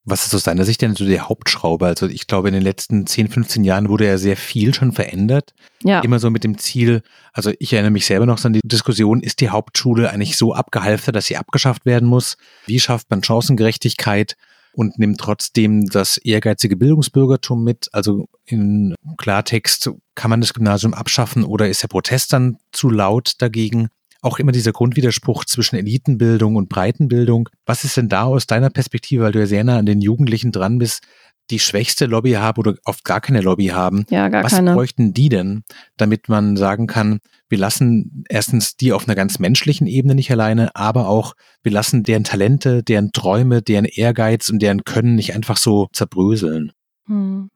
Was 0.04 0.26
ist 0.26 0.34
aus 0.34 0.42
deiner 0.42 0.64
Sicht 0.64 0.82
denn 0.82 0.96
so 0.96 1.04
der 1.04 1.28
Hauptschraube? 1.28 1.86
Also 1.86 2.08
ich 2.08 2.26
glaube, 2.26 2.48
in 2.48 2.54
den 2.54 2.62
letzten 2.62 3.06
10, 3.06 3.28
15 3.28 3.62
Jahren 3.62 3.88
wurde 3.88 4.06
ja 4.06 4.18
sehr 4.18 4.36
viel 4.36 4.74
schon 4.74 4.92
verändert. 4.92 5.54
Ja. 5.84 6.00
Immer 6.00 6.18
so 6.18 6.28
mit 6.30 6.42
dem 6.42 6.58
Ziel, 6.58 7.02
also 7.32 7.52
ich 7.60 7.72
erinnere 7.72 7.92
mich 7.92 8.06
selber 8.06 8.26
noch 8.26 8.44
an 8.44 8.52
die 8.52 8.60
Diskussion, 8.64 9.20
ist 9.20 9.40
die 9.40 9.50
Hauptschule 9.50 10.10
eigentlich 10.10 10.36
so 10.36 10.54
abgehalftert, 10.54 11.14
dass 11.14 11.26
sie 11.26 11.36
abgeschafft 11.36 11.86
werden 11.86 12.08
muss? 12.08 12.36
Wie 12.66 12.80
schafft 12.80 13.10
man 13.10 13.22
Chancengerechtigkeit 13.22 14.36
und 14.72 14.98
nimmt 14.98 15.20
trotzdem 15.20 15.86
das 15.86 16.16
ehrgeizige 16.16 16.76
Bildungsbürgertum 16.76 17.62
mit? 17.62 17.88
Also 17.92 18.28
in 18.44 18.96
Klartext, 19.18 19.90
kann 20.16 20.30
man 20.30 20.40
das 20.40 20.52
Gymnasium 20.52 20.94
abschaffen 20.94 21.44
oder 21.44 21.68
ist 21.68 21.82
der 21.82 21.88
Protest 21.88 22.32
dann 22.32 22.58
zu 22.72 22.90
laut 22.90 23.34
dagegen? 23.38 23.88
Auch 24.22 24.38
immer 24.38 24.52
dieser 24.52 24.72
Grundwiderspruch 24.72 25.44
zwischen 25.44 25.76
Elitenbildung 25.76 26.56
und 26.56 26.68
Breitenbildung. 26.68 27.48
Was 27.66 27.84
ist 27.84 27.96
denn 27.96 28.08
da 28.08 28.22
aus 28.22 28.46
deiner 28.46 28.70
Perspektive, 28.70 29.24
weil 29.24 29.32
du 29.32 29.40
ja 29.40 29.46
sehr 29.46 29.64
nah 29.64 29.78
an 29.78 29.86
den 29.86 30.00
Jugendlichen 30.00 30.52
dran 30.52 30.78
bist, 30.78 31.02
die 31.50 31.58
schwächste 31.58 32.06
Lobby 32.06 32.32
haben 32.32 32.58
oder 32.58 32.74
oft 32.84 33.04
gar 33.04 33.20
keine 33.20 33.40
Lobby 33.40 33.66
haben. 33.66 34.04
Ja, 34.10 34.28
gar 34.28 34.44
Was 34.44 34.54
keine. 34.54 34.74
bräuchten 34.74 35.12
die 35.12 35.28
denn, 35.28 35.64
damit 35.96 36.28
man 36.28 36.56
sagen 36.56 36.86
kann, 36.86 37.18
wir 37.48 37.58
lassen 37.58 38.24
erstens 38.28 38.76
die 38.76 38.92
auf 38.92 39.06
einer 39.06 39.16
ganz 39.16 39.38
menschlichen 39.38 39.86
Ebene 39.86 40.14
nicht 40.14 40.30
alleine, 40.30 40.74
aber 40.76 41.08
auch 41.08 41.34
wir 41.62 41.72
lassen 41.72 42.04
deren 42.04 42.24
Talente, 42.24 42.82
deren 42.82 43.12
Träume, 43.12 43.60
deren 43.60 43.84
Ehrgeiz 43.84 44.48
und 44.48 44.62
deren 44.62 44.84
Können 44.84 45.16
nicht 45.16 45.34
einfach 45.34 45.56
so 45.56 45.88
zerbröseln. 45.92 46.72
Hm. 47.06 47.50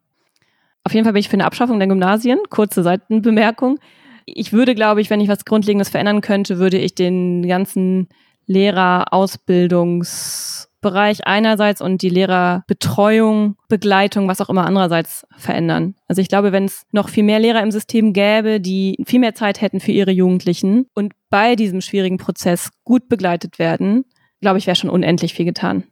Auf 0.84 0.92
jeden 0.92 1.04
Fall 1.04 1.14
bin 1.14 1.20
ich 1.20 1.28
für 1.28 1.34
eine 1.34 1.46
Abschaffung 1.46 1.78
der 1.78 1.88
Gymnasien. 1.88 2.38
Kurze 2.50 2.82
Seitenbemerkung 2.82 3.78
ich 4.26 4.52
würde, 4.52 4.74
glaube 4.74 5.00
ich, 5.00 5.08
wenn 5.08 5.20
ich 5.20 5.28
was 5.28 5.44
Grundlegendes 5.44 5.88
verändern 5.88 6.20
könnte, 6.20 6.58
würde 6.58 6.78
ich 6.78 6.94
den 6.94 7.46
ganzen 7.46 8.08
Lehrerausbildungsbereich 8.46 11.26
einerseits 11.26 11.80
und 11.80 12.02
die 12.02 12.10
Lehrerbetreuung, 12.10 13.56
Begleitung, 13.68 14.28
was 14.28 14.40
auch 14.40 14.50
immer 14.50 14.66
andererseits 14.66 15.26
verändern. 15.36 15.94
Also 16.08 16.22
ich 16.22 16.28
glaube, 16.28 16.52
wenn 16.52 16.64
es 16.64 16.86
noch 16.92 17.08
viel 17.08 17.24
mehr 17.24 17.38
Lehrer 17.38 17.62
im 17.62 17.70
System 17.70 18.12
gäbe, 18.12 18.60
die 18.60 18.96
viel 19.06 19.20
mehr 19.20 19.34
Zeit 19.34 19.60
hätten 19.60 19.80
für 19.80 19.92
ihre 19.92 20.12
Jugendlichen 20.12 20.86
und 20.94 21.12
bei 21.30 21.56
diesem 21.56 21.80
schwierigen 21.80 22.18
Prozess 22.18 22.70
gut 22.84 23.08
begleitet 23.08 23.58
werden, 23.58 24.04
glaube 24.40 24.58
ich, 24.58 24.66
wäre 24.66 24.76
schon 24.76 24.90
unendlich 24.90 25.34
viel 25.34 25.46
getan. 25.46 25.84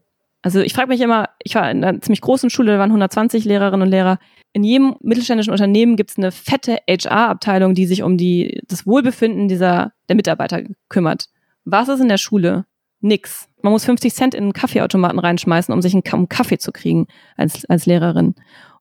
Also 0.44 0.60
ich 0.60 0.74
frage 0.74 0.88
mich 0.88 1.00
immer, 1.00 1.30
ich 1.42 1.54
war 1.54 1.70
in 1.70 1.82
einer 1.82 2.02
ziemlich 2.02 2.20
großen 2.20 2.50
Schule, 2.50 2.72
da 2.72 2.78
waren 2.78 2.90
120 2.90 3.46
Lehrerinnen 3.46 3.80
und 3.80 3.88
Lehrer. 3.88 4.18
In 4.52 4.62
jedem 4.62 4.94
mittelständischen 5.00 5.52
Unternehmen 5.52 5.96
gibt 5.96 6.10
es 6.10 6.18
eine 6.18 6.32
fette 6.32 6.80
HR-Abteilung, 6.86 7.72
die 7.72 7.86
sich 7.86 8.02
um 8.02 8.18
die, 8.18 8.60
das 8.68 8.86
Wohlbefinden 8.86 9.48
dieser, 9.48 9.92
der 10.10 10.16
Mitarbeiter 10.16 10.60
kümmert. 10.90 11.30
Was 11.64 11.88
ist 11.88 12.00
in 12.00 12.10
der 12.10 12.18
Schule? 12.18 12.66
Nix. 13.00 13.48
Man 13.62 13.72
muss 13.72 13.86
50 13.86 14.12
Cent 14.12 14.34
in 14.34 14.44
einen 14.44 14.52
Kaffeeautomaten 14.52 15.18
reinschmeißen, 15.18 15.72
um 15.72 15.80
sich 15.80 15.94
einen 15.94 16.28
Kaffee 16.28 16.58
zu 16.58 16.72
kriegen 16.72 17.06
als, 17.38 17.64
als 17.64 17.86
Lehrerin. 17.86 18.34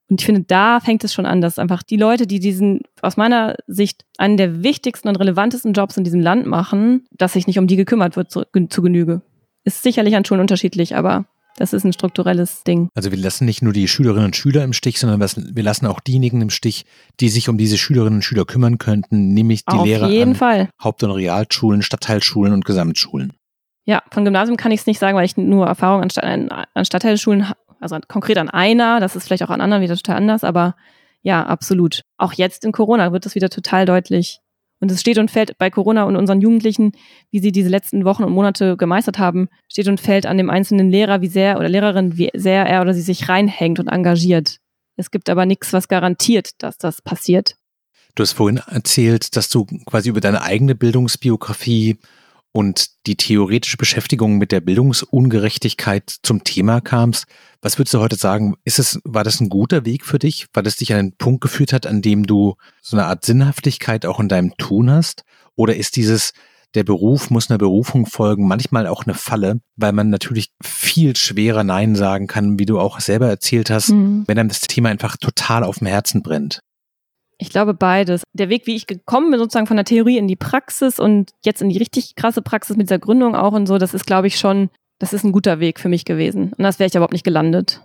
Und 0.10 0.19
ich 0.19 0.26
finde, 0.26 0.41
da 0.41 0.82
fängt 0.82 1.06
es 1.06 1.13
schon 1.13 1.26
an, 1.26 1.39
dass 1.39 1.60
einfach 1.60 1.82
die 1.82 1.95
Leute, 1.95 2.28
die 2.28 2.41
diesen, 2.41 2.82
aus 3.02 3.15
meiner 3.15 3.56
Sicht, 3.67 4.04
einen 4.17 4.36
der 4.36 4.63
wichtigsten 4.63 5.08
und 5.08 5.15
relevantesten 5.15 5.71
Jobs 5.71 5.95
in 5.95 6.04
diesem 6.04 6.19
Land 6.19 6.45
machen, 6.45 7.06
dass 7.12 7.34
sich 7.34 7.47
nicht 7.47 7.58
um 7.58 7.67
die 7.67 7.78
gekümmert 7.78 8.17
wird 8.17 8.32
zu, 8.32 8.43
zu 8.69 8.82
Genüge. 8.82 9.21
Ist 9.63 9.82
sicherlich 9.82 10.17
an 10.17 10.26
Schulen 10.26 10.41
unterschiedlich, 10.41 10.97
aber 10.97 11.26
das 11.58 11.74
ist 11.74 11.84
ein 11.84 11.94
strukturelles 11.94 12.63
Ding. 12.63 12.89
Also 12.96 13.12
wir 13.12 13.18
lassen 13.18 13.46
nicht 13.46 13.62
nur 13.62 13.74
die 13.74 13.88
Schülerinnen 13.88 14.26
und 14.26 14.36
Schüler 14.36 14.63
im 14.63 14.74
Stich, 14.74 15.00
sondern 15.00 15.20
wir 15.20 15.63
lassen 15.63 15.86
auch 15.86 16.00
diejenigen 16.00 16.42
im 16.42 16.50
Stich, 16.50 16.86
die 17.20 17.30
sich 17.30 17.50
um 17.50 17.58
diese 17.58 17.78
Schülerinnen 17.78 18.16
und 18.16 18.24
Schüler 18.24 18.46
kümmern 18.46 18.78
könnten, 18.78 19.34
nämlich 19.34 19.66
die 19.66 19.78
Auf 19.78 19.86
Lehrer 19.86 20.10
jeden 20.10 20.32
an 20.32 20.36
Fall. 20.36 20.70
Haupt- 20.84 21.04
und 21.04 21.12
Realschulen, 21.12 21.82
Stadtteilschulen 21.82 22.54
und 22.54 22.66
Gesamtschulen. 22.66 23.34
Ja, 23.86 24.02
von 24.12 24.24
Gymnasium 24.24 24.58
kann 24.58 24.72
ich 24.72 24.82
es 24.82 24.88
nicht 24.88 25.00
sagen, 25.00 25.18
weil 25.18 25.26
ich 25.26 25.36
nur 25.38 25.68
Erfahrung 25.68 26.02
an, 26.02 26.10
Stadt, 26.10 26.24
an 26.24 26.86
Stadtteilschulen, 26.86 27.48
also 27.80 27.98
konkret 28.08 28.38
an 28.38 28.50
einer, 28.50 29.00
das 29.00 29.16
ist 29.16 29.26
vielleicht 29.26 29.44
auch 29.44 29.50
an 29.50 29.62
anderen 29.62 29.84
wieder 29.84 29.96
total 29.96 30.18
anders, 30.18 30.44
aber 30.44 30.76
ja, 31.22 31.46
absolut. 31.46 32.02
Auch 32.18 32.34
jetzt 32.34 32.66
in 32.66 32.72
Corona 32.72 33.12
wird 33.12 33.26
das 33.26 33.36
wieder 33.36 33.50
total 33.50 33.86
deutlich. 33.86 34.39
Und 34.84 34.91
es 34.91 35.00
steht 35.00 35.17
und 35.17 35.32
fällt 35.32 35.58
bei 35.58 35.69
Corona 35.69 36.04
und 36.04 36.17
unseren 36.17 36.41
Jugendlichen, 36.41 36.91
wie 37.32 37.39
sie 37.39 37.54
diese 37.54 37.69
letzten 37.69 38.04
Wochen 38.04 38.26
und 38.26 38.34
Monate 38.34 38.76
gemeistert 38.76 39.17
haben, 39.17 39.48
steht 39.72 39.88
und 39.88 40.02
fällt 40.02 40.26
an 40.26 40.36
dem 40.36 40.50
einzelnen 40.50 40.89
Lehrer, 40.89 41.22
wie 41.22 41.30
sehr 41.30 41.58
oder 41.58 41.69
Lehrerin, 41.69 42.17
wie 42.17 42.32
sehr 42.34 42.65
er 42.65 42.82
oder 42.82 42.93
sie 42.93 43.00
sich 43.02 43.30
reinhängt 43.30 43.80
und 43.80 43.88
engagiert. 43.88 44.58
Es 44.98 45.10
gibt 45.10 45.30
aber 45.30 45.46
nichts, 45.46 45.72
was 45.72 45.88
garantiert, 45.88 46.62
dass 46.62 46.78
das 46.78 47.02
passiert. 47.02 47.56
Du 48.15 48.24
hast 48.24 48.34
vorhin 48.34 48.60
erzählt, 48.67 49.38
dass 49.38 49.48
du 49.48 49.65
quasi 49.86 50.10
über 50.10 50.19
deine 50.19 50.41
eigene 50.41 50.76
Bildungsbiografie 50.76 51.98
und 52.54 52.92
die 53.08 53.18
theoretische 53.18 53.78
Beschäftigung 53.78 54.38
mit 54.38 54.52
der 54.52 54.62
Bildungsungerechtigkeit 54.62 56.10
zum 56.22 56.44
Thema 56.44 56.82
kamst. 56.82 57.26
Was 57.62 57.78
würdest 57.78 57.96
du 57.96 58.00
heute 58.00 58.16
sagen? 58.16 58.56
Ist 58.63 58.80
es, 58.80 59.00
war 59.04 59.24
das 59.24 59.42
ein 59.42 59.50
guter 59.50 59.86
Weg 59.86 60.06
für 60.06 60.20
dich? 60.20 60.46
Weil 60.54 60.63
das 60.63 60.78
dich 60.78 60.94
an 60.94 61.00
einen 61.00 61.18
Punkt 61.18 61.42
geführt 61.42 61.74
hat, 61.74 61.88
an 61.88 62.02
dem 62.02 62.28
du 62.28 62.56
so 62.82 62.96
eine 62.96 63.08
Art 63.08 63.26
Sinnhaftigkeit 63.26 64.06
auch 64.06 64.20
in 64.20 64.30
deinem 64.30 64.56
Tun 64.58 64.92
hast? 64.92 65.24
Oder 65.56 65.76
ist 65.76 65.96
dieses, 65.96 66.34
der 66.76 66.84
Beruf 66.84 67.32
muss 67.32 67.50
einer 67.50 67.58
Berufung 67.58 68.06
folgen, 68.06 68.48
manchmal 68.48 68.86
auch 68.86 69.06
eine 69.06 69.16
Falle, 69.16 69.60
weil 69.76 69.92
man 69.92 70.12
natürlich 70.12 70.52
viel 70.62 71.16
schwerer 71.16 71.63
Nein 71.63 71.96
sagen 71.96 72.28
kann, 72.28 72.60
wie 72.60 72.66
du 72.68 72.80
auch 72.80 73.00
selber 73.00 73.28
erzählt 73.28 73.72
hast, 73.72 73.89
mhm. 73.89 74.26
wenn 74.28 74.38
einem 74.38 74.50
das 74.50 74.62
Thema 74.62 74.89
einfach 74.89 75.18
total 75.18 75.63
auf 75.63 75.80
dem 75.80 75.88
Herzen 75.88 76.22
brennt. 76.22 76.62
Ich 77.38 77.50
glaube 77.50 77.74
beides. 77.74 78.24
Der 78.34 78.50
Weg, 78.50 78.67
wie 78.67 78.76
ich 78.76 78.88
gekommen 78.88 79.32
bin, 79.32 79.39
sozusagen 79.39 79.67
von 79.67 79.78
der 79.78 79.86
Theorie 79.86 80.17
in 80.17 80.28
die 80.28 80.36
Praxis 80.36 81.00
und 81.00 81.32
jetzt 81.43 81.62
in 81.62 81.69
die 81.69 81.78
richtig 81.78 82.15
krasse 82.15 82.41
Praxis 82.41 82.78
mit 82.78 82.89
dieser 82.89 83.00
Gründung 83.00 83.36
auch 83.36 83.54
und 83.54 83.67
so, 83.67 83.78
das 83.78 83.93
ist, 83.93 84.06
glaube 84.06 84.28
ich, 84.28 84.38
schon, 84.38 84.69
das 85.00 85.13
ist 85.13 85.24
ein 85.24 85.32
guter 85.32 85.60
Weg 85.60 85.80
für 85.80 85.89
mich 85.89 86.06
gewesen. 86.06 86.54
Und 86.58 86.63
das 86.63 86.80
wäre 86.80 86.88
ich 86.88 86.96
überhaupt 86.96 87.13
nicht 87.13 87.26
gelandet. 87.26 87.82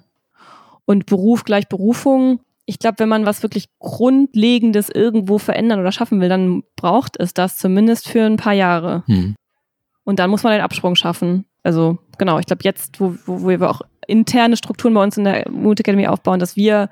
Und 0.84 1.06
Beruf 1.06 1.44
gleich 1.44 1.68
Berufung. 1.68 2.40
Ich 2.64 2.78
glaube, 2.78 2.98
wenn 2.98 3.08
man 3.08 3.26
was 3.26 3.42
wirklich 3.42 3.68
Grundlegendes 3.78 4.90
irgendwo 4.90 5.38
verändern 5.38 5.80
oder 5.80 5.92
schaffen 5.92 6.20
will, 6.20 6.28
dann 6.28 6.62
braucht 6.76 7.18
es 7.18 7.34
das 7.34 7.56
zumindest 7.56 8.08
für 8.08 8.24
ein 8.24 8.37
paar 8.37 8.52
Jahre. 8.52 9.02
Hm. 9.06 9.34
Und 10.04 10.18
dann 10.18 10.30
muss 10.30 10.42
man 10.42 10.52
den 10.52 10.62
Absprung 10.62 10.94
schaffen. 10.94 11.44
Also 11.62 11.98
genau, 12.16 12.38
ich 12.38 12.46
glaube 12.46 12.62
jetzt, 12.64 13.00
wo, 13.00 13.14
wo, 13.26 13.42
wo 13.42 13.48
wir 13.48 13.68
auch 13.68 13.82
interne 14.06 14.56
Strukturen 14.56 14.94
bei 14.94 15.02
uns 15.02 15.18
in 15.18 15.24
der 15.24 15.50
Mood 15.50 15.80
Academy 15.80 16.06
aufbauen, 16.06 16.40
dass 16.40 16.56
wir 16.56 16.88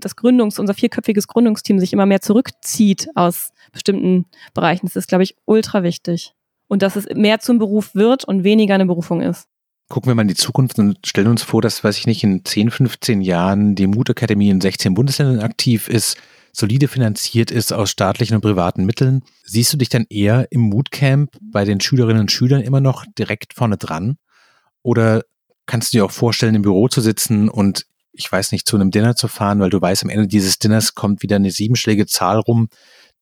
das 0.00 0.16
Gründungs, 0.16 0.58
unser 0.58 0.74
vierköpfiges 0.74 1.28
Gründungsteam 1.28 1.78
sich 1.78 1.92
immer 1.92 2.06
mehr 2.06 2.20
zurückzieht 2.20 3.08
aus 3.14 3.52
bestimmten 3.72 4.26
Bereichen. 4.54 4.86
Das 4.86 4.96
ist, 4.96 5.08
glaube 5.08 5.24
ich, 5.24 5.36
ultra 5.44 5.82
wichtig. 5.82 6.34
Und 6.66 6.82
dass 6.82 6.96
es 6.96 7.06
mehr 7.14 7.40
zum 7.40 7.58
Beruf 7.58 7.94
wird 7.94 8.24
und 8.24 8.44
weniger 8.44 8.74
eine 8.74 8.86
Berufung 8.86 9.20
ist. 9.20 9.46
Gucken 9.88 10.10
wir 10.10 10.14
mal 10.14 10.22
in 10.22 10.28
die 10.28 10.34
Zukunft 10.34 10.78
und 10.78 11.06
stellen 11.06 11.28
uns 11.28 11.42
vor, 11.42 11.60
dass, 11.60 11.84
weiß 11.84 11.98
ich 11.98 12.06
nicht, 12.06 12.24
in 12.24 12.44
10, 12.44 12.70
15 12.70 13.20
Jahren 13.20 13.74
die 13.74 13.86
Mut 13.86 14.08
Academy 14.08 14.48
in 14.48 14.60
16 14.60 14.94
Bundesländern 14.94 15.40
aktiv 15.40 15.88
ist, 15.88 16.16
solide 16.52 16.88
finanziert 16.88 17.50
ist 17.50 17.72
aus 17.72 17.90
staatlichen 17.90 18.36
und 18.36 18.40
privaten 18.40 18.86
Mitteln. 18.86 19.22
Siehst 19.44 19.72
du 19.72 19.76
dich 19.76 19.90
dann 19.90 20.06
eher 20.08 20.50
im 20.50 20.62
Moodcamp 20.62 21.36
bei 21.40 21.64
den 21.64 21.80
Schülerinnen 21.80 22.22
und 22.22 22.32
Schülern 22.32 22.62
immer 22.62 22.80
noch 22.80 23.04
direkt 23.18 23.52
vorne 23.54 23.76
dran? 23.76 24.16
Oder 24.82 25.24
kannst 25.66 25.92
du 25.92 25.98
dir 25.98 26.04
auch 26.04 26.10
vorstellen, 26.10 26.54
im 26.54 26.62
Büro 26.62 26.88
zu 26.88 27.00
sitzen 27.00 27.48
und 27.48 27.86
ich 28.14 28.30
weiß 28.30 28.52
nicht, 28.52 28.66
zu 28.66 28.76
einem 28.76 28.90
Dinner 28.90 29.16
zu 29.16 29.28
fahren, 29.28 29.60
weil 29.60 29.70
du 29.70 29.80
weißt, 29.80 30.04
am 30.04 30.10
Ende 30.10 30.26
dieses 30.26 30.58
Dinners 30.58 30.94
kommt 30.94 31.22
wieder 31.22 31.36
eine 31.36 31.50
siebenschlägige 31.50 32.06
Zahl 32.06 32.38
rum, 32.38 32.68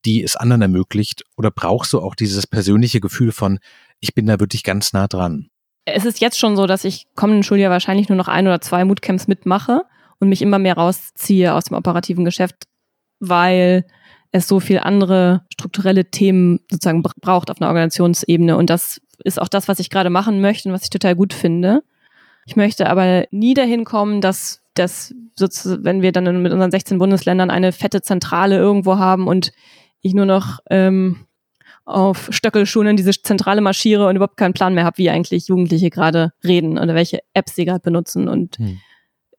die 0.04 0.22
es 0.22 0.36
anderen 0.36 0.62
ermöglicht? 0.62 1.24
Oder 1.36 1.50
brauchst 1.50 1.92
du 1.92 2.00
auch 2.00 2.14
dieses 2.14 2.46
persönliche 2.46 3.00
Gefühl 3.00 3.32
von, 3.32 3.58
ich 4.00 4.14
bin 4.14 4.26
da 4.26 4.40
wirklich 4.40 4.64
ganz 4.64 4.92
nah 4.92 5.06
dran? 5.06 5.48
Es 5.84 6.04
ist 6.04 6.20
jetzt 6.20 6.38
schon 6.38 6.56
so, 6.56 6.66
dass 6.66 6.84
ich 6.84 7.06
kommenden 7.16 7.42
Schuljahr 7.42 7.70
wahrscheinlich 7.70 8.08
nur 8.08 8.16
noch 8.16 8.28
ein 8.28 8.46
oder 8.46 8.60
zwei 8.60 8.84
Moodcamps 8.84 9.26
mitmache 9.26 9.82
und 10.20 10.28
mich 10.28 10.42
immer 10.42 10.58
mehr 10.58 10.74
rausziehe 10.74 11.54
aus 11.54 11.64
dem 11.64 11.76
operativen 11.76 12.24
Geschäft, 12.24 12.66
weil 13.18 13.84
es 14.30 14.48
so 14.48 14.60
viel 14.60 14.78
andere 14.78 15.44
strukturelle 15.52 16.10
Themen 16.10 16.60
sozusagen 16.70 17.02
braucht 17.02 17.50
auf 17.50 17.60
einer 17.60 17.68
Organisationsebene. 17.68 18.56
Und 18.56 18.70
das 18.70 19.00
ist 19.24 19.40
auch 19.40 19.48
das, 19.48 19.68
was 19.68 19.78
ich 19.78 19.90
gerade 19.90 20.10
machen 20.10 20.40
möchte 20.40 20.68
und 20.68 20.74
was 20.74 20.84
ich 20.84 20.90
total 20.90 21.14
gut 21.16 21.34
finde. 21.34 21.82
Ich 22.46 22.56
möchte 22.56 22.88
aber 22.88 23.26
nie 23.30 23.54
dahin 23.54 23.84
kommen, 23.84 24.20
dass 24.20 24.62
dass 24.74 25.14
sozusagen, 25.36 25.84
wenn 25.84 26.02
wir 26.02 26.12
dann 26.12 26.42
mit 26.42 26.52
unseren 26.52 26.70
16 26.70 26.98
Bundesländern 26.98 27.50
eine 27.50 27.72
fette 27.72 28.02
Zentrale 28.02 28.56
irgendwo 28.56 28.96
haben 28.96 29.26
und 29.26 29.52
ich 30.00 30.14
nur 30.14 30.26
noch 30.26 30.60
ähm, 30.70 31.26
auf 31.84 32.28
Stöckelschuhen 32.30 32.86
in 32.86 32.96
diese 32.96 33.10
Zentrale 33.10 33.60
marschiere 33.60 34.06
und 34.06 34.16
überhaupt 34.16 34.36
keinen 34.36 34.54
Plan 34.54 34.74
mehr 34.74 34.84
habe, 34.84 34.98
wie 34.98 35.10
eigentlich 35.10 35.48
Jugendliche 35.48 35.90
gerade 35.90 36.32
reden 36.44 36.78
oder 36.78 36.94
welche 36.94 37.20
Apps 37.34 37.54
sie 37.54 37.64
gerade 37.64 37.80
benutzen. 37.80 38.28
Und 38.28 38.58
hm. 38.58 38.78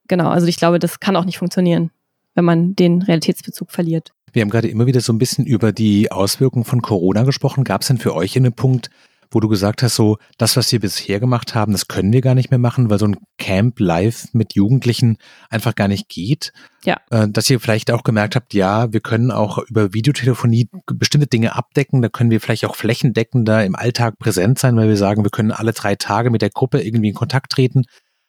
genau, 0.07 0.29
also 0.29 0.47
ich 0.47 0.57
glaube, 0.57 0.79
das 0.79 0.99
kann 0.99 1.15
auch 1.15 1.25
nicht 1.25 1.37
funktionieren, 1.37 1.89
wenn 2.35 2.45
man 2.45 2.75
den 2.75 3.01
Realitätsbezug 3.01 3.71
verliert. 3.71 4.13
Wir 4.33 4.41
haben 4.41 4.49
gerade 4.49 4.67
immer 4.67 4.87
wieder 4.87 5.01
so 5.01 5.13
ein 5.13 5.19
bisschen 5.19 5.45
über 5.45 5.71
die 5.71 6.11
Auswirkungen 6.11 6.65
von 6.65 6.81
Corona 6.81 7.23
gesprochen. 7.23 7.63
Gab 7.63 7.81
es 7.81 7.87
denn 7.87 7.97
für 7.97 8.15
euch 8.15 8.35
einen 8.35 8.53
Punkt, 8.53 8.89
wo 9.33 9.39
du 9.39 9.47
gesagt 9.47 9.83
hast, 9.83 9.95
so, 9.95 10.17
das, 10.37 10.55
was 10.57 10.71
wir 10.71 10.79
bisher 10.79 11.19
gemacht 11.19 11.55
haben, 11.55 11.71
das 11.71 11.87
können 11.87 12.13
wir 12.13 12.21
gar 12.21 12.35
nicht 12.35 12.51
mehr 12.51 12.59
machen, 12.59 12.89
weil 12.89 12.99
so 12.99 13.07
ein 13.07 13.17
Camp 13.37 13.79
live 13.79 14.27
mit 14.33 14.53
Jugendlichen 14.55 15.17
einfach 15.49 15.75
gar 15.75 15.87
nicht 15.87 16.09
geht. 16.09 16.53
Ja. 16.85 16.97
Äh, 17.09 17.27
dass 17.29 17.49
ihr 17.49 17.59
vielleicht 17.59 17.91
auch 17.91 18.03
gemerkt 18.03 18.35
habt, 18.35 18.53
ja, 18.53 18.91
wir 18.91 18.99
können 18.99 19.31
auch 19.31 19.57
über 19.57 19.93
Videotelefonie 19.93 20.69
bestimmte 20.85 21.27
Dinge 21.27 21.55
abdecken, 21.55 22.01
da 22.01 22.09
können 22.09 22.31
wir 22.31 22.41
vielleicht 22.41 22.65
auch 22.65 22.75
flächendeckender 22.75 23.65
im 23.65 23.75
Alltag 23.75 24.19
präsent 24.19 24.59
sein, 24.59 24.75
weil 24.75 24.89
wir 24.89 24.97
sagen, 24.97 25.23
wir 25.23 25.31
können 25.31 25.51
alle 25.51 25.73
drei 25.73 25.95
Tage 25.95 26.29
mit 26.29 26.41
der 26.41 26.49
Gruppe 26.49 26.81
irgendwie 26.81 27.09
in 27.09 27.15
Kontakt 27.15 27.51
treten. 27.51 27.83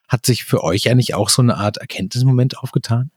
Hat 0.09 0.27
sich 0.27 0.45
für 0.45 0.63
euch 0.63 0.91
eigentlich 0.91 1.15
auch 1.15 1.29
so 1.29 1.43
eine 1.43 1.57
Art 1.57 1.79
Erkenntnismoment 1.79 2.59
aufgetan? 2.59 3.11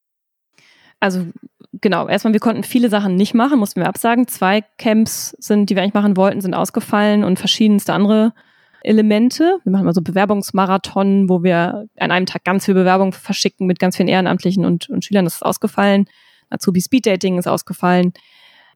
Also 0.99 1.25
genau, 1.73 2.07
erstmal, 2.07 2.33
wir 2.33 2.39
konnten 2.39 2.63
viele 2.63 2.89
Sachen 2.89 3.15
nicht 3.15 3.33
machen, 3.33 3.59
mussten 3.59 3.79
wir 3.79 3.87
absagen. 3.87 4.27
Zwei 4.27 4.61
Camps 4.77 5.35
sind, 5.39 5.69
die 5.69 5.75
wir 5.75 5.83
eigentlich 5.83 5.93
machen 5.93 6.17
wollten, 6.17 6.41
sind 6.41 6.53
ausgefallen 6.53 7.23
und 7.23 7.39
verschiedenste 7.39 7.93
andere 7.93 8.33
Elemente. 8.81 9.59
Wir 9.63 9.71
machen 9.71 9.85
mal 9.85 9.93
so 9.93 10.01
Bewerbungsmarathon, 10.01 11.29
wo 11.29 11.43
wir 11.43 11.87
an 11.97 12.11
einem 12.11 12.25
Tag 12.25 12.43
ganz 12.43 12.65
viel 12.65 12.73
Bewerbung 12.73 13.11
verschicken 13.11 13.67
mit 13.67 13.79
ganz 13.79 13.97
vielen 13.97 14.07
Ehrenamtlichen 14.07 14.65
und, 14.65 14.89
und 14.89 15.05
Schülern. 15.05 15.25
Das 15.25 15.35
ist 15.35 15.43
ausgefallen. 15.43 16.05
Azubi 16.49 16.81
Speed 16.81 17.05
Dating 17.05 17.37
ist 17.37 17.47
ausgefallen. 17.47 18.13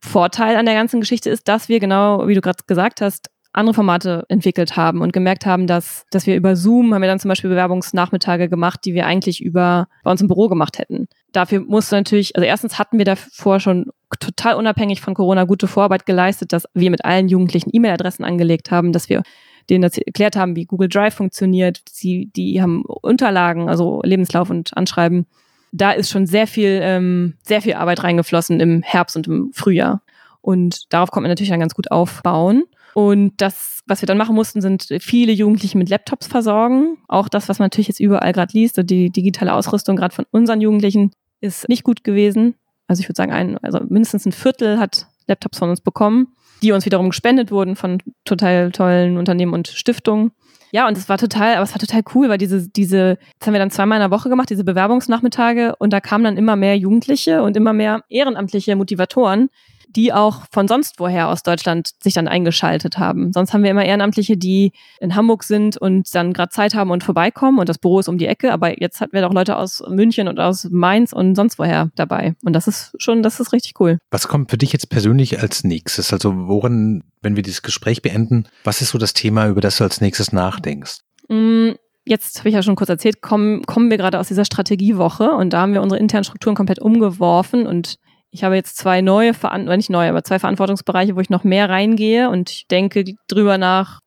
Vorteil 0.02 0.56
an 0.58 0.66
der 0.66 0.76
ganzen 0.76 1.00
Geschichte 1.00 1.30
ist, 1.30 1.48
dass 1.48 1.70
wir 1.70 1.80
genau, 1.80 2.28
wie 2.28 2.34
du 2.34 2.42
gerade 2.42 2.64
gesagt 2.68 3.02
hast, 3.02 3.30
andere 3.54 3.74
Formate 3.74 4.26
entwickelt 4.30 4.78
haben 4.78 5.02
und 5.02 5.12
gemerkt 5.12 5.46
haben, 5.46 5.68
dass, 5.68 6.06
dass 6.12 6.26
wir 6.26 6.36
über 6.36 6.56
Zoom 6.56 6.94
haben 6.94 7.02
wir 7.02 7.10
dann 7.10 7.20
zum 7.20 7.30
Beispiel 7.30 7.50
Bewerbungsnachmittage 7.50 8.48
gemacht, 8.48 8.82
die 8.86 8.94
wir 8.94 9.06
eigentlich 9.06 9.44
über 9.44 9.88
bei 10.04 10.12
uns 10.12 10.22
im 10.22 10.28
Büro 10.28 10.48
gemacht 10.48 10.80
hätten. 10.80 11.08
Dafür 11.34 11.62
musste 11.62 11.96
natürlich, 11.96 12.36
also 12.36 12.46
erstens 12.46 12.80
hatten 12.80 12.98
wir 12.98 13.06
davor 13.06 13.60
schon 13.60 13.92
total 14.20 14.56
unabhängig 14.56 15.02
von 15.02 15.14
Corona 15.14 15.44
gute 15.44 15.68
Vorarbeit 15.68 16.06
geleistet, 16.06 16.54
dass 16.54 16.66
wir 16.74 16.92
mit 16.92 17.04
allen 17.04 17.28
Jugendlichen 17.28 17.72
E-Mail-Adressen 17.74 18.24
angelegt 18.24 18.72
haben, 18.72 18.94
dass 18.94 19.10
wir 19.10 19.22
denen 19.70 19.84
erklärt 19.84 20.36
haben, 20.36 20.56
wie 20.56 20.66
Google 20.66 20.90
Drive 20.90 21.14
funktioniert. 21.14 21.82
Sie, 21.90 22.30
die 22.36 22.62
haben 22.62 22.84
Unterlagen, 22.86 23.70
also 23.70 24.02
Lebenslauf 24.04 24.50
und 24.50 24.76
Anschreiben. 24.76 25.28
Da 25.72 25.92
ist 25.92 26.10
schon 26.10 26.26
sehr 26.26 26.48
viel, 26.48 26.80
ähm, 26.82 27.36
sehr 27.44 27.62
viel 27.62 27.74
Arbeit 27.74 28.04
reingeflossen 28.04 28.60
im 28.60 28.82
Herbst 28.82 29.16
und 29.16 29.28
im 29.28 29.52
Frühjahr. 29.54 30.02
Und 30.42 30.92
darauf 30.92 31.12
kommt 31.12 31.24
man 31.24 31.32
natürlich 31.32 31.52
dann 31.52 31.60
ganz 31.60 31.76
gut 31.76 31.92
aufbauen. 31.92 32.64
Und 32.94 33.34
das, 33.38 33.82
was 33.88 34.02
wir 34.02 34.08
dann 34.08 34.18
machen 34.18 34.36
mussten, 34.36 34.62
sind 34.62 34.88
viele 35.00 35.32
Jugendliche 35.32 35.78
mit 35.78 35.90
Laptops 35.90 36.28
versorgen. 36.28 36.98
Auch 37.08 37.30
das, 37.30 37.48
was 37.50 37.60
man 37.60 37.68
natürlich 37.68 37.88
jetzt 37.88 38.00
überall 38.00 38.34
gerade 38.34 38.54
liest, 38.54 38.80
die 38.84 39.10
digitale 39.10 39.54
Ausrüstung 39.54 39.96
gerade 39.96 40.14
von 40.14 40.26
unseren 40.32 40.62
Jugendlichen 40.62 41.12
ist 41.40 41.70
nicht 41.70 41.84
gut 41.84 42.04
gewesen. 42.04 42.56
Also 42.88 43.02
ich 43.02 43.08
würde 43.08 43.18
sagen, 43.18 43.32
ein, 43.32 43.58
also 43.60 43.80
mindestens 43.88 44.26
ein 44.26 44.32
Viertel 44.32 44.80
hat 44.80 45.08
Laptops 45.28 45.60
von 45.60 45.70
uns 45.70 45.82
bekommen, 45.82 46.34
die 46.62 46.72
uns 46.72 46.86
wiederum 46.86 47.10
gespendet 47.10 47.52
wurden 47.52 47.76
von 47.76 48.00
total 48.26 48.72
tollen 48.72 49.18
Unternehmen 49.18 49.54
und 49.54 49.68
Stiftungen. 49.68 50.32
Ja, 50.74 50.88
und 50.88 50.98
es 50.98 51.10
war 51.10 51.18
total, 51.18 51.56
aber 51.56 51.64
es 51.64 51.72
war 51.72 51.80
total 51.80 52.02
cool, 52.16 52.30
weil 52.30 52.38
diese, 52.38 52.70
diese, 52.70 53.18
das 53.40 53.48
haben 53.48 53.54
wir 53.54 53.60
dann 53.60 53.72
zweimal 53.72 53.98
in 53.98 54.10
der 54.10 54.18
Woche 54.18 54.30
gemacht, 54.30 54.50
diese 54.50 54.64
Bewerbungsnachmittage, 54.64 55.76
und 55.78 55.92
da 55.92 56.00
kamen 56.00 56.24
dann 56.24 56.38
immer 56.38 56.56
mehr 56.56 56.78
Jugendliche 56.78 57.44
und 57.44 57.58
immer 57.58 57.74
mehr 57.74 58.04
ehrenamtliche 58.08 58.76
Motivatoren, 58.76 59.50
die 59.96 60.14
auch 60.14 60.44
von 60.52 60.68
sonst 60.68 61.00
woher 61.00 61.30
aus 61.30 61.44
Deutschland 61.44 61.92
sich 62.02 62.14
dann 62.14 62.28
eingeschaltet 62.28 62.98
haben. 62.98 63.34
Sonst 63.34 63.54
haben 63.54 63.64
wir 63.64 63.72
immer 63.72 63.86
Ehrenamtliche, 63.86 64.38
die 64.38 64.72
in 65.00 65.16
Hamburg 65.16 65.44
sind 65.44 65.78
und 65.78 66.14
dann 66.14 66.34
gerade 66.34 66.50
Zeit 66.50 66.76
haben 66.76 66.92
und 66.92 67.04
vorbeikommen 67.04 67.60
und 67.60 67.70
das 67.70 67.78
Büro 67.78 68.00
ist 68.00 68.08
um 68.08 68.18
die 68.18 68.28
Ecke, 68.28 68.54
aber 68.54 68.82
jetzt 68.82 69.02
hatten 69.02 69.14
wir 69.14 69.22
doch 69.22 69.34
Leute 69.34 69.58
aus 69.58 69.84
München 69.88 70.28
und 70.28 70.40
aus 70.40 70.68
Mainz 70.70 71.14
und 71.14 71.36
sonst 71.36 71.60
woher 71.60 71.90
dabei. 71.96 72.36
Und 72.44 72.54
das 72.54 72.68
ist 72.68 72.94
schon, 72.98 73.24
das 73.24 73.40
ist 73.40 73.54
richtig 73.54 73.80
cool. 73.80 74.00
Was 74.10 74.28
kommt 74.28 74.52
für 74.52 74.58
dich 74.58 74.74
jetzt 74.74 74.90
persönlich 74.90 75.40
als 75.40 75.64
nächstes? 75.64 76.14
Also 76.14 76.48
worin, 76.48 77.04
wenn 77.22 77.36
wir 77.36 77.44
dieses 77.44 77.62
Gespräch 77.62 78.02
beenden, 78.02 78.46
was 78.64 78.82
ist 78.82 78.90
so 78.90 78.98
das 78.98 79.14
Thema, 79.14 79.48
über 79.48 79.62
das 79.62 79.78
du 79.78 79.84
als 79.84 80.02
nächstes 80.02 80.32
nachdenkst? 80.32 81.00
Mm 81.28 81.72
jetzt 82.06 82.40
habe 82.40 82.50
ich 82.50 82.56
ja 82.56 82.64
schon 82.64 82.76
kurz 82.76 82.90
erzählt, 82.90 83.22
kommen, 83.22 83.64
kommen 83.66 83.90
wir 83.90 83.98
gerade 83.98 84.20
aus 84.20 84.28
dieser 84.28 84.46
Strategiewoche 84.46 85.32
und 85.32 85.52
da 85.54 85.62
haben 85.62 85.74
wir 85.74 85.82
unsere 85.82 86.00
internen 86.00 86.24
Strukturen 86.24 86.56
komplett 86.56 86.80
umgeworfen 86.80 87.68
und 87.68 87.98
ich 88.32 88.44
habe 88.44 88.56
jetzt 88.56 88.78
zwei 88.78 89.02
neue, 89.02 89.34
Veran 89.34 89.66
nicht 89.66 89.90
neue, 89.90 90.10
aber 90.10 90.24
zwei 90.24 90.40
Verantwortungsbereiche, 90.40 91.16
wo 91.16 91.20
ich 91.20 91.30
noch 91.30 91.44
mehr 91.44 91.70
reingehe 91.70 92.30
und 92.30 92.50
ich 92.50 92.68
denke 92.68 93.04
drüber 93.28 93.58
nach, 93.58 94.00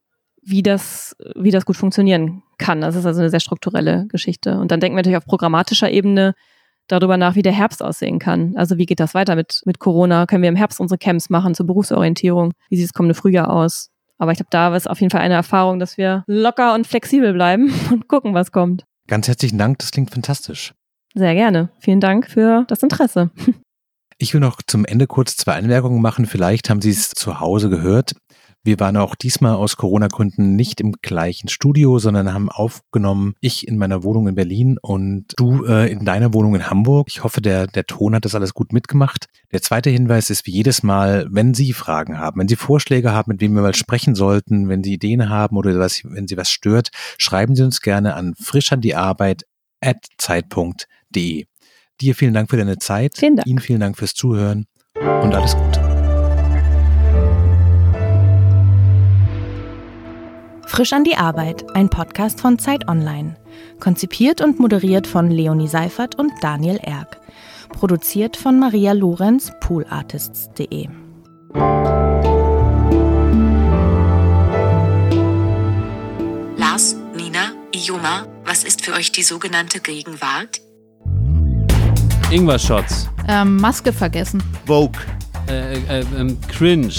wie 0.42 0.62
das, 0.62 1.14
wie 1.36 1.50
das 1.50 1.66
gut 1.66 1.76
funktionieren 1.76 2.42
kann. 2.58 2.80
Das 2.80 2.96
ist 2.96 3.06
also 3.06 3.20
eine 3.20 3.30
sehr 3.30 3.40
strukturelle 3.40 4.06
Geschichte. 4.08 4.58
Und 4.58 4.70
dann 4.70 4.80
denken 4.80 4.96
wir 4.96 5.00
natürlich 5.00 5.18
auf 5.18 5.26
programmatischer 5.26 5.90
Ebene 5.90 6.34
darüber 6.86 7.16
nach, 7.16 7.34
wie 7.34 7.42
der 7.42 7.52
Herbst 7.52 7.82
aussehen 7.82 8.18
kann. 8.18 8.54
Also 8.56 8.76
wie 8.76 8.86
geht 8.86 9.00
das 9.00 9.14
weiter 9.14 9.36
mit, 9.36 9.62
mit 9.64 9.78
Corona? 9.78 10.26
Können 10.26 10.42
wir 10.42 10.50
im 10.50 10.56
Herbst 10.56 10.80
unsere 10.80 10.98
Camps 10.98 11.30
machen 11.30 11.54
zur 11.54 11.66
Berufsorientierung? 11.66 12.52
Wie 12.68 12.76
sieht 12.76 12.86
das 12.86 12.92
kommende 12.92 13.14
Frühjahr 13.14 13.50
aus? 13.50 13.90
Aber 14.18 14.32
ich 14.32 14.38
glaube, 14.38 14.50
da 14.50 14.74
ist 14.74 14.88
auf 14.88 15.00
jeden 15.00 15.10
Fall 15.10 15.22
eine 15.22 15.34
Erfahrung, 15.34 15.78
dass 15.78 15.96
wir 15.96 16.24
locker 16.26 16.74
und 16.74 16.86
flexibel 16.86 17.32
bleiben 17.32 17.72
und 17.90 18.08
gucken, 18.08 18.34
was 18.34 18.52
kommt. 18.52 18.84
Ganz 19.06 19.28
herzlichen 19.28 19.58
Dank, 19.58 19.78
das 19.78 19.90
klingt 19.90 20.10
fantastisch. 20.10 20.72
Sehr 21.14 21.34
gerne. 21.34 21.70
Vielen 21.78 22.00
Dank 22.00 22.28
für 22.28 22.64
das 22.68 22.82
Interesse. 22.82 23.30
Ich 24.18 24.34
will 24.34 24.40
noch 24.40 24.60
zum 24.66 24.84
Ende 24.84 25.06
kurz 25.06 25.36
zwei 25.36 25.54
Anmerkungen 25.54 26.00
machen. 26.00 26.26
Vielleicht 26.26 26.70
haben 26.70 26.80
Sie 26.80 26.90
es 26.90 27.10
zu 27.10 27.40
Hause 27.40 27.70
gehört. 27.70 28.12
Wir 28.66 28.80
waren 28.80 28.96
auch 28.96 29.14
diesmal 29.14 29.56
aus 29.56 29.76
Corona-Gründen 29.76 30.56
nicht 30.56 30.80
im 30.80 30.92
gleichen 31.02 31.48
Studio, 31.48 31.98
sondern 31.98 32.32
haben 32.32 32.48
aufgenommen, 32.48 33.34
ich 33.40 33.68
in 33.68 33.76
meiner 33.76 34.02
Wohnung 34.04 34.26
in 34.26 34.34
Berlin 34.34 34.78
und 34.80 35.26
du 35.36 35.66
äh, 35.66 35.92
in 35.92 36.06
deiner 36.06 36.32
Wohnung 36.32 36.54
in 36.54 36.70
Hamburg. 36.70 37.08
Ich 37.10 37.24
hoffe, 37.24 37.42
der, 37.42 37.66
der 37.66 37.84
Ton 37.84 38.14
hat 38.14 38.24
das 38.24 38.34
alles 38.34 38.54
gut 38.54 38.72
mitgemacht. 38.72 39.26
Der 39.52 39.60
zweite 39.60 39.90
Hinweis 39.90 40.30
ist 40.30 40.46
wie 40.46 40.52
jedes 40.52 40.82
Mal, 40.82 41.26
wenn 41.30 41.52
Sie 41.52 41.74
Fragen 41.74 42.18
haben, 42.18 42.40
wenn 42.40 42.48
Sie 42.48 42.56
Vorschläge 42.56 43.12
haben, 43.12 43.32
mit 43.32 43.42
wem 43.42 43.54
wir 43.54 43.60
mal 43.60 43.74
sprechen 43.74 44.14
sollten, 44.14 44.66
wenn 44.70 44.82
Sie 44.82 44.94
Ideen 44.94 45.28
haben 45.28 45.58
oder 45.58 45.78
was, 45.78 46.00
wenn 46.02 46.26
Sie 46.26 46.38
was 46.38 46.48
stört, 46.48 46.88
schreiben 47.18 47.54
Sie 47.56 47.64
uns 47.64 47.82
gerne 47.82 48.14
an 48.14 48.32
zeitpunkt.de. 50.16 51.44
Dir 52.04 52.14
vielen 52.14 52.34
Dank 52.34 52.50
für 52.50 52.58
deine 52.58 52.76
Zeit. 52.76 53.16
Vielen 53.16 53.36
Dank. 53.36 53.46
Ihnen 53.46 53.60
vielen 53.60 53.80
Dank 53.80 53.96
fürs 53.96 54.12
Zuhören 54.12 54.66
und 54.94 55.34
alles 55.34 55.56
Gute. 55.56 55.80
Frisch 60.66 60.92
an 60.92 61.04
die 61.04 61.16
Arbeit, 61.16 61.64
ein 61.74 61.88
Podcast 61.88 62.42
von 62.42 62.58
Zeit 62.58 62.88
Online. 62.88 63.36
Konzipiert 63.80 64.42
und 64.42 64.60
moderiert 64.60 65.06
von 65.06 65.30
Leonie 65.30 65.66
Seifert 65.66 66.18
und 66.18 66.30
Daniel 66.42 66.78
Erck. 66.82 67.22
Produziert 67.70 68.36
von 68.36 68.58
Maria 68.58 68.92
Lorenz, 68.92 69.50
poolartists.de. 69.60 70.88
Lars, 76.58 76.96
Nina, 77.16 77.52
Ioma, 77.72 78.26
was 78.44 78.62
ist 78.62 78.84
für 78.84 78.92
euch 78.92 79.10
die 79.10 79.22
sogenannte 79.22 79.80
Gegenwart? 79.80 80.63
Ingwer-Shots. 82.34 83.08
Ähm, 83.28 83.58
Maske 83.58 83.92
vergessen. 83.92 84.42
Vogue. 84.66 85.00
Äh, 85.46 85.74
äh, 85.74 86.04
ähm, 86.18 86.36
cringe. 86.48 86.92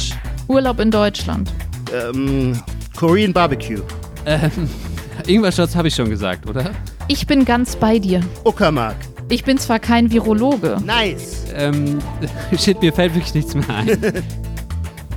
Urlaub 0.47 0.79
in 0.79 0.89
Deutschland. 0.89 1.51
Ähm, 1.93 2.57
Korean 2.95 3.33
Barbecue. 3.33 3.81
Ähm, 4.25 4.69
Ingwer-Shots 5.27 5.75
habe 5.75 5.89
ich 5.89 5.95
schon 5.95 6.09
gesagt, 6.09 6.47
oder? 6.47 6.71
Ich 7.09 7.27
bin 7.27 7.43
ganz 7.43 7.75
bei 7.75 7.99
dir. 7.99 8.21
Uckermark. 8.45 8.95
Ich 9.27 9.43
bin 9.43 9.57
zwar 9.57 9.79
kein 9.79 10.09
Virologe. 10.09 10.77
Nice. 10.85 11.47
Ähm, 11.53 11.99
shit, 12.57 12.81
mir 12.81 12.93
fällt 12.93 13.13
wirklich 13.13 13.33
nichts 13.33 13.53
mehr 13.55 13.69
ein. 13.69 13.87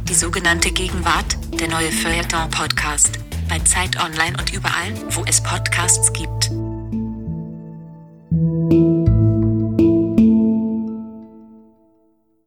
Die 0.08 0.14
sogenannte 0.14 0.72
Gegenwart, 0.72 1.36
der 1.60 1.68
neue 1.68 1.92
Feuilleton-Podcast. 1.92 3.20
Bei 3.48 3.60
Zeit 3.60 3.96
Online 4.04 4.36
und 4.36 4.52
überall, 4.52 4.92
wo 5.10 5.22
es 5.28 5.40
Podcasts 5.40 6.12
gibt. 6.12 6.50